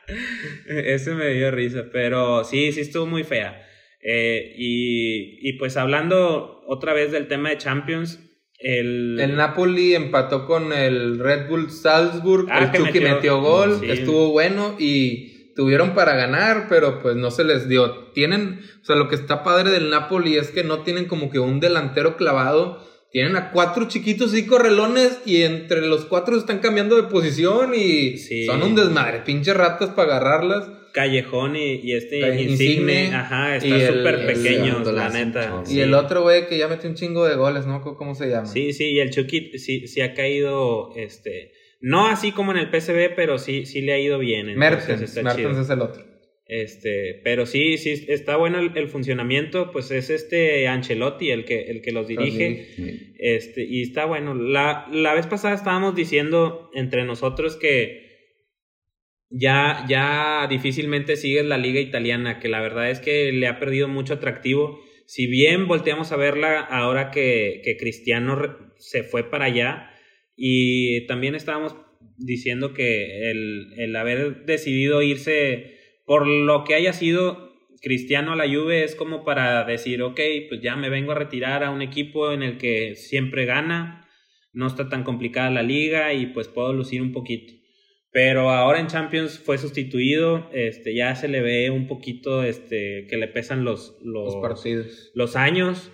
ese 0.68 1.16
me 1.16 1.30
dio 1.30 1.52
risa, 1.52 1.86
pero 1.92 2.44
sí, 2.44 2.72
sí 2.72 2.82
estuvo 2.82 3.06
muy 3.06 3.24
fea. 3.24 3.66
Eh, 4.02 4.54
y, 4.58 5.48
y, 5.48 5.54
pues 5.54 5.78
hablando 5.78 6.62
otra 6.68 6.94
vez 6.94 7.12
del 7.12 7.28
tema 7.28 7.50
de 7.50 7.58
Champions, 7.58 8.20
el... 8.60 9.20
el 9.20 9.36
Napoli 9.36 9.96
empató 9.96 10.46
con 10.46 10.74
el 10.74 11.20
Red 11.20 11.50
Bull 11.50 11.70
Salzburg, 11.70 12.48
ah, 12.50 12.60
el 12.60 12.72
Chucky 12.72 13.00
metió, 13.00 13.42
gol, 13.42 13.82
estuvo 13.84 14.32
bueno 14.32 14.76
y 14.80 15.29
tuvieron 15.60 15.94
para 15.94 16.16
ganar, 16.16 16.68
pero 16.70 17.02
pues 17.02 17.18
no 17.18 17.32
se 17.32 17.44
les 17.44 17.68
dio. 17.68 18.12
Tienen, 18.14 18.62
o 18.82 18.86
sea, 18.86 18.96
lo 18.96 19.10
que 19.10 19.16
está 19.16 19.44
padre 19.44 19.72
del 19.72 19.90
Napoli 19.90 20.38
es 20.38 20.52
que 20.52 20.64
no 20.64 20.84
tienen 20.84 21.04
como 21.04 21.30
que 21.30 21.40
un 21.40 21.60
delantero 21.60 22.16
clavado, 22.16 22.82
tienen 23.12 23.36
a 23.36 23.52
cuatro 23.52 23.90
chiquitos 23.90 24.34
y 24.38 24.46
correlones 24.46 25.20
y 25.26 25.42
entre 25.42 25.82
los 25.82 26.06
cuatro 26.06 26.38
están 26.38 26.60
cambiando 26.60 26.96
de 26.96 27.10
posición 27.10 27.74
y 27.76 28.18
son 28.46 28.64
un 28.64 28.74
desmadre, 28.74 29.20
pinche 29.26 29.54
ratas 29.54 29.90
para 29.90 30.16
agarrarlas. 30.16 30.64
Callejón 30.94 31.58
y, 31.58 31.92
este 31.92 32.42
insigne, 32.42 33.14
ajá, 33.14 33.58
está 33.58 33.86
súper 33.86 34.28
pequeño, 34.28 34.80
la 34.94 35.10
neta. 35.10 35.64
Y 35.70 35.82
el 35.82 35.94
otro 35.94 36.22
güey 36.22 36.48
que 36.48 36.58
ya 36.58 36.70
metió 36.70 36.90
un 36.90 36.96
chingo 36.96 37.26
de 37.26 37.36
goles, 37.36 37.66
¿no? 37.66 37.82
¿Cómo 37.82 38.16
se 38.16 38.30
llama? 38.30 38.48
Sí, 38.48 38.72
sí, 38.72 38.92
y 38.92 39.00
el 39.00 39.10
Chucky 39.10 39.60
sí, 39.60 39.90
sí 39.90 40.00
ha 40.00 40.14
caído, 40.14 40.94
este, 40.96 41.52
no 41.80 42.08
así 42.08 42.32
como 42.32 42.52
en 42.52 42.58
el 42.58 42.70
PCB, 42.70 43.16
pero 43.16 43.38
sí, 43.38 43.66
sí 43.66 43.82
le 43.82 43.94
ha 43.94 44.00
ido 44.00 44.20
bien. 44.20 44.58
Mertens, 44.58 45.16
Mertens 45.24 45.58
es 45.58 45.70
el 45.70 45.82
otro. 45.82 46.04
Este, 46.46 47.22
pero 47.24 47.46
sí, 47.46 47.78
sí, 47.78 48.06
está 48.08 48.36
bueno 48.36 48.58
el, 48.60 48.88
funcionamiento, 48.88 49.72
pues 49.72 49.92
es 49.92 50.10
este 50.10 50.68
Ancelotti 50.68 51.30
el 51.30 51.46
que, 51.46 51.70
el 51.70 51.84
que 51.84 51.92
los 51.92 52.08
dirige. 52.08 53.14
Este, 53.20 53.64
y 53.64 53.84
está 53.84 54.06
bueno. 54.06 54.34
La, 54.34 54.88
la 54.92 55.14
vez 55.14 55.28
pasada 55.28 55.54
estábamos 55.54 55.96
diciendo 55.96 56.72
entre 56.74 57.06
nosotros 57.06 57.56
que 57.56 58.10
ya, 59.30 59.86
ya 59.88 60.48
difícilmente 60.50 61.18
sigues 61.18 61.46
la 61.46 61.60
liga 61.60 61.80
italiana, 61.80 62.40
que 62.40 62.50
la 62.50 62.62
verdad 62.62 62.90
es 62.90 63.00
que 63.00 63.32
le 63.32 63.48
ha 63.48 63.60
perdido 63.60 63.88
mucho 63.88 64.16
atractivo. 64.16 64.82
Si 65.06 65.28
bien 65.28 65.68
volteamos 65.68 66.12
a 66.12 66.18
verla 66.18 66.62
ahora 66.62 67.12
que, 67.12 67.62
que 67.64 67.78
Cristiano 67.78 68.74
se 68.78 69.04
fue 69.04 69.30
para 69.30 69.46
allá, 69.46 69.92
y 70.40 71.06
también 71.08 71.36
estábamos 71.36 71.76
diciendo 72.18 72.74
que 72.74 73.30
el, 73.30 73.74
el 73.78 73.96
haber 73.96 74.46
decidido 74.46 75.02
irse 75.02 75.78
por 76.06 76.26
lo 76.26 76.64
que 76.64 76.76
haya 76.76 76.94
sido 76.94 77.50
Cristiano 77.82 78.34
a 78.34 78.36
la 78.36 78.48
Juve 78.48 78.84
es 78.84 78.96
como 78.96 79.24
para 79.24 79.64
decir, 79.64 80.02
ok, 80.02 80.20
pues 80.48 80.62
ya 80.62 80.76
me 80.76 80.90
vengo 80.90 81.12
a 81.12 81.16
retirar 81.16 81.64
a 81.64 81.72
un 81.72 81.82
equipo 81.82 82.32
en 82.32 82.44
el 82.44 82.58
que 82.58 82.96
siempre 82.96 83.46
gana, 83.46 84.08
no 84.54 84.68
está 84.68 84.90
tan 84.90 85.04
complicada 85.04 85.50
la 85.50 85.64
liga 85.64 86.14
y 86.14 86.28
pues 86.28 86.48
puedo 86.48 86.74
lucir 86.74 87.02
un 87.02 87.12
poquito. 87.12 87.54
Pero 88.12 88.50
ahora 88.50 88.80
en 88.80 88.88
Champions 88.88 89.40
fue 89.40 89.58
sustituido, 89.58 90.50
este, 90.52 90.96
ya 90.96 91.16
se 91.16 91.28
le 91.28 91.42
ve 91.42 91.70
un 91.70 91.88
poquito 91.88 92.44
este, 92.44 93.06
que 93.08 93.18
le 93.18 93.28
pesan 93.28 93.64
los, 93.64 93.98
los, 94.04 94.36
partidos. 94.38 95.12
Los 95.14 95.36
años. 95.36 95.92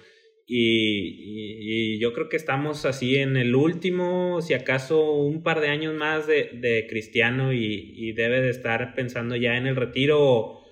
Y, 0.48 1.98
yo 2.00 2.14
creo 2.14 2.30
que 2.30 2.38
estamos 2.38 2.86
así 2.86 3.16
en 3.18 3.36
el 3.38 3.56
último, 3.56 4.42
si 4.42 4.54
acaso 4.54 5.14
un 5.14 5.42
par 5.42 5.60
de 5.60 5.70
años 5.70 5.96
más 5.96 6.28
de, 6.28 6.86
Cristiano 6.90 7.54
y, 7.54 8.12
debe 8.14 8.42
de 8.42 8.50
estar 8.50 8.94
pensando 8.94 9.36
ya 9.36 9.58
en 9.58 9.68
el 9.68 9.76
retiro 9.76 10.65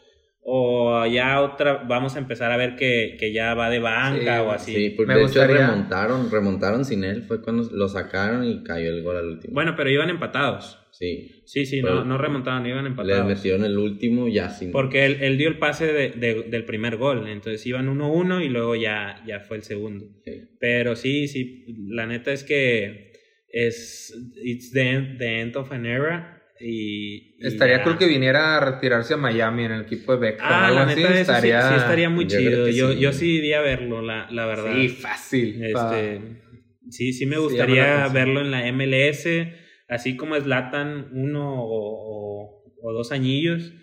o, 0.45 1.05
ya 1.05 1.41
otra, 1.41 1.83
vamos 1.87 2.15
a 2.15 2.19
empezar 2.19 2.51
a 2.51 2.57
ver 2.57 2.75
que, 2.75 3.31
ya 3.33 3.53
va 3.53 3.69
de 3.69 3.79
banca 3.79 4.43
o 4.43 4.51
así. 4.51 4.73
Sí, 4.75 4.89
porque 4.91 5.13
de 5.13 5.23
hecho 5.23 5.47
remontaron, 5.47 6.29
remontaron 6.29 6.83
sin 6.83 7.03
él, 7.03 7.23
fue 7.23 7.41
cuando 7.41 7.69
lo 7.71 7.87
sacaron 7.87 8.43
y 8.43 8.63
cayó 8.63 8.89
el 8.89 9.03
gol 9.03 9.17
al 9.17 9.25
último. 9.25 9.53
Bueno, 9.53 9.75
pero 9.77 9.89
iban 9.89 10.09
empatados. 10.09 10.79
Sí. 10.91 11.43
Sí, 11.45 11.65
sí, 11.65 11.81
no, 11.81 12.05
no 12.05 12.17
remontaban, 12.17 12.65
iban 12.67 12.85
empatados. 12.85 13.27
Le 13.27 13.33
metieron 13.33 13.65
el 13.65 13.77
último 13.77 14.27
ya 14.27 14.49
sin. 14.49 14.71
Porque 14.71 15.05
él, 15.05 15.37
dio 15.37 15.47
el 15.47 15.57
pase 15.57 15.91
de, 15.91 16.09
del 16.09 16.65
primer 16.65 16.97
gol, 16.97 17.27
entonces 17.27 17.65
iban 17.65 17.87
1-1 17.87 18.45
y 18.45 18.49
luego 18.49 18.75
ya, 18.75 19.23
ya 19.25 19.39
fue 19.39 19.57
el 19.57 19.63
segundo. 19.63 20.05
Pero 20.59 20.95
sí, 20.95 21.27
sí, 21.27 21.65
la 21.87 22.05
neta 22.05 22.31
es 22.31 22.43
que 22.43 23.11
es. 23.49 24.13
It's 24.35 24.71
the 24.71 25.39
end, 25.41 25.55
of 25.55 25.71
an 25.71 25.85
era. 25.85 26.42
Y, 26.65 27.35
estaría 27.39 27.83
cool 27.83 27.97
que 27.97 28.05
viniera 28.05 28.57
a 28.57 28.59
retirarse 28.61 29.15
a 29.15 29.17
Miami 29.17 29.65
en 29.65 29.73
el 29.73 29.81
equipo 29.81 30.13
de 30.15 30.31
Beckham. 30.31 30.47
Ah, 30.49 30.71
la 30.71 30.85
neta 30.85 31.19
estaría, 31.19 31.69
sí, 31.69 31.75
estaría 31.75 32.09
muy 32.09 32.25
chido. 32.27 32.69
Yo, 32.69 32.93
yo 32.93 33.11
sí 33.11 33.37
iría 33.37 33.59
a 33.59 33.61
verlo, 33.61 34.01
la, 34.01 34.27
la 34.31 34.45
verdad. 34.45 34.73
Sí, 34.73 34.87
fácil. 34.87 35.61
Este, 35.61 36.21
sí, 36.89 37.11
sí 37.11 37.25
me 37.25 37.37
gustaría 37.37 38.07
verlo 38.07 38.39
en 38.39 38.51
la 38.51 38.71
MLS 38.71 39.27
así 39.93 40.15
como 40.15 40.35
es 40.35 40.45
Latan 40.45 41.09
uno 41.13 41.55
o, 41.55 42.63
dos 42.93 43.11
añillos. 43.11 43.73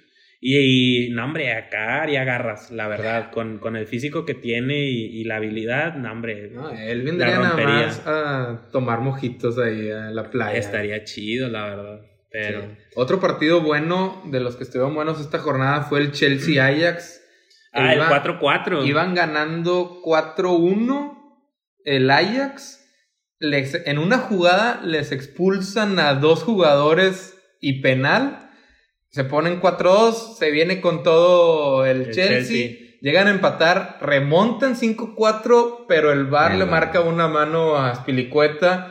Y, 0.42 1.10
no, 1.10 1.24
hombre, 1.24 1.52
acá 1.52 2.02
haría 2.02 2.24
garras, 2.24 2.70
la 2.70 2.88
verdad, 2.88 3.30
con, 3.30 3.58
con 3.58 3.76
el 3.76 3.86
físico 3.86 4.24
que 4.24 4.34
tiene 4.34 4.88
y, 4.88 5.22
la 5.24 5.36
habilidad, 5.36 5.96
no, 5.96 6.10
hombre. 6.10 6.50
él 6.78 7.02
vendría 7.02 7.38
nada 7.38 7.56
más 7.56 8.02
a 8.06 8.68
tomar 8.72 9.00
mojitos 9.00 9.58
ahí 9.58 9.90
a 9.90 10.10
la 10.10 10.30
playa. 10.30 10.58
Estaría 10.58 11.04
chido, 11.04 11.48
la 11.48 11.66
verdad. 11.66 12.09
Pero... 12.30 12.76
Otro 12.96 13.20
partido 13.20 13.60
bueno, 13.60 14.22
de 14.26 14.40
los 14.40 14.56
que 14.56 14.64
estuvieron 14.64 14.94
buenos 14.94 15.20
esta 15.20 15.38
jornada, 15.38 15.82
fue 15.82 16.00
el 16.00 16.12
Chelsea-Ajax. 16.12 17.20
Ah, 17.72 17.92
el 17.92 18.00
4-4. 18.00 18.86
Iban 18.86 19.14
ganando 19.14 20.00
4-1 20.02 21.18
el 21.84 22.10
Ajax 22.10 22.80
en 23.40 23.98
una 23.98 24.18
jugada 24.18 24.80
les 24.84 25.12
expulsan 25.12 25.98
a 25.98 26.14
dos 26.14 26.42
jugadores 26.42 27.38
y 27.60 27.80
penal. 27.80 28.50
Se 29.10 29.24
ponen 29.24 29.60
4-2, 29.60 30.36
se 30.36 30.50
viene 30.50 30.80
con 30.80 31.02
todo 31.02 31.86
el, 31.86 32.12
Chelsea, 32.12 32.76
Llegan 33.00 33.28
a 33.28 33.30
empatar, 33.30 33.96
remontan 34.02 34.76
5-4, 34.76 35.86
pero 35.88 36.12
el 36.12 36.26
VAR 36.26 36.56
le 36.56 36.66
marca 36.66 37.00
una 37.00 37.28
mano 37.28 37.76
a 37.76 37.94
Spilicueta. 37.94 38.89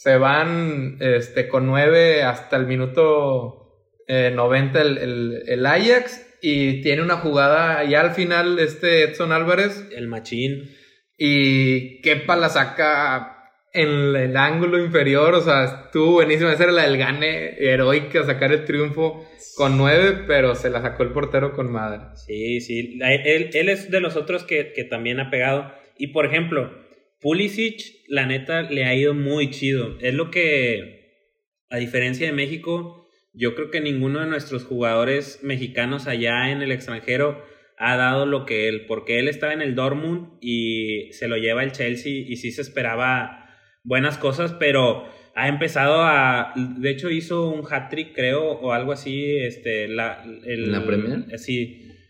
Se 0.00 0.16
van 0.16 0.96
este, 1.00 1.46
con 1.46 1.66
9 1.66 2.22
hasta 2.22 2.56
el 2.56 2.66
minuto 2.66 3.84
90 4.08 4.78
eh, 4.78 4.82
el, 4.82 5.42
el, 5.46 5.66
Ajax. 5.66 6.38
Y 6.40 6.80
tiene 6.80 7.02
una 7.02 7.18
jugada 7.18 7.84
ya 7.84 8.00
al 8.00 8.12
final 8.12 8.58
este 8.60 9.02
Edson 9.02 9.30
Álvarez. 9.30 9.90
El 9.94 10.08
machín. 10.08 10.70
Y 11.18 12.00
Kepa 12.00 12.34
la 12.36 12.48
saca 12.48 13.44
en 13.74 14.16
el 14.16 14.38
ángulo 14.38 14.82
inferior, 14.82 15.34
o 15.34 15.42
sea, 15.42 15.64
estuvo 15.64 16.12
buenísima. 16.12 16.50
Esa 16.50 16.62
era 16.62 16.72
la 16.72 16.88
del 16.88 16.96
gane 16.96 17.58
heroica, 17.58 18.24
sacar 18.24 18.52
el 18.52 18.64
triunfo 18.64 19.28
con 19.54 19.76
nueve, 19.76 20.24
pero 20.26 20.54
se 20.54 20.70
la 20.70 20.80
sacó 20.80 21.02
el 21.02 21.12
portero 21.12 21.52
con 21.52 21.70
madre. 21.70 22.06
Sí, 22.14 22.62
sí. 22.62 22.98
Él, 23.02 23.50
él 23.52 23.68
es 23.68 23.90
de 23.90 24.00
los 24.00 24.16
otros 24.16 24.44
que, 24.44 24.72
que, 24.72 24.84
también 24.84 25.20
ha 25.20 25.28
pegado. 25.28 25.74
Y 25.98 26.06
por 26.06 26.24
ejemplo, 26.24 26.79
Pulisic, 27.20 27.82
la 28.08 28.26
neta, 28.26 28.62
le 28.62 28.84
ha 28.84 28.94
ido 28.94 29.14
muy 29.14 29.50
chido. 29.50 29.98
Es 30.00 30.14
lo 30.14 30.30
que, 30.30 31.26
a 31.68 31.76
diferencia 31.76 32.26
de 32.26 32.32
México, 32.32 33.08
yo 33.32 33.54
creo 33.54 33.70
que 33.70 33.80
ninguno 33.80 34.20
de 34.20 34.26
nuestros 34.26 34.64
jugadores 34.64 35.40
mexicanos 35.42 36.06
allá 36.06 36.50
en 36.50 36.62
el 36.62 36.72
extranjero 36.72 37.44
ha 37.76 37.96
dado 37.96 38.26
lo 38.26 38.44
que 38.44 38.68
él, 38.68 38.86
porque 38.86 39.18
él 39.18 39.28
estaba 39.28 39.52
en 39.52 39.62
el 39.62 39.74
Dortmund 39.74 40.38
y 40.40 41.12
se 41.12 41.28
lo 41.28 41.36
lleva 41.36 41.62
el 41.62 41.72
Chelsea 41.72 42.12
y 42.12 42.36
sí 42.36 42.50
se 42.52 42.62
esperaba 42.62 43.48
buenas 43.84 44.18
cosas, 44.18 44.52
pero 44.52 45.06
ha 45.34 45.48
empezado 45.48 46.02
a. 46.02 46.52
De 46.56 46.90
hecho, 46.90 47.10
hizo 47.10 47.48
un 47.48 47.64
hat-trick, 47.70 48.14
creo, 48.14 48.50
o 48.50 48.72
algo 48.72 48.92
así. 48.92 49.36
Este, 49.38 49.88
la, 49.88 50.22
el, 50.44 50.72
¿La 50.72 50.84
Premier? 50.84 51.24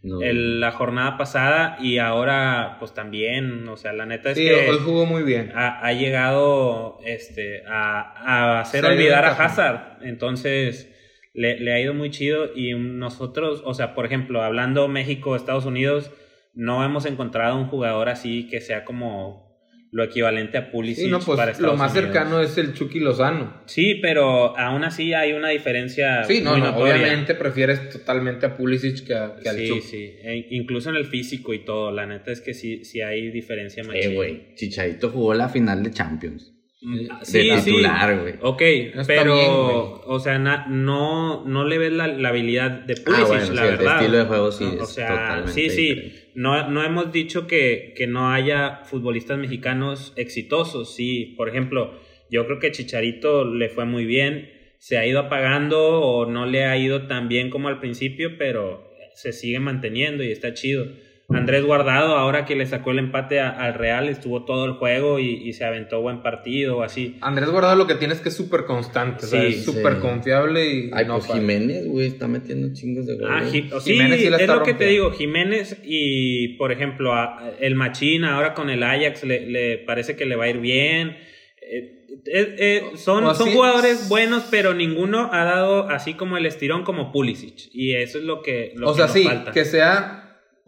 La 0.03 0.73
jornada 0.73 1.19
pasada 1.19 1.77
y 1.79 1.99
ahora 1.99 2.77
pues 2.79 2.95
también, 2.95 3.69
o 3.69 3.77
sea, 3.77 3.93
la 3.93 4.07
neta 4.07 4.31
es 4.31 4.39
sí, 4.39 4.45
que 4.45 4.71
hoy 4.71 4.79
jugó 4.83 5.05
muy 5.05 5.23
bien. 5.23 5.53
Ha, 5.55 5.93
llegado 5.93 7.01
este, 7.05 7.65
a, 7.67 8.01
a 8.01 8.61
hacer 8.61 8.85
olvidar 8.87 9.27
a 9.27 9.33
Hazard, 9.33 9.99
entonces 10.03 10.91
le, 11.35 11.61
le, 11.61 11.75
ha 11.75 11.81
ido 11.81 11.93
muy 11.93 12.11
chido 12.11 12.51
y 12.55 12.73
nosotros, 12.75 13.63
o 13.67 13.75
sea, 13.75 13.95
por 13.95 14.07
ejemplo, 14.07 14.43
hablando 14.43 14.89
México, 14.89 15.37
Estados 15.37 15.67
Unidos, 15.67 16.11
no 16.55 16.83
hemos 16.85 17.05
encontrado 17.05 17.57
un 17.57 17.67
jugador 17.67 18.09
así 18.09 18.49
que 18.49 18.61
sea 18.61 18.85
como 18.85 19.50
lo 19.93 20.05
equivalente 20.05 20.57
a 20.57 20.71
Pulisic 20.71 21.05
sí, 21.05 21.11
no, 21.11 21.19
pues, 21.19 21.59
Lo 21.59 21.77
más 21.77 21.93
cercano 21.93 22.41
es 22.41 22.57
el 22.59 22.75
Chucky 22.75 23.01
Lozano. 23.01 23.63
Sí, 23.67 23.97
pero 23.97 24.57
aún 24.57 24.85
así 24.85 25.15
hay 25.15 25.33
una 25.33 25.49
diferencia. 25.49 26.25
Sí, 26.25 26.41
no, 26.41 26.57
no 26.57 26.77
obviamente 26.77 27.35
prefieres 27.35 27.91
totalmente 27.91 28.47
a 28.47 28.57
Pulisic 28.57 29.01
que, 29.01 29.15
que 29.43 29.49
al 29.49 29.57
Chucky. 29.57 29.81
Sí, 29.81 29.89
sí, 29.91 30.15
e 30.23 30.47
incluso 30.51 30.91
en 30.91 30.97
el 30.97 31.07
físico 31.07 31.53
y 31.53 31.65
todo. 31.65 31.91
La 31.91 32.07
neta 32.07 32.31
es 32.31 32.41
que 32.41 32.55
sí, 32.55 32.85
sí 32.85 33.01
hay 33.01 33.31
diferencia 33.31 33.83
más. 33.83 33.97
Eh, 33.97 34.15
güey, 34.15 34.55
Chicharito 34.55 35.11
jugó 35.11 35.35
la 35.35 35.49
final 35.49 35.83
de 35.83 35.91
Champions. 35.91 36.55
Mm, 36.83 37.09
sí, 37.23 37.51
sí. 37.61 37.73
güey. 37.73 38.35
Ok, 38.41 38.63
pero, 39.07 40.01
o 40.07 40.19
sea, 40.19 40.39
no, 40.39 41.45
no 41.45 41.65
le 41.65 41.79
ves 41.79 41.93
la, 41.93 42.05
habilidad 42.05 42.71
de 42.71 42.95
ah, 42.95 43.03
Pulisic, 43.05 43.55
la 43.55 43.65
verdad. 43.65 43.81
El 43.81 43.97
estilo 43.97 44.19
de 44.19 44.25
juego 44.25 44.53
sí 44.53 44.65
o 44.81 44.87
sea, 44.87 45.45
sí, 45.47 45.69
sí. 45.69 46.15
No, 46.35 46.71
no 46.71 46.83
hemos 46.83 47.13
dicho 47.13 47.47
que, 47.47 47.93
que 47.97 48.07
no 48.07 48.31
haya 48.31 48.81
futbolistas 48.85 49.37
mexicanos 49.39 50.15
exitosos. 50.17 50.95
Sí, 50.95 51.35
por 51.37 51.51
ejemplo, 51.51 52.01
yo 52.31 52.47
creo 52.47 52.59
que 52.59 52.73
Chicharito 52.73 53.45
le 53.45 53.69
fue 53.69 53.85
muy 53.85 54.07
bien. 54.07 54.51
Se 54.79 54.97
ha 54.97 55.07
ido 55.07 55.21
apagando 55.21 56.01
o 56.01 56.25
no 56.25 56.47
le 56.47 56.65
ha 56.65 56.79
ido 56.79 57.07
tan 57.07 57.29
bien 57.29 57.51
como 57.51 57.69
al 57.69 57.81
principio, 57.81 58.39
pero 58.39 58.91
se 59.15 59.33
sigue 59.33 59.61
manteniendo 59.61 60.25
y 60.25 60.33
está 60.33 60.55
chido. 60.55 60.87
Andrés 61.33 61.65
Guardado, 61.65 62.17
ahora 62.17 62.45
que 62.45 62.57
le 62.57 62.67
sacó 62.67 62.91
el 62.91 62.99
empate 62.99 63.41
al 63.41 63.75
Real, 63.75 64.09
estuvo 64.09 64.45
todo 64.45 64.65
el 64.65 64.73
juego 64.73 65.19
y, 65.19 65.53
se 65.53 65.65
aventó 65.65 66.01
buen 66.01 66.23
partido 66.23 66.83
así. 66.83 67.17
Andrés 67.21 67.51
Guardado 67.51 67.77
lo 67.77 67.87
que 67.87 67.95
tiene 67.95 68.15
es 68.15 68.21
que 68.21 68.31
es 68.31 68.37
súper 68.37 68.65
constante, 68.65 69.27
sí, 69.27 69.37
es 69.37 69.65
súper 69.65 69.99
confiable 69.99 70.67
y 70.67 70.91
Ay, 70.93 71.07
pues 71.07 71.27
Jiménez, 71.27 71.87
güey, 71.87 72.07
está 72.07 72.29
metiendo 72.29 72.73
chingos 72.73 73.07
de 73.07 73.17
goles. 73.17 73.31
Ah, 73.31 73.81
sí, 73.81 73.99
es 74.01 74.49
lo 74.49 74.63
que 74.63 74.75
te 74.75 74.87
digo, 74.87 75.11
Jiménez 75.13 75.79
y, 75.85 76.57
por 76.57 76.73
ejemplo, 76.73 77.13
el 77.61 77.75
Machín 77.75 78.25
ahora 78.25 78.55
con 78.55 78.71
el 78.71 78.83
Ajax 78.83 79.25
le, 79.25 79.79
parece 79.87 80.17
que 80.17 80.27
le 80.27 80.37
va 80.37 80.45
a 80.45 80.49
ir 80.49 80.59
bien. 80.59 81.17
Eh, 81.63 82.01
eh, 82.27 82.57
eh, 82.59 82.83
son, 82.97 83.35
son 83.37 83.51
jugadores 83.53 84.09
buenos, 84.09 84.45
pero 84.51 84.75
ninguno 84.75 85.31
ha 85.33 85.45
dado 85.45 85.89
así 85.89 86.15
como 86.15 86.37
el 86.37 86.47
estirón 86.47 86.83
como 86.85 87.13
Pulisic. 87.13 87.69
Y 87.73 87.95
eso 87.95 88.19
es 88.19 88.25
lo 88.25 88.43
que, 88.43 88.73
lo 88.77 88.91
o 88.91 88.95
sea, 88.95 89.09
sí, 89.09 89.29
que 89.53 89.65
sea 89.65 90.20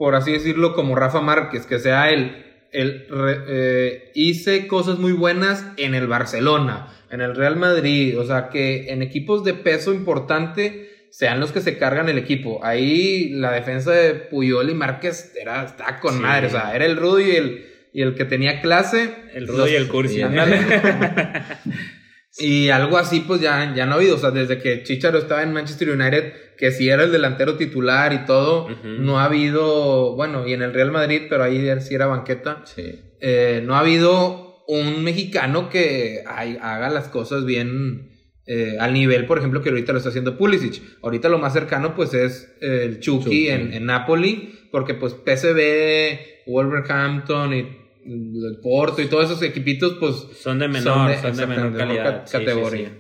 por 0.02 0.16
así 0.16 0.32
decirlo, 0.32 0.74
como 0.74 0.96
Rafa 0.96 1.20
Márquez, 1.20 1.64
que 1.64 1.78
sea 1.78 2.10
él, 2.10 2.44
el, 2.72 3.06
eh, 3.46 4.10
hice 4.16 4.66
cosas 4.66 4.98
muy 4.98 5.12
buenas 5.12 5.64
en 5.76 5.94
el 5.94 6.08
Barcelona, 6.08 6.88
en 7.08 7.20
el 7.20 7.36
Real 7.36 7.54
Madrid, 7.54 8.18
o 8.18 8.26
sea, 8.26 8.48
que 8.48 8.90
en 8.90 9.02
equipos 9.02 9.44
de 9.44 9.54
peso 9.54 9.94
importante 9.94 11.06
sean 11.12 11.38
los 11.38 11.52
que 11.52 11.60
se 11.60 11.78
cargan 11.78 12.08
el 12.08 12.18
equipo. 12.18 12.58
Ahí 12.64 13.28
la 13.28 13.52
defensa 13.52 13.92
de 13.92 14.14
Puyol 14.14 14.70
y 14.70 14.74
Márquez 14.74 15.34
era, 15.40 15.62
estaba 15.62 16.00
con 16.00 16.20
madre, 16.20 16.48
o 16.48 16.50
sea, 16.50 16.74
era 16.74 16.84
el 16.84 16.96
Rudo 16.96 17.20
y 17.20 17.36
el, 17.36 17.66
y 17.92 18.02
el 18.02 18.16
que 18.16 18.24
tenía 18.24 18.60
clase. 18.60 19.08
El 19.34 19.46
Rudo 19.46 19.68
y 19.68 19.76
el 19.76 19.86
Cursi. 19.86 20.20
Y 22.38 22.70
algo 22.70 22.96
así, 22.96 23.20
pues 23.20 23.40
ya, 23.40 23.74
ya 23.74 23.84
no 23.84 23.92
ha 23.92 23.94
habido. 23.96 24.16
O 24.16 24.18
sea, 24.18 24.30
desde 24.30 24.58
que 24.58 24.82
Chicharo 24.82 25.18
estaba 25.18 25.42
en 25.42 25.52
Manchester 25.52 25.90
United, 25.90 26.32
que 26.56 26.70
sí 26.70 26.88
era 26.88 27.04
el 27.04 27.12
delantero 27.12 27.56
titular 27.56 28.12
y 28.12 28.24
todo, 28.24 28.68
no 28.84 29.18
ha 29.18 29.24
habido, 29.24 30.14
bueno, 30.14 30.46
y 30.46 30.52
en 30.52 30.62
el 30.62 30.72
Real 30.72 30.90
Madrid, 30.90 31.22
pero 31.28 31.44
ahí 31.44 31.68
sí 31.80 31.94
era 31.94 32.06
banqueta. 32.06 32.64
Eh, 33.20 33.62
no 33.64 33.76
ha 33.76 33.80
habido 33.80 34.64
un 34.68 35.04
mexicano 35.04 35.68
que 35.68 36.22
haga 36.26 36.88
las 36.90 37.08
cosas 37.08 37.44
bien 37.44 38.10
eh, 38.46 38.76
al 38.80 38.92
nivel, 38.92 39.26
por 39.26 39.38
ejemplo, 39.38 39.62
que 39.62 39.68
ahorita 39.68 39.92
lo 39.92 39.98
está 39.98 40.10
haciendo 40.10 40.36
Pulisic. 40.36 40.82
Ahorita 41.02 41.28
lo 41.28 41.38
más 41.38 41.52
cercano, 41.52 41.94
pues, 41.94 42.12
es 42.14 42.52
el 42.60 43.00
Chucky, 43.00 43.48
En, 43.48 43.72
en 43.72 43.86
Napoli, 43.86 44.68
porque, 44.70 44.94
pues, 44.94 45.14
PSV, 45.14 46.46
Wolverhampton 46.46 47.54
y 47.54 47.82
el 48.04 48.58
Porto 48.60 49.00
y 49.00 49.06
todos 49.06 49.26
esos 49.26 49.42
equipitos, 49.42 49.96
pues. 50.00 50.26
Son 50.40 50.58
de 50.58 50.68
menor, 50.68 51.14
son 51.16 51.36
de, 51.36 51.46
menor 51.46 51.76
calidad. 51.76 52.28
categoría. 52.30 52.92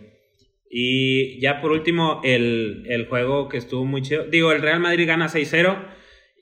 Y 0.74 1.38
ya 1.38 1.60
por 1.60 1.70
último, 1.70 2.22
el, 2.24 2.84
el, 2.88 3.06
juego 3.06 3.50
que 3.50 3.58
estuvo 3.58 3.84
muy 3.84 4.00
chido. 4.00 4.24
Digo, 4.24 4.52
el 4.52 4.62
Real 4.62 4.80
Madrid 4.80 5.06
gana 5.06 5.28
6-0. 5.28 5.76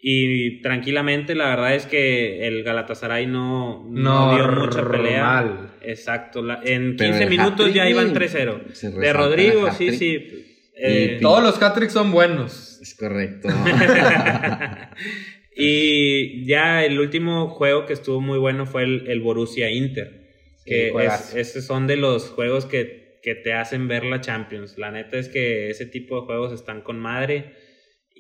Y 0.03 0.63
tranquilamente, 0.63 1.35
la 1.35 1.49
verdad 1.49 1.75
es 1.75 1.85
que 1.85 2.47
el 2.47 2.63
Galatasaray 2.63 3.27
no, 3.27 3.85
no, 3.91 4.37
dio 4.37 4.49
mucha 4.49 4.89
pelea. 4.89 5.75
Exacto. 5.83 6.47
en 6.65 6.97
15 6.97 7.27
minutos 7.27 7.75
ya 7.75 7.89
iban 7.89 8.15
3-0. 8.15 9.01
De 9.01 9.13
Rodrigo, 9.13 9.73
sí, 9.73 9.97
sí. 9.97 10.47
Eh, 10.77 11.19
todos 11.21 11.43
los 11.43 11.61
hat 11.61 11.77
son 11.91 12.13
buenos. 12.13 12.79
Es 12.81 12.95
correcto. 12.95 13.49
Y 15.63 16.47
ya 16.47 16.85
el 16.85 16.99
último 16.99 17.51
juego 17.51 17.85
que 17.85 17.93
estuvo 17.93 18.21
muy 18.21 18.39
bueno 18.39 18.65
fue 18.65 18.85
el, 18.85 19.21
Borussia 19.21 19.71
Inter. 19.71 20.29
Que 20.65 20.93
esos 21.35 21.65
son 21.65 21.87
de 21.87 21.97
los 21.97 22.31
juegos 22.31 22.65
que, 22.65 23.00
que, 23.23 23.35
te 23.35 23.53
hacen 23.53 23.89
ver 23.89 24.05
la 24.05 24.21
Champions. 24.21 24.79
La 24.79 24.91
neta 24.91 25.19
es 25.19 25.29
que 25.29 25.71
ese 25.71 25.87
tipo 25.87 26.21
de 26.21 26.27
juegos 26.27 26.53
están 26.53 26.83
con 26.83 26.99
madre. 26.99 27.55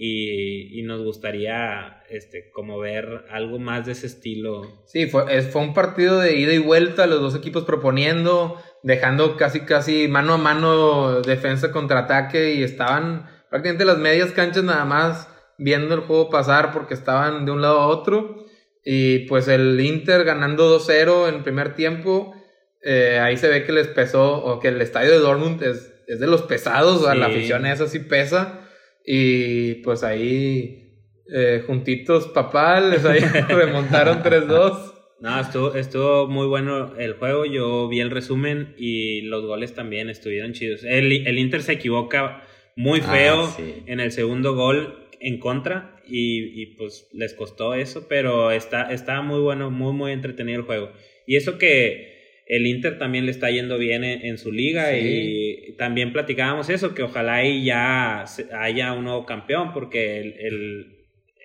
Y, 0.02 0.78
y 0.78 0.82
nos 0.82 1.02
gustaría 1.02 2.02
este 2.08 2.50
como 2.52 2.78
ver 2.78 3.24
algo 3.30 3.58
más 3.58 3.84
de 3.84 3.92
ese 3.92 4.06
estilo. 4.06 4.84
Sí, 4.86 5.06
fue, 5.06 5.42
fue 5.42 5.60
un 5.60 5.74
partido 5.74 6.20
de 6.20 6.36
ida 6.36 6.54
y 6.54 6.58
vuelta, 6.58 7.06
los 7.06 7.20
dos 7.20 7.34
equipos 7.34 7.64
proponiendo, 7.64 8.56
dejando 8.82 9.36
casi 9.36 9.60
casi 9.60 10.08
mano 10.08 10.34
a 10.34 10.38
mano 10.38 11.20
defensa 11.20 11.70
contra 11.70 12.00
ataque 12.00 12.54
y 12.54 12.62
estaban 12.62 13.26
prácticamente 13.50 13.84
las 13.84 13.98
medias 13.98 14.30
canchas 14.32 14.64
nada 14.64 14.86
más 14.86 15.28
viendo 15.58 15.94
el 15.94 16.00
juego 16.00 16.30
pasar 16.30 16.72
porque 16.72 16.94
estaban 16.94 17.44
de 17.44 17.52
un 17.52 17.62
lado 17.62 17.80
a 17.80 17.86
otro. 17.86 18.46
Y 18.82 19.26
pues 19.26 19.46
el 19.48 19.78
Inter 19.80 20.24
ganando 20.24 20.80
2-0 20.80 21.28
en 21.28 21.34
el 21.36 21.42
primer 21.42 21.74
tiempo, 21.74 22.34
eh, 22.82 23.18
ahí 23.20 23.36
se 23.36 23.48
ve 23.48 23.64
que 23.64 23.72
les 23.72 23.88
pesó, 23.88 24.42
o 24.42 24.60
que 24.60 24.68
el 24.68 24.80
estadio 24.80 25.10
de 25.10 25.18
Dortmund 25.18 25.62
es, 25.62 25.92
es 26.06 26.20
de 26.20 26.26
los 26.26 26.42
pesados, 26.42 27.02
la 27.02 27.26
afición 27.26 27.66
esa 27.66 27.86
sí 27.86 28.00
pesa. 28.00 28.68
Y 29.04 29.74
pues 29.76 30.02
ahí, 30.02 31.04
eh, 31.32 31.62
juntitos 31.66 32.28
papales, 32.28 33.04
ahí 33.04 33.20
remontaron 33.48 34.22
3-2. 34.22 34.94
No, 35.20 35.38
estuvo, 35.38 35.74
estuvo 35.74 36.26
muy 36.26 36.46
bueno 36.46 36.96
el 36.98 37.14
juego. 37.14 37.44
Yo 37.44 37.88
vi 37.88 38.00
el 38.00 38.10
resumen 38.10 38.74
y 38.78 39.22
los 39.22 39.44
goles 39.44 39.74
también 39.74 40.08
estuvieron 40.08 40.52
chidos. 40.54 40.82
El, 40.82 41.26
el 41.26 41.38
Inter 41.38 41.62
se 41.62 41.72
equivoca 41.72 42.42
muy 42.76 43.00
ah, 43.04 43.12
feo 43.12 43.54
en 43.86 44.00
el 44.00 44.12
segundo 44.12 44.54
gol 44.54 45.08
en 45.20 45.38
contra 45.38 45.96
y, 46.08 46.74
pues 46.76 47.08
les 47.12 47.34
costó 47.34 47.74
eso, 47.74 48.06
pero 48.08 48.50
está, 48.50 48.90
está 48.90 49.20
muy 49.22 49.40
bueno, 49.40 49.70
muy, 49.70 49.92
muy 49.92 50.12
entretenido 50.12 50.60
el 50.60 50.66
juego. 50.66 50.90
Y 51.26 51.36
eso 51.36 51.58
que 51.58 52.09
el 52.50 52.66
Inter 52.66 52.98
también 52.98 53.26
le 53.26 53.30
está 53.30 53.48
yendo 53.48 53.78
bien 53.78 54.02
en, 54.02 54.36
su 54.36 54.50
liga 54.50 54.98
y 54.98 55.76
también 55.78 56.12
platicábamos 56.12 56.68
eso, 56.68 56.96
que 56.96 57.04
ojalá 57.04 57.34
ahí 57.36 57.64
ya 57.64 58.24
haya 58.58 58.92
un 58.92 59.04
nuevo 59.04 59.24
campeón, 59.24 59.72
porque 59.72 60.18
el, 60.18 60.34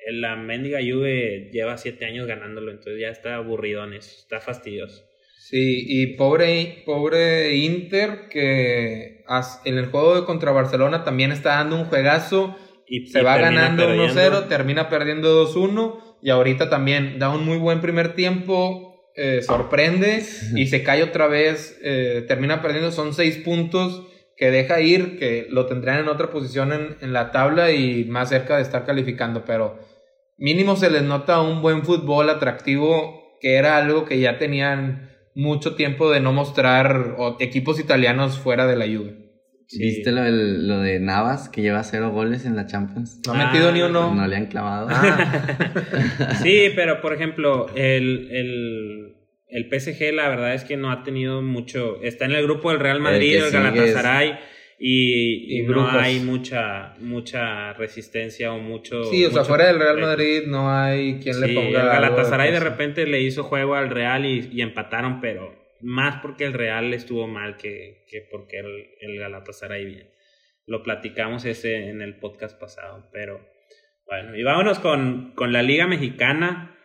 el, 0.08 0.20
la 0.20 0.36
mendiga 0.36 0.80
Juve 0.80 1.52
lleva 1.54 1.78
siete 1.78 2.06
años 2.06 2.26
ganándolo, 2.26 2.72
entonces 2.72 3.00
ya 3.00 3.10
está 3.10 3.36
aburrido 3.36 3.84
en 3.84 3.94
eso, 3.94 4.16
está 4.18 4.40
fastidioso. 4.40 5.06
Sí, 5.38 5.86
y 5.88 6.16
pobre, 6.16 6.82
pobre 6.88 7.56
Inter 7.56 8.28
que 8.32 9.24
en 9.66 9.78
el 9.78 9.86
juego 9.86 10.20
de 10.20 10.26
contra 10.26 10.52
Barcelona 10.54 11.04
también 11.04 11.32
está 11.32 11.58
dando 11.58 11.76
un 11.76 11.86
juegazo 11.86 12.58
y 12.88 13.06
se 13.06 13.22
va 13.22 13.38
ganando 13.38 13.88
1-0, 13.88 14.48
termina 14.48 14.90
perdiendo 14.90 15.48
2-1 15.48 16.18
y 16.24 16.32
ahorita 16.32 16.72
también 16.72 17.20
da 17.20 17.30
un 17.30 17.46
muy 17.46 17.60
buen 17.60 17.80
primer 17.80 18.16
tiempo, 18.16 18.95
eh, 19.16 19.42
sorprende 19.42 20.24
y 20.56 20.68
se 20.68 20.84
cae 20.84 21.04
otra 21.04 21.28
vez, 21.28 21.80
eh, 21.84 22.26
termina 22.28 22.62
perdiendo, 22.62 22.92
son 22.92 23.14
6 23.14 23.38
puntos 23.38 24.08
que 24.38 24.52
deja 24.52 24.82
ir, 24.82 25.18
que 25.18 25.48
lo 25.50 25.66
tendrían 25.66 26.00
en 26.00 26.10
otra 26.10 26.30
posición 26.30 26.74
en, 26.74 26.98
en, 27.00 27.14
la 27.14 27.32
tabla 27.32 27.72
y 27.72 28.04
más 28.06 28.30
cerca 28.30 28.58
de 28.58 28.64
estar 28.64 28.86
calificando, 28.86 29.46
pero 29.46 29.80
mínimo 30.38 30.76
se 30.76 30.90
les 30.90 31.04
nota 31.04 31.42
un 31.42 31.62
buen 31.62 31.84
fútbol 31.84 32.30
atractivo, 32.30 33.38
que 33.40 33.56
era 33.56 33.78
algo 33.78 34.06
que 34.06 34.20
ya 34.20 34.38
tenían 34.38 35.16
mucho 35.36 35.76
tiempo 35.76 36.10
de 36.10 36.22
no 36.22 36.34
mostrar 36.34 37.16
equipos 37.40 37.80
italianos 37.80 38.40
fuera 38.40 38.68
de 38.68 38.78
la 38.78 38.86
¿Viste 39.74 40.12
lo, 40.12 40.24
lo, 40.30 40.82
de 40.82 41.00
Navas, 41.00 41.50
que 41.50 41.62
lleva 41.62 41.84
cero 41.84 42.12
goles 42.12 42.46
en 42.46 42.56
la 42.56 42.68
Champions? 42.68 43.22
No 43.26 43.34
ha 43.34 43.48
metido 43.48 43.72
ni 43.72 43.82
uno. 43.82 44.14
No 44.14 44.28
le 44.28 44.36
han 44.36 44.46
clavado. 44.46 44.88
Ah. 44.90 46.36
sí, 46.44 46.70
pero 46.76 47.02
por 47.02 47.14
ejemplo, 47.14 47.68
el, 47.76 48.30
el, 48.32 49.16
el, 49.48 49.70
PSG 49.70 50.14
la 50.14 50.30
verdad 50.30 50.54
es 50.54 50.64
que 50.64 50.78
no 50.78 50.92
ha 50.92 51.04
tenido 51.04 51.42
mucho... 51.42 52.02
Está 52.04 52.26
en 52.26 52.34
el 52.34 52.44
grupo 52.44 52.70
del 52.70 52.80
Real 52.80 53.00
Madrid, 53.00 53.38
el, 53.38 53.52
Galatasaray, 53.52 54.38
y, 54.78 55.60
y, 55.60 55.64
no 55.64 55.90
hay 55.90 56.20
mucha, 56.20 56.94
mucha 57.00 57.74
resistencia 57.74 58.54
o 58.54 58.60
mucho... 58.60 59.06
Sí, 59.06 59.26
o 59.26 59.32
sea, 59.32 59.44
fuera 59.46 59.66
del 59.68 59.80
Real 59.80 60.00
Madrid 60.00 60.44
no 60.46 60.72
hay 60.72 61.20
quien 61.20 61.42
le 61.42 61.56
ponga... 61.56 61.82
El 61.82 61.88
Galatasaray 61.88 62.52
de, 62.52 62.60
de 62.60 62.64
repente 62.64 63.08
le 63.08 63.22
hizo 63.22 63.44
juego 63.44 63.74
al 63.74 63.90
Real 63.90 64.26
y, 64.26 64.48
y 64.54 64.62
empataron, 64.62 65.22
pero 65.22 65.65
más 65.86 66.20
porque 66.22 66.46
el 66.46 66.54
Real 66.54 66.94
estuvo 66.94 67.28
mal 67.28 67.58
que, 67.58 68.06
que 68.10 68.28
porque 68.32 68.60
el, 68.60 68.88
el 69.00 69.20
Galatasaray 69.20 69.86
bien. 69.86 70.10
Lo 70.66 70.82
platicamos 70.82 71.46
ese 71.46 71.90
en 71.90 72.02
el 72.02 72.18
podcast 72.18 72.60
pasado, 72.60 73.08
pero 73.14 73.40
bueno, 74.08 74.36
y 74.36 74.44
vámonos 74.44 74.80
con, 74.80 75.34
con 75.36 75.54
la 75.54 75.62
Liga 75.62 75.86
Mexicana. 75.86 76.76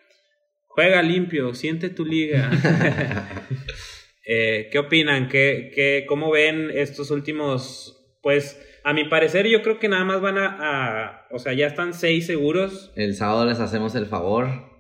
Juega 0.66 1.03
limpio, 1.03 1.55
siente 1.55 1.88
tu 1.88 2.05
liga. 2.05 2.51
eh, 4.26 4.68
¿Qué 4.70 4.78
opinan? 4.78 5.28
¿Qué, 5.28 5.72
qué, 5.74 6.05
¿Cómo 6.07 6.30
ven 6.30 6.70
estos 6.74 7.11
últimos? 7.11 8.18
Pues 8.22 8.61
a 8.84 8.92
mi 8.92 9.05
parecer 9.09 9.46
yo 9.48 9.62
creo 9.62 9.78
que 9.78 9.88
nada 9.88 10.05
más 10.05 10.20
van 10.20 10.36
a, 10.36 10.57
a, 10.59 11.26
o 11.30 11.38
sea, 11.38 11.55
ya 11.55 11.66
están 11.66 11.94
seis 11.94 12.26
seguros. 12.26 12.92
El 12.96 13.14
sábado 13.14 13.46
les 13.46 13.61
hacemos 13.61 13.94
el 13.94 14.05
favor. 14.05 14.70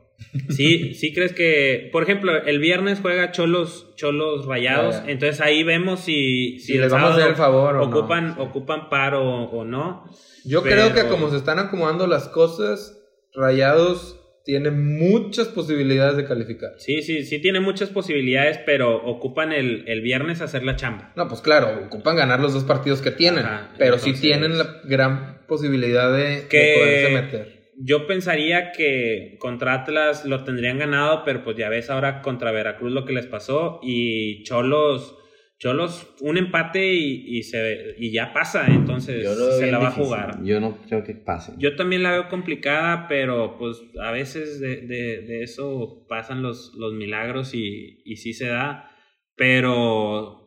Sí, 0.48 0.94
sí 0.94 1.12
crees 1.12 1.32
que, 1.32 1.88
por 1.92 2.02
ejemplo, 2.02 2.36
el 2.36 2.58
viernes 2.58 3.00
juega 3.00 3.32
Cholos, 3.32 3.94
Cholos 3.96 4.46
Rayados, 4.46 5.02
entonces 5.06 5.40
ahí 5.40 5.62
vemos 5.62 6.00
si, 6.00 6.58
si, 6.60 6.78
les 6.78 6.90
vamos 6.90 7.10
a 7.10 7.14
hacer 7.14 7.28
el 7.28 7.36
favor 7.36 7.76
o 7.76 7.86
ocupan, 7.86 8.36
ocupan 8.38 8.88
paro 8.88 9.22
o, 9.24 9.64
no. 9.64 10.04
Yo 10.44 10.62
creo 10.62 10.94
que 10.94 11.06
como 11.08 11.30
se 11.30 11.36
están 11.36 11.58
acomodando 11.58 12.06
las 12.06 12.28
cosas, 12.28 12.96
Rayados 13.34 14.20
tiene 14.44 14.70
muchas 14.70 15.48
posibilidades 15.48 16.16
de 16.16 16.24
calificar. 16.24 16.70
Sí, 16.78 17.02
sí, 17.02 17.24
sí 17.24 17.40
tiene 17.40 17.60
muchas 17.60 17.90
posibilidades, 17.90 18.58
pero 18.64 19.04
ocupan 19.04 19.52
el, 19.52 19.84
el 19.86 20.00
viernes 20.00 20.40
hacer 20.40 20.64
la 20.64 20.76
chamba. 20.76 21.12
No, 21.16 21.28
pues 21.28 21.40
claro, 21.40 21.86
ocupan 21.86 22.16
ganar 22.16 22.40
los 22.40 22.54
dos 22.54 22.64
partidos 22.64 23.02
que 23.02 23.10
tienen, 23.10 23.44
pero 23.78 23.98
sí 23.98 24.12
tienen 24.12 24.58
la 24.58 24.80
gran 24.84 25.40
posibilidad 25.46 26.12
de, 26.12 26.46
que, 26.48 26.74
poderse 26.78 27.14
meter 27.14 27.59
yo 27.82 28.06
pensaría 28.06 28.72
que 28.72 29.36
contra 29.38 29.74
Atlas 29.74 30.24
lo 30.26 30.44
tendrían 30.44 30.78
ganado, 30.78 31.22
pero 31.24 31.42
pues 31.42 31.56
ya 31.56 31.68
ves 31.68 31.88
ahora 31.88 32.20
contra 32.20 32.52
Veracruz 32.52 32.92
lo 32.92 33.04
que 33.04 33.14
les 33.14 33.26
pasó 33.26 33.80
y 33.82 34.42
Cholos, 34.42 35.16
Cholos 35.58 36.14
un 36.20 36.36
empate 36.36 36.94
y, 36.94 37.42
se, 37.42 37.94
y 37.98 38.12
ya 38.12 38.32
pasa, 38.32 38.66
entonces 38.66 39.26
se 39.58 39.70
la 39.70 39.78
va 39.78 39.88
a 39.88 39.92
jugar. 39.92 40.42
Yo 40.42 40.60
no 40.60 40.80
creo 40.82 41.02
que 41.04 41.14
pase. 41.14 41.52
Yo 41.58 41.74
también 41.76 42.02
la 42.02 42.12
veo 42.12 42.28
complicada, 42.28 43.06
pero 43.08 43.56
pues 43.58 43.82
a 44.00 44.10
veces 44.10 44.60
de, 44.60 44.82
de, 44.86 45.42
eso 45.42 46.06
pasan 46.08 46.42
los, 46.42 46.74
los 46.76 46.92
milagros 46.92 47.54
y, 47.54 48.02
y 48.04 48.16
sí 48.16 48.34
se 48.34 48.46
da, 48.46 48.90
pero 49.36 50.39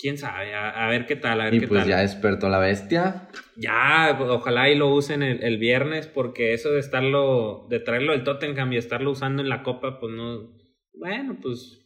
quién 0.00 0.18
sabe, 0.18 0.54
a, 0.54 0.86
ver 0.88 1.06
qué 1.06 1.16
tal, 1.16 1.40
a 1.40 1.44
ver 1.44 1.54
y 1.54 1.60
qué 1.60 1.68
pues 1.68 1.86
ya 1.86 2.00
despertó 2.00 2.48
la 2.48 2.58
bestia. 2.58 3.28
Ya, 3.56 4.18
ojalá 4.20 4.70
y 4.70 4.76
lo 4.76 4.94
usen 4.94 5.22
el, 5.22 5.58
viernes, 5.58 6.06
porque 6.06 6.54
eso 6.54 6.70
de 6.70 6.80
estarlo, 6.80 7.66
de 7.68 7.80
traerlo 7.80 8.12
del 8.12 8.24
Tottenham 8.24 8.72
y 8.72 8.76
estarlo 8.76 9.10
usando 9.10 9.42
en 9.42 9.48
la 9.48 9.62
copa, 9.62 10.00
pues 10.00 10.12
no, 10.12 10.50
bueno, 10.94 11.38
pues 11.40 11.80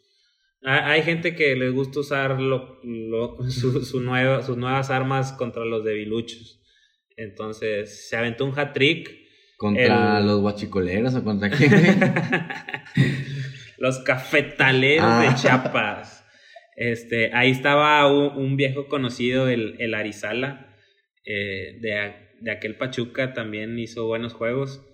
hay 0.62 1.02
gente 1.02 1.34
que 1.34 1.56
les 1.56 1.72
gusta 1.72 2.00
usar 2.00 2.40
lo, 2.40 2.80
su, 3.48 3.84
sus 3.84 4.02
nuevas 4.02 4.90
armas 4.90 5.32
contra 5.32 5.64
los 5.64 5.84
debiluchos. 5.84 6.60
Entonces, 7.16 8.08
se 8.08 8.16
aventó 8.16 8.44
un 8.44 8.58
hat-trick. 8.58 9.10
¿Contra 9.56 10.20
los 10.20 10.40
guachicoleros 10.40 11.14
o 11.14 11.22
contra 11.22 11.48
quién? 11.48 11.70
los 13.78 13.98
cafetaleros 14.00 15.20
de 15.20 15.26
ah. 15.28 15.34
Chiapas. 15.36 16.23
Este, 16.76 17.30
ahí 17.32 17.50
estaba 17.50 18.06
un, 18.12 18.56
viejo 18.56 18.88
conocido, 18.88 19.48
el, 19.48 19.76
el 19.78 19.94
Arizala, 19.94 20.76
eh, 21.24 21.78
de, 21.80 22.50
aquel 22.50 22.76
Pachuca, 22.76 23.32
también 23.32 23.78
hizo 23.78 24.06
buenos 24.06 24.32
juegos, 24.32 24.84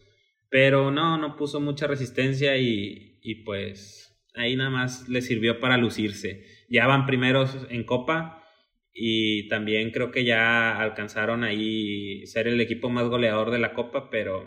pero 0.50 0.90
no, 0.90 1.18
no 1.18 1.36
puso 1.36 1.60
mucha 1.60 1.86
resistencia 1.86 2.56
y, 2.56 3.18
y 3.22 3.44
pues 3.44 4.10
ahí 4.34 4.56
nada 4.56 4.70
más 4.70 5.08
le 5.08 5.22
sirvió 5.22 5.60
para 5.60 5.76
lucirse. 5.76 6.44
Ya 6.68 6.86
van 6.86 7.06
primeros 7.06 7.56
en 7.70 7.84
Copa 7.84 8.44
y 8.92 9.48
también 9.48 9.90
creo 9.90 10.10
que 10.10 10.24
ya 10.24 10.80
alcanzaron 10.80 11.44
ahí 11.44 12.26
ser 12.26 12.48
el 12.48 12.60
equipo 12.60 12.90
más 12.90 13.08
goleador 13.08 13.50
de 13.50 13.58
la 13.58 13.72
Copa, 13.72 14.10
pero 14.10 14.44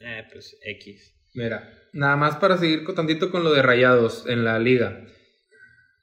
eh, 0.00 0.24
pues 0.32 0.58
X. 0.62 1.14
Mira, 1.34 1.68
nada 1.92 2.16
más 2.16 2.36
para 2.36 2.56
seguir 2.56 2.86
tantito 2.94 3.30
con 3.30 3.44
lo 3.44 3.52
de 3.52 3.62
Rayados 3.62 4.26
en 4.28 4.44
la 4.44 4.58
liga. 4.58 5.06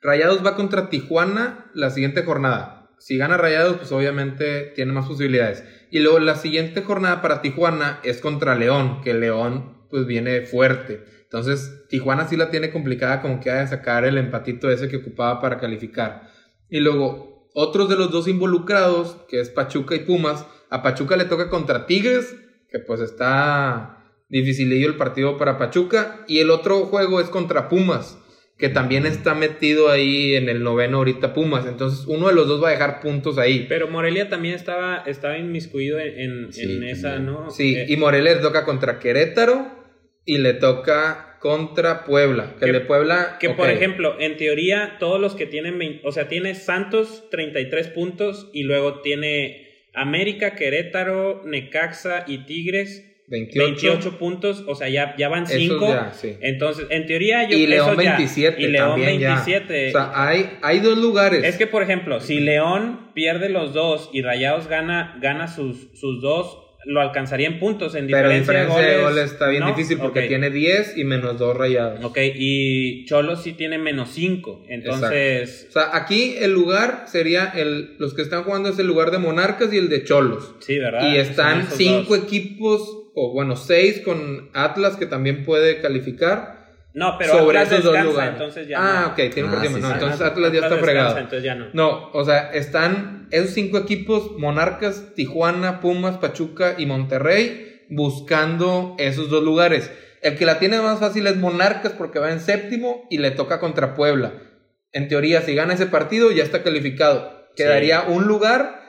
Rayados 0.03 0.45
va 0.45 0.57
contra 0.57 0.89
Tijuana 0.89 1.71
la 1.73 1.89
siguiente 1.89 2.23
jornada. 2.23 2.91
Si 2.99 3.17
gana 3.17 3.37
Rayados, 3.37 3.77
pues 3.77 3.91
obviamente 3.93 4.73
tiene 4.75 4.91
más 4.91 5.07
posibilidades. 5.07 5.63
Y 5.91 5.99
luego 5.99 6.19
la 6.19 6.35
siguiente 6.35 6.81
jornada 6.81 7.21
para 7.21 7.41
Tijuana 7.41 7.99
es 8.03 8.19
contra 8.19 8.55
León, 8.55 9.01
que 9.01 9.13
León 9.13 9.87
pues 9.89 10.05
viene 10.05 10.41
fuerte. 10.41 11.05
Entonces 11.23 11.85
Tijuana 11.87 12.27
sí 12.27 12.35
la 12.35 12.51
tiene 12.51 12.69
complicada 12.69 13.21
como 13.21 13.39
que 13.39 13.49
de 13.49 13.67
sacar 13.67 14.03
el 14.03 14.17
empatito 14.17 14.69
ese 14.69 14.89
que 14.89 14.97
ocupaba 14.97 15.39
para 15.39 15.57
calificar. 15.57 16.29
Y 16.69 16.81
luego 16.81 17.49
otros 17.53 17.87
de 17.87 17.95
los 17.95 18.11
dos 18.11 18.27
involucrados, 18.27 19.17
que 19.29 19.39
es 19.39 19.49
Pachuca 19.49 19.95
y 19.95 19.99
Pumas, 19.99 20.45
a 20.69 20.83
Pachuca 20.83 21.15
le 21.15 21.25
toca 21.25 21.49
contra 21.49 21.85
Tigres, 21.85 22.35
que 22.69 22.79
pues 22.79 22.99
está 22.99 24.03
dificilillo 24.27 24.87
el 24.87 24.97
partido 24.97 25.37
para 25.37 25.57
Pachuca. 25.57 26.25
Y 26.27 26.39
el 26.39 26.49
otro 26.49 26.87
juego 26.87 27.21
es 27.21 27.29
contra 27.29 27.69
Pumas 27.69 28.17
que 28.63 28.69
también 28.69 29.05
está 29.05 29.35
metido 29.35 29.89
ahí 29.89 30.35
en 30.35 30.47
el 30.47 30.63
noveno 30.63 30.99
ahorita 30.99 31.33
Pumas. 31.33 31.65
Entonces, 31.65 32.05
uno 32.07 32.29
de 32.29 32.33
los 32.33 32.47
dos 32.47 32.63
va 32.63 32.69
a 32.69 32.71
dejar 32.71 33.01
puntos 33.01 33.37
ahí. 33.37 33.65
Pero 33.67 33.89
Morelia 33.89 34.29
también 34.29 34.55
estaba, 34.55 35.03
estaba 35.05 35.37
inmiscuido 35.37 35.99
en, 35.99 36.47
esa, 36.85 37.19
¿no? 37.19 37.51
Sí, 37.51 37.75
eh, 37.75 37.87
y 37.89 37.97
Morelia 37.97 38.35
le 38.35 38.39
toca 38.39 38.63
contra 38.63 38.99
Querétaro 38.99 39.67
y 40.23 40.37
le 40.37 40.53
toca 40.53 41.39
contra 41.41 42.05
Puebla. 42.05 42.55
Que, 42.57 42.71
de 42.71 42.79
Puebla. 42.79 43.35
Que 43.37 43.49
por 43.49 43.69
ejemplo, 43.69 44.15
en 44.17 44.37
teoría, 44.37 44.95
todos 44.97 45.19
los 45.19 45.35
que 45.35 45.45
tienen. 45.45 45.99
O 46.05 46.13
sea, 46.13 46.29
tiene 46.29 46.55
Santos 46.55 47.25
33 47.31 47.89
puntos 47.89 48.49
y 48.53 48.63
luego 48.63 49.01
tiene 49.01 49.89
América, 49.93 50.55
Querétaro, 50.55 51.41
Necaxa 51.43 52.23
y 52.27 52.45
Tigres 52.45 53.12
28. 53.33 54.17
puntos, 54.17 54.63
o 54.67 54.75
sea, 54.75 54.89
ya, 54.89 55.15
ya 55.17 55.27
van 55.27 55.47
5. 55.47 55.95
Entonces, 56.41 56.85
en 56.89 57.07
teoría 57.07 57.49
yo 57.49 57.57
Y 57.57 57.67
León 57.67 57.97
27 57.97 58.61
y 58.61 58.67
León 58.67 59.01
27. 59.01 59.89
O 59.89 59.91
sea, 59.91 60.11
hay, 60.13 60.57
hay 60.61 60.79
dos 60.79 60.97
lugares. 60.97 61.43
Es 61.43 61.57
que, 61.57 61.67
por 61.67 61.81
ejemplo, 61.81 62.19
si 62.19 62.39
León 62.39 63.09
pierde 63.13 63.49
los 63.49 63.73
dos 63.73 64.09
y 64.13 64.21
Rayados 64.21 64.67
gana, 64.67 65.17
gana 65.21 65.47
sus, 65.47 65.87
sus 65.93 66.21
dos, 66.21 66.59
lo 66.85 67.01
alcanzaría 67.01 67.47
en 67.47 67.59
puntos. 67.59 67.95
En 67.95 68.07
diferencia, 68.07 68.53
Pero 68.53 68.63
diferencia 68.65 68.97
de 68.97 69.03
goles, 69.03 69.31
está 69.31 69.47
bien 69.47 69.65
difícil 69.65 69.97
porque 69.97 70.23
tiene 70.23 70.49
10 70.49 70.97
y 70.97 71.03
menos 71.03 71.39
2 71.39 71.57
rayados. 71.57 72.03
Ok, 72.03 72.17
y 72.35 73.05
Cholos 73.05 73.43
sí 73.43 73.53
tiene 73.53 73.77
menos 73.77 74.09
5. 74.13 74.65
Entonces. 74.67 75.67
O 75.69 75.71
sea, 75.71 75.89
aquí 75.93 76.35
el 76.39 76.51
lugar 76.53 77.05
sería 77.07 77.45
el. 77.55 77.95
Los 77.97 78.13
que 78.13 78.21
están 78.21 78.43
jugando 78.43 78.69
es 78.69 78.79
el 78.79 78.87
lugar 78.87 79.11
de 79.11 79.17
Monarcas 79.17 79.73
y 79.73 79.77
el 79.77 79.89
de 79.89 80.03
Cholos. 80.03 80.55
Sí, 80.59 80.77
¿verdad? 80.77 81.11
Y 81.11 81.17
están 81.17 81.67
5 81.69 82.15
equipos 82.15 83.02
o 83.15 83.31
bueno, 83.33 83.55
seis 83.55 84.01
con 84.03 84.49
Atlas 84.53 84.95
que 84.95 85.05
también 85.05 85.43
puede 85.43 85.81
calificar. 85.81 86.63
No, 86.93 87.17
pero 87.17 87.33
sobre 87.33 87.57
Atlas 87.57 87.79
esos 87.79 87.93
dos 87.93 88.03
lugares. 88.03 88.33
Entonces 88.33 88.67
ya 88.67 88.77
ah, 88.79 89.07
ok, 89.07 89.15
tiene 89.33 89.49
un 89.49 89.55
ah, 89.55 89.63
no, 89.63 89.91
entonces 89.93 90.21
Atlas, 90.21 90.53
ya 90.53 90.59
está 90.59 90.77
fregado. 90.77 91.17
Entonces 91.17 91.43
ya 91.43 91.55
no. 91.55 91.67
no, 91.73 92.11
o 92.11 92.23
sea, 92.23 92.51
están 92.51 93.27
esos 93.31 93.51
cinco 93.51 93.77
equipos, 93.79 94.31
Monarcas, 94.37 95.13
Tijuana, 95.15 95.79
Pumas, 95.79 96.17
Pachuca 96.17 96.75
y 96.77 96.85
Monterrey, 96.85 97.85
buscando 97.89 98.95
esos 98.99 99.29
dos 99.29 99.43
lugares. 99.43 99.91
El 100.21 100.37
que 100.37 100.45
la 100.45 100.59
tiene 100.59 100.79
más 100.79 100.99
fácil 100.99 101.27
es 101.27 101.35
Monarcas 101.35 101.93
porque 101.93 102.19
va 102.19 102.31
en 102.31 102.39
séptimo 102.39 103.07
y 103.09 103.17
le 103.17 103.31
toca 103.31 103.59
contra 103.59 103.95
Puebla. 103.95 104.33
En 104.91 105.07
teoría, 105.07 105.41
si 105.41 105.55
gana 105.55 105.73
ese 105.73 105.87
partido, 105.87 106.31
ya 106.31 106.43
está 106.43 106.61
calificado. 106.61 107.49
Quedaría 107.55 108.03
un 108.03 108.25
lugar 108.25 108.82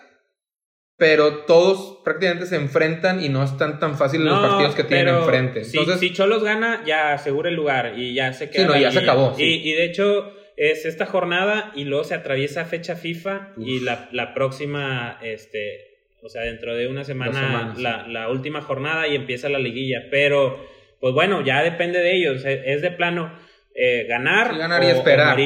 pero 0.97 1.45
todos 1.45 2.01
prácticamente 2.05 2.47
se 2.47 2.57
enfrentan 2.57 3.23
y 3.23 3.29
no 3.29 3.43
están 3.43 3.81
tan 3.81 3.99
fáciles 3.99 4.27
los 4.27 4.39
partidos 4.39 4.75
que 4.75 4.85
tienen 4.85 5.15
enfrente. 5.15 5.63
Entonces, 5.63 5.99
si, 5.99 6.13
Cholos 6.13 6.45
gana, 6.45 6.85
ya 6.87 7.13
asegura 7.13 7.49
el 7.49 7.57
lugar 7.57 7.95
y 7.97 8.15
ya 8.15 8.33
se 8.33 8.49
queda. 8.49 8.63
Sí, 8.63 8.69
no, 8.69 8.77
ya 8.79 8.93
se 8.93 9.01
acabó. 9.01 9.35
Y, 9.37 9.73
de 9.73 9.85
hecho, 9.85 10.33
es 10.57 10.87
esta 10.87 11.07
jornada 11.07 11.73
y 11.75 11.85
luego 11.85 12.05
se 12.05 12.15
atraviesa 12.15 12.65
fecha 12.65 12.95
FIFA 12.95 13.55
y 13.59 13.81
la, 13.81 14.09
la, 14.13 14.35
próxima, 14.35 15.19
este, 15.21 15.97
o 16.23 16.29
sea, 16.29 16.43
dentro 16.43 16.77
de 16.77 16.87
una 16.87 17.03
semana, 17.03 17.75
la, 17.77 18.07
la, 18.07 18.29
última 18.29 18.61
jornada 18.61 19.09
y 19.09 19.17
empieza 19.17 19.49
la 19.49 19.59
liguilla. 19.59 20.07
Pero, 20.13 20.65
pues 21.01 21.13
bueno, 21.13 21.45
ya 21.45 21.65
depende 21.65 21.99
de 21.99 22.15
ellos. 22.15 22.45
Es 22.45 22.83
de 22.83 22.91
plano. 22.93 23.37
Eh, 23.77 24.07
ganar, 24.09 24.57
ganar 24.57 24.85
y 24.85 24.87
esperar. 24.87 25.37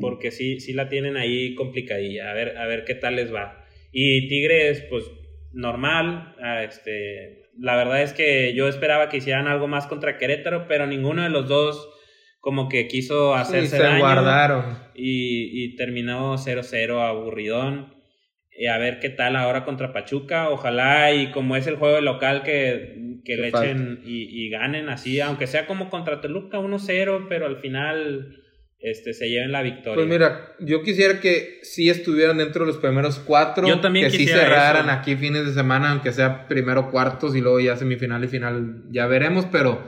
porque 0.00 0.30
sí, 0.30 0.60
sí 0.60 0.72
la 0.72 0.88
tienen 0.88 1.16
ahí 1.16 1.56
complicadilla. 1.56 2.30
A 2.30 2.34
ver, 2.34 2.56
a 2.56 2.66
ver 2.66 2.84
qué 2.84 2.94
tal 2.94 3.16
les 3.16 3.34
va. 3.34 3.63
Y 3.96 4.26
Tigres, 4.28 4.84
pues 4.90 5.04
normal. 5.52 6.34
Ah, 6.42 6.64
este, 6.64 7.50
la 7.58 7.76
verdad 7.76 8.02
es 8.02 8.12
que 8.12 8.52
yo 8.52 8.66
esperaba 8.66 9.08
que 9.08 9.18
hicieran 9.18 9.46
algo 9.46 9.68
más 9.68 9.86
contra 9.86 10.18
Querétaro, 10.18 10.66
pero 10.66 10.88
ninguno 10.88 11.22
de 11.22 11.30
los 11.30 11.48
dos 11.48 11.88
como 12.40 12.68
que 12.68 12.88
quiso 12.88 13.34
hacerse 13.36 13.78
se 13.78 13.98
guardaron. 13.98 14.76
Y, 14.96 15.64
y 15.64 15.76
terminó 15.76 16.36
0-0 16.36 17.00
aburridón. 17.00 17.94
Y 18.56 18.66
a 18.66 18.78
ver 18.78 18.98
qué 18.98 19.10
tal 19.10 19.36
ahora 19.36 19.64
contra 19.64 19.92
Pachuca. 19.92 20.50
Ojalá 20.50 21.12
y 21.12 21.30
como 21.30 21.56
es 21.56 21.68
el 21.68 21.76
juego 21.76 22.00
local 22.00 22.42
que, 22.42 23.20
que 23.24 23.36
le 23.36 23.48
echen 23.48 24.00
y, 24.04 24.44
y, 24.44 24.50
ganen 24.50 24.88
así, 24.88 25.20
aunque 25.20 25.46
sea 25.46 25.66
como 25.66 25.88
contra 25.88 26.20
Toluca 26.20 26.58
1-0, 26.58 27.26
pero 27.28 27.46
al 27.46 27.58
final 27.58 28.43
este, 28.84 29.14
se 29.14 29.30
lleven 29.30 29.50
la 29.50 29.62
victoria. 29.62 29.94
Pues 29.94 30.06
mira, 30.06 30.54
yo 30.60 30.82
quisiera 30.82 31.18
que 31.18 31.60
sí 31.62 31.88
estuvieran 31.88 32.36
dentro 32.36 32.66
de 32.66 32.72
los 32.72 32.76
primeros 32.76 33.18
cuatro. 33.18 33.66
Yo 33.66 33.80
también 33.80 34.10
que 34.10 34.16
sí 34.18 34.26
cerraran 34.26 34.90
aquí 34.90 35.16
fines 35.16 35.46
de 35.46 35.54
semana, 35.54 35.92
aunque 35.92 36.12
sea 36.12 36.46
primero 36.48 36.90
cuartos 36.90 37.34
y 37.34 37.40
luego 37.40 37.60
ya 37.60 37.76
semifinal 37.76 38.22
y 38.22 38.28
final, 38.28 38.82
ya 38.90 39.06
veremos, 39.06 39.46
pero 39.50 39.82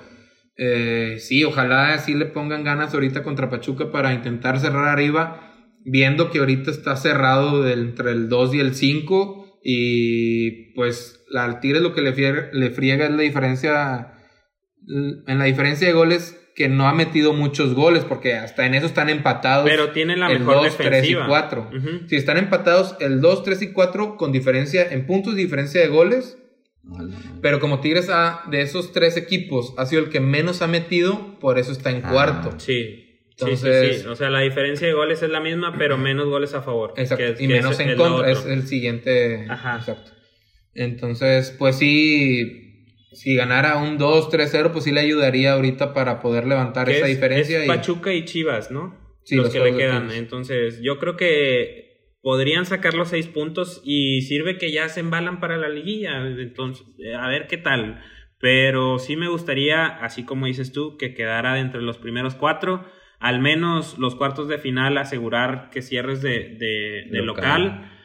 eh, 0.56 1.18
sí, 1.20 1.44
ojalá 1.44 1.98
sí 1.98 2.14
le 2.14 2.24
pongan 2.24 2.64
ganas 2.64 2.94
ahorita 2.94 3.22
contra 3.22 3.50
Pachuca 3.50 3.92
para 3.92 4.14
intentar 4.14 4.58
cerrar 4.58 4.88
arriba, 4.88 5.52
viendo 5.84 6.30
que 6.30 6.38
ahorita 6.38 6.70
está 6.70 6.96
cerrado 6.96 7.68
entre 7.68 8.12
el 8.12 8.30
2 8.30 8.54
y 8.54 8.60
el 8.60 8.74
5 8.74 9.60
y 9.62 10.72
pues 10.72 11.22
la 11.28 11.60
Tigres 11.60 11.82
lo 11.82 11.92
que 11.92 12.00
le, 12.00 12.14
le 12.50 12.70
friega 12.70 13.04
es 13.04 13.10
la 13.10 13.22
diferencia, 13.22 14.14
en 14.88 15.38
la 15.38 15.44
diferencia 15.44 15.86
de 15.86 15.92
goles 15.92 16.40
que 16.56 16.70
no 16.70 16.88
ha 16.88 16.94
metido 16.94 17.34
muchos 17.34 17.74
goles, 17.74 18.04
porque 18.04 18.34
hasta 18.34 18.64
en 18.64 18.74
eso 18.74 18.86
están 18.86 19.10
empatados. 19.10 19.68
Pero 19.68 19.90
tienen 19.90 20.20
la 20.20 20.32
el 20.32 20.40
mejor 20.40 20.64
2, 20.64 20.76
3 20.78 21.10
y 21.10 21.14
4. 21.14 21.70
Si 22.08 22.16
están 22.16 22.38
empatados 22.38 22.96
el 22.98 23.20
2, 23.20 23.42
3 23.44 23.62
y 23.62 23.72
4 23.72 24.16
con 24.16 24.32
diferencia 24.32 24.90
en 24.90 25.06
puntos 25.06 25.34
y 25.34 25.36
diferencia 25.36 25.82
de 25.82 25.88
goles. 25.88 26.38
Pero 27.42 27.60
como 27.60 27.80
Tigres 27.80 28.08
ha, 28.10 28.42
de 28.48 28.62
esos 28.62 28.92
tres 28.92 29.16
equipos 29.16 29.74
ha 29.76 29.86
sido 29.86 30.04
el 30.04 30.08
que 30.08 30.20
menos 30.20 30.62
ha 30.62 30.68
metido, 30.68 31.36
por 31.40 31.58
eso 31.58 31.72
está 31.72 31.90
en 31.90 32.02
ah. 32.04 32.10
cuarto. 32.10 32.58
Sí. 32.58 33.02
Entonces, 33.30 34.02
sí, 34.02 34.08
O 34.08 34.14
sea, 34.14 34.30
la 34.30 34.40
diferencia 34.40 34.86
de 34.86 34.94
goles 34.94 35.22
es 35.22 35.28
la 35.28 35.40
misma, 35.40 35.74
pero 35.76 35.98
menos 35.98 36.26
goles 36.26 36.54
a 36.54 36.62
favor. 36.62 36.94
Exacto. 36.96 37.42
y 37.42 37.48
menos 37.48 37.78
en 37.80 37.96
contra. 37.96 38.30
Es 38.30 38.46
el 38.46 38.66
siguiente. 38.66 39.46
Ajá. 39.50 39.76
Exacto. 39.76 40.12
Entonces, 40.74 41.54
pues 41.58 41.76
sí, 41.76 42.65
si 43.16 43.34
ganara 43.34 43.78
un 43.78 43.98
2-3-0, 43.98 44.72
pues 44.72 44.84
sí 44.84 44.92
le 44.92 45.00
ayudaría 45.00 45.54
ahorita 45.54 45.94
para 45.94 46.20
poder 46.20 46.46
levantar 46.46 46.90
esa 46.90 47.06
diferencia. 47.06 47.60
Es 47.60 47.66
Pachuca 47.66 48.12
y 48.12 48.26
Chivas, 48.26 48.70
¿no? 48.70 48.94
Sí, 49.24 49.36
los, 49.36 49.48
que 49.48 49.58
le 49.58 49.74
quedan. 49.74 50.10
Entonces, 50.10 50.80
yo 50.82 50.98
creo 50.98 51.16
que 51.16 52.12
podrían 52.20 52.66
sacar 52.66 52.92
los 52.92 53.08
seis 53.08 53.26
puntos 53.26 53.80
y 53.84 54.20
sirve 54.22 54.58
que 54.58 54.70
ya 54.70 54.90
se 54.90 55.00
embalan 55.00 55.40
para 55.40 55.56
la 55.56 55.70
liguilla. 55.70 56.26
Entonces, 56.26 56.86
a 57.18 57.26
ver 57.28 57.46
qué 57.46 57.56
tal. 57.56 58.02
Pero 58.38 58.98
sí 58.98 59.16
me 59.16 59.28
gustaría, 59.28 59.86
así 59.86 60.24
como 60.24 60.44
dices 60.44 60.72
tú, 60.72 60.98
que 60.98 61.14
quedara 61.14 61.58
entre 61.58 61.80
los 61.80 61.96
primeros 61.96 62.34
cuatro, 62.34 62.84
al 63.18 63.40
menos 63.40 63.98
los 63.98 64.14
cuartos 64.14 64.46
de 64.46 64.58
final, 64.58 64.98
asegurar 64.98 65.70
que 65.70 65.80
cierres 65.80 66.20
de, 66.20 66.56
de, 67.10 67.22
local. 67.22 67.95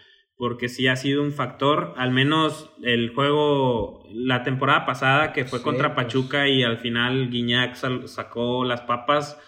Porque 0.42 0.70
sí 0.70 0.88
ha 0.88 0.96
sido 0.96 1.22
un 1.22 1.34
factor, 1.34 1.94
al 1.98 2.10
menos 2.10 2.74
el 2.82 3.14
juego, 3.14 4.04
la 4.12 4.42
temporada 4.42 4.88
pasada 4.88 5.34
que 5.34 5.46
fue 5.46 5.62
contra 5.62 5.94
pues. 5.94 6.08
Pachuca 6.08 6.48
y 6.48 6.64
al 6.64 6.80
final 6.80 7.30
Guiñac 7.30 7.76
sacó 8.08 8.66
las 8.66 8.82
papas. 8.82 9.40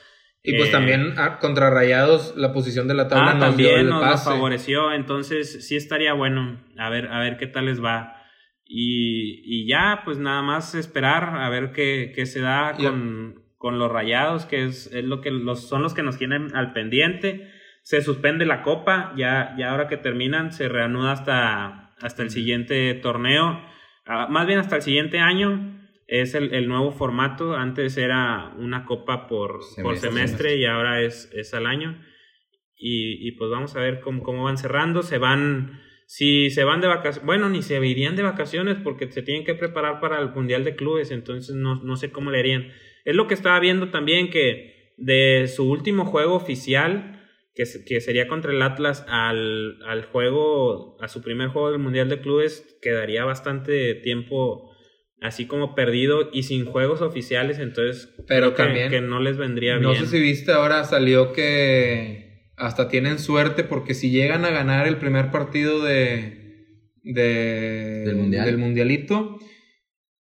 Y 0.44 0.56
pues 0.56 0.70
eh, 0.70 0.72
también 0.72 1.16
ah, 1.18 1.40
contra 1.40 1.72
Rayados 1.72 2.36
la 2.38 2.54
posición 2.54 2.88
de 2.88 2.94
la 2.94 3.08
tabla 3.08 3.32
ah, 3.32 3.40
también 3.40 3.90
nos 3.90 4.24
favoreció, 4.24 4.94
entonces 4.94 5.68
sí 5.68 5.76
estaría 5.76 6.14
bueno 6.14 6.64
a 6.78 6.90
ver 6.92 7.08
a 7.08 7.20
ver 7.22 7.38
qué 7.38 7.48
tal 7.48 7.66
les 7.66 7.84
va. 7.84 8.22
Y, 8.64 9.66
ya, 9.68 10.04
pues 10.06 10.20
nada 10.20 10.44
más 10.44 10.76
esperar 10.76 11.42
a 11.42 11.50
ver 11.50 11.72
qué, 11.72 12.12
qué 12.16 12.28
se 12.28 12.40
da 12.40 12.74
con, 12.78 13.42
con, 13.58 13.80
los 13.80 13.92
rayados, 13.92 14.46
que 14.46 14.66
es, 14.66 14.94
es, 14.94 15.04
lo 15.04 15.22
que 15.22 15.32
los, 15.32 15.68
son 15.68 15.82
los 15.82 15.96
que 15.96 16.04
nos 16.04 16.20
tienen 16.20 16.56
al 16.56 16.72
pendiente. 16.72 17.52
Se 17.84 18.02
suspende 18.02 18.46
la 18.46 18.64
copa, 18.64 19.14
ya, 19.16 19.56
ya 19.58 19.72
ahora 19.72 19.88
que 19.88 19.98
terminan, 19.98 20.52
se 20.52 20.68
reanuda 20.68 21.12
hasta, 21.12 21.94
hasta 22.02 22.24
el 22.24 22.32
siguiente 22.32 22.94
torneo, 22.96 23.62
ah, 24.06 24.28
más 24.30 24.48
bien 24.48 24.60
hasta 24.60 24.78
el 24.78 24.82
siguiente 24.82 25.20
año. 25.20 25.72
Es 26.06 26.36
el, 26.36 26.54
el 26.54 26.68
nuevo 26.68 26.92
formato, 26.92 27.56
antes 27.56 27.98
era 27.98 28.54
una 28.58 28.86
copa 28.86 29.28
por 29.28 29.64
semestre, 29.64 29.84
por 29.84 29.98
semestre, 29.98 30.58
y 30.58 30.66
ahora 30.66 31.02
es, 31.02 31.32
es 31.34 31.54
al 31.54 31.66
año. 31.66 32.02
Y, 32.76 33.28
y 33.28 33.32
pues 33.34 33.50
vamos 33.50 33.76
a 33.76 33.80
ver 33.80 34.02
cómo, 34.02 34.22
cómo 34.22 34.44
van 34.44 34.58
cerrando, 34.58 35.02
se 35.02 35.18
van 35.18 35.80
si 36.06 36.50
se 36.50 36.64
van 36.64 36.82
de 36.82 36.88
vacaciones, 36.88 37.26
bueno, 37.26 37.50
ni 37.50 37.62
se 37.62 37.84
irían 37.84 38.16
de 38.16 38.24
vacaciones 38.24 38.78
porque 38.84 39.10
se 39.12 39.22
tienen 39.22 39.46
que 39.46 39.56
preparar 39.56 40.00
para 40.00 40.20
el 40.20 40.30
Mundial 40.30 40.64
de 40.64 40.76
Clubes, 40.76 41.12
entonces 41.12 41.56
no, 41.56 41.82
no 41.84 41.96
sé 41.96 42.12
cómo 42.12 42.30
le 42.30 42.40
harían. 42.40 42.68
Es 43.06 43.16
lo 43.16 43.28
que 43.28 43.34
estaba 43.34 43.60
viendo 43.60 43.90
también 43.90 44.30
que 44.30 44.94
de 44.98 45.48
su 45.48 45.70
último 45.70 46.06
juego 46.06 46.36
oficial, 46.36 47.23
que, 47.56 47.66
que 47.86 48.02
sería 48.02 48.28
contra 48.28 48.52
el 48.52 48.62
Atlas, 48.62 49.06
al, 49.08 49.82
al 49.84 50.06
juego, 50.06 50.98
a 51.02 51.08
su 51.08 51.22
primer 51.22 51.50
juego 51.50 51.72
del 51.72 51.80
Mundial 51.80 52.10
de 52.10 52.22
Clubes, 52.22 52.78
quedaría 52.82 53.26
bastante 53.26 53.96
tiempo 53.96 54.72
así 55.22 55.46
como 55.46 55.74
perdido 55.74 56.30
y 56.34 56.44
sin 56.44 56.66
juegos 56.66 57.02
oficiales, 57.02 57.58
entonces 57.58 58.14
pero 58.28 58.54
también 58.54 58.90
que, 58.92 59.00
no 59.00 59.22
les 59.22 59.38
vendría 59.38 59.78
bien. 59.78 59.84
No 59.84 59.96
sé 59.96 60.06
si 60.06 60.20
viste 60.20 60.52
ahora 60.52 60.84
salió 60.84 61.32
que 61.32 62.52
hasta 62.58 62.90
tienen 62.90 63.20
suerte 63.20 63.64
porque 63.64 63.94
si 63.94 64.12
llegan 64.12 64.44
a 64.44 64.50
ganar 64.50 64.86
el 64.86 64.98
primer 64.98 65.32
partido 65.32 65.82
de, 65.82 66.44
del, 67.04 68.58
mundialito, 68.58 69.40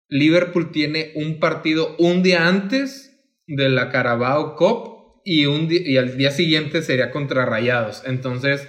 Liverpool 0.10 0.72
tiene 0.72 1.12
un 1.16 1.40
partido 1.40 1.96
un 2.00 2.24
día 2.24 2.48
antes 2.48 3.14
de 3.46 3.70
la 3.70 3.90
Carabao 3.90 4.56
Cup 4.56 4.97
y, 5.28 5.46
un 5.46 5.68
y 5.70 5.98
al 5.98 6.16
día 6.18 6.32
siguiente 6.32 6.82
sería 6.82 7.12
contra 7.12 7.46
Rayados. 7.46 8.02
Entonces, 8.06 8.66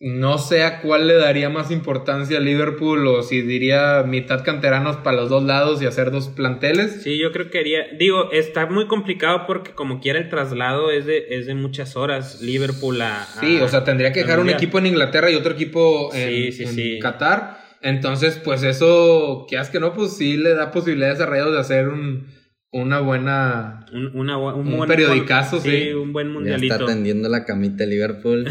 no 0.00 0.38
sé 0.38 0.64
a 0.64 0.80
cuál 0.80 1.06
le 1.06 1.14
daría 1.14 1.48
más 1.50 1.70
importancia 1.70 2.38
a 2.38 2.40
Liverpool 2.40 3.06
o 3.06 3.22
si 3.22 3.42
diría 3.42 4.02
mitad 4.02 4.44
canteranos 4.44 4.96
para 4.96 5.16
los 5.16 5.30
dos 5.30 5.44
lados 5.44 5.80
y 5.80 5.86
hacer 5.86 6.10
dos 6.10 6.28
planteles. 6.28 7.00
Sí, 7.04 7.16
yo 7.16 7.30
creo 7.30 7.48
que 7.48 7.60
haría. 7.60 7.86
Digo, 7.96 8.32
está 8.32 8.66
muy 8.66 8.88
complicado 8.88 9.44
porque 9.46 9.70
como 9.70 10.00
quiera 10.00 10.18
el 10.18 10.28
traslado 10.28 10.90
es 10.90 11.06
de, 11.06 11.26
es 11.30 11.46
de 11.46 11.54
muchas 11.54 11.94
horas. 11.94 12.42
Liverpool 12.42 13.00
a. 13.00 13.24
sí, 13.38 13.60
o 13.60 13.68
sea, 13.68 13.84
tendría 13.84 14.12
que 14.12 14.22
dejar 14.24 14.40
un 14.40 14.50
equipo 14.50 14.78
en 14.78 14.86
Inglaterra 14.86 15.30
y 15.30 15.36
otro 15.36 15.52
equipo 15.52 16.10
en, 16.12 16.98
Qatar. 16.98 17.64
Entonces, 17.82 18.40
pues 18.42 18.64
eso, 18.64 19.46
que 19.48 19.60
que 19.70 19.78
no, 19.78 19.94
pues 19.94 20.16
sí 20.16 20.36
le 20.36 20.54
da 20.54 20.72
posibilidades 20.72 21.20
a 21.20 21.26
Rayados 21.26 21.52
de 21.54 21.60
hacer 21.60 21.88
un 21.88 22.35
una 22.72 23.00
buena. 23.00 23.86
Un, 23.92 24.18
un, 24.18 24.76
buen, 24.76 24.88
periodicazo, 24.88 25.60
sí, 25.60 25.92
Un 25.92 26.12
buen 26.12 26.32
mundialito. 26.32 26.74
Ya 26.74 26.80
está 26.80 26.86
tendiendo 26.86 27.28
la 27.28 27.44
camita 27.44 27.84
de 27.84 27.90
Liverpool. 27.90 28.48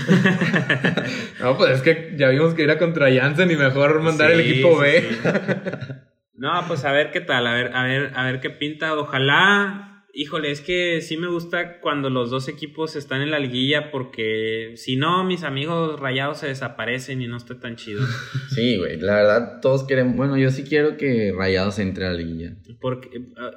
no, 1.40 1.58
pues 1.58 1.72
es 1.76 1.82
que 1.82 2.16
ya 2.18 2.30
vimos 2.30 2.54
que 2.54 2.64
era 2.64 2.78
contra 2.78 3.14
Janssen 3.14 3.52
y 3.52 3.56
mejor 3.56 4.02
mandar 4.02 4.32
el 4.32 4.40
equipo 4.40 4.78
B. 4.78 5.04
no, 6.34 6.64
pues 6.68 6.86
a 6.86 6.92
ver 6.92 7.12
qué 7.12 7.22
tal, 7.22 7.46
a 7.48 7.54
ver, 7.54 7.76
a 7.76 7.84
ver, 7.84 8.12
a 8.16 8.26
ver 8.26 8.40
qué 8.40 8.50
pinta. 8.50 8.94
Ojalá 8.94 9.95
Híjole, 10.18 10.50
es 10.50 10.62
que 10.62 11.02
sí 11.02 11.18
me 11.18 11.28
gusta 11.28 11.82
cuando 11.82 12.10
los 12.10 12.30
dos 12.30 12.48
equipos 12.48 12.96
están 12.96 13.22
en 13.22 13.32
la 13.32 13.40
liguilla 13.40 13.92
porque 13.92 14.72
si 14.78 14.96
no, 14.96 15.26
mis 15.26 15.44
amigos 15.44 16.00
rayados 16.00 16.40
se 16.40 16.48
desaparecen 16.48 17.22
y 17.22 17.28
no 17.28 17.36
está 17.36 17.60
tan 17.60 17.76
chido. 17.76 18.02
Sí, 18.50 18.78
güey, 18.78 18.98
la 18.98 19.16
verdad 19.16 19.60
todos 19.62 19.84
quieren, 19.84 20.16
bueno, 20.16 20.38
yo 20.38 20.52
sí 20.52 20.64
quiero 20.64 20.96
que 20.96 21.34
rayados 21.36 21.80
entre 21.80 22.06
a 22.06 22.12
la 22.12 22.16
liguilla. 22.16 22.56
Porque 22.80 23.10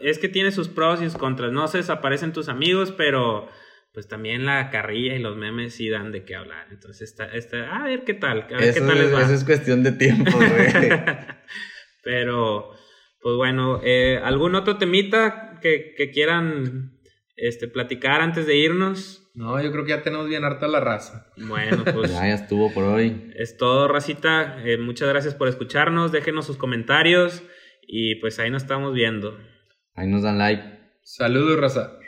es 0.03 0.19
que 0.19 0.29
tiene 0.29 0.51
sus 0.51 0.67
pros 0.67 1.01
y 1.01 1.05
sus 1.05 1.17
contras, 1.17 1.53
no 1.53 1.69
se 1.69 1.79
desaparecen 1.79 2.33
tus 2.33 2.49
amigos, 2.49 2.93
pero 2.97 3.49
pues 3.93 4.09
también 4.09 4.45
la 4.45 4.71
carrilla 4.71 5.15
y 5.15 5.21
los 5.21 5.37
memes 5.37 5.75
sí 5.75 5.89
dan 5.89 6.11
de 6.11 6.25
qué 6.25 6.35
hablar. 6.35 6.67
Entonces, 6.73 7.09
está, 7.09 7.27
está, 7.27 7.77
a 7.77 7.85
ver 7.85 8.03
qué 8.03 8.15
tal, 8.15 8.49
a 8.53 8.59
ver 8.59 8.75
qué 8.75 8.81
tal 8.81 8.99
les 8.99 9.15
va. 9.15 9.23
Eso 9.23 9.35
es 9.35 9.45
cuestión 9.45 9.85
de 9.85 9.93
tiempo, 9.93 10.37
güey. 10.37 10.91
pero, 12.03 12.71
pues 13.21 13.37
bueno, 13.37 13.81
eh, 13.85 14.21
¿algún 14.21 14.57
otro 14.57 14.77
temita 14.77 15.48
que, 15.61 15.95
quieran 16.13 16.99
este, 17.37 17.69
platicar 17.69 18.21
antes 18.21 18.47
de 18.47 18.57
irnos? 18.57 19.31
No, 19.35 19.63
yo 19.63 19.71
creo 19.71 19.85
que 19.85 19.91
ya 19.91 20.03
tenemos 20.03 20.29
bien 20.29 20.45
harta 20.45 20.67
la 20.67 20.81
raza. 20.81 21.33
Bueno, 21.37 21.85
pues. 21.95 22.11
ya, 22.13 22.29
estuvo 22.29 22.73
por 22.73 22.85
hoy. 22.85 23.33
Es 23.37 23.57
todo, 23.57 23.89
racita. 23.89 24.61
Eh, 24.65 24.79
muchas 24.79 25.09
gracias 25.09 25.35
por 25.35 25.49
escucharnos. 25.49 26.13
Déjenos 26.13 26.47
sus 26.47 26.57
comentarios. 26.57 27.43
Y 27.87 28.17
pues 28.17 28.39
ahí 28.39 28.51
nos 28.51 28.63
estamos 28.63 28.95
viendo. 28.95 29.39
Ahí 29.95 30.09
nos 30.09 30.23
dan 30.23 30.39
like. 30.39 30.63
Saludos, 31.03 31.59
raza. 31.59 31.99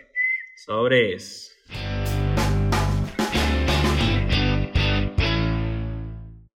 Sobres. 0.57 1.57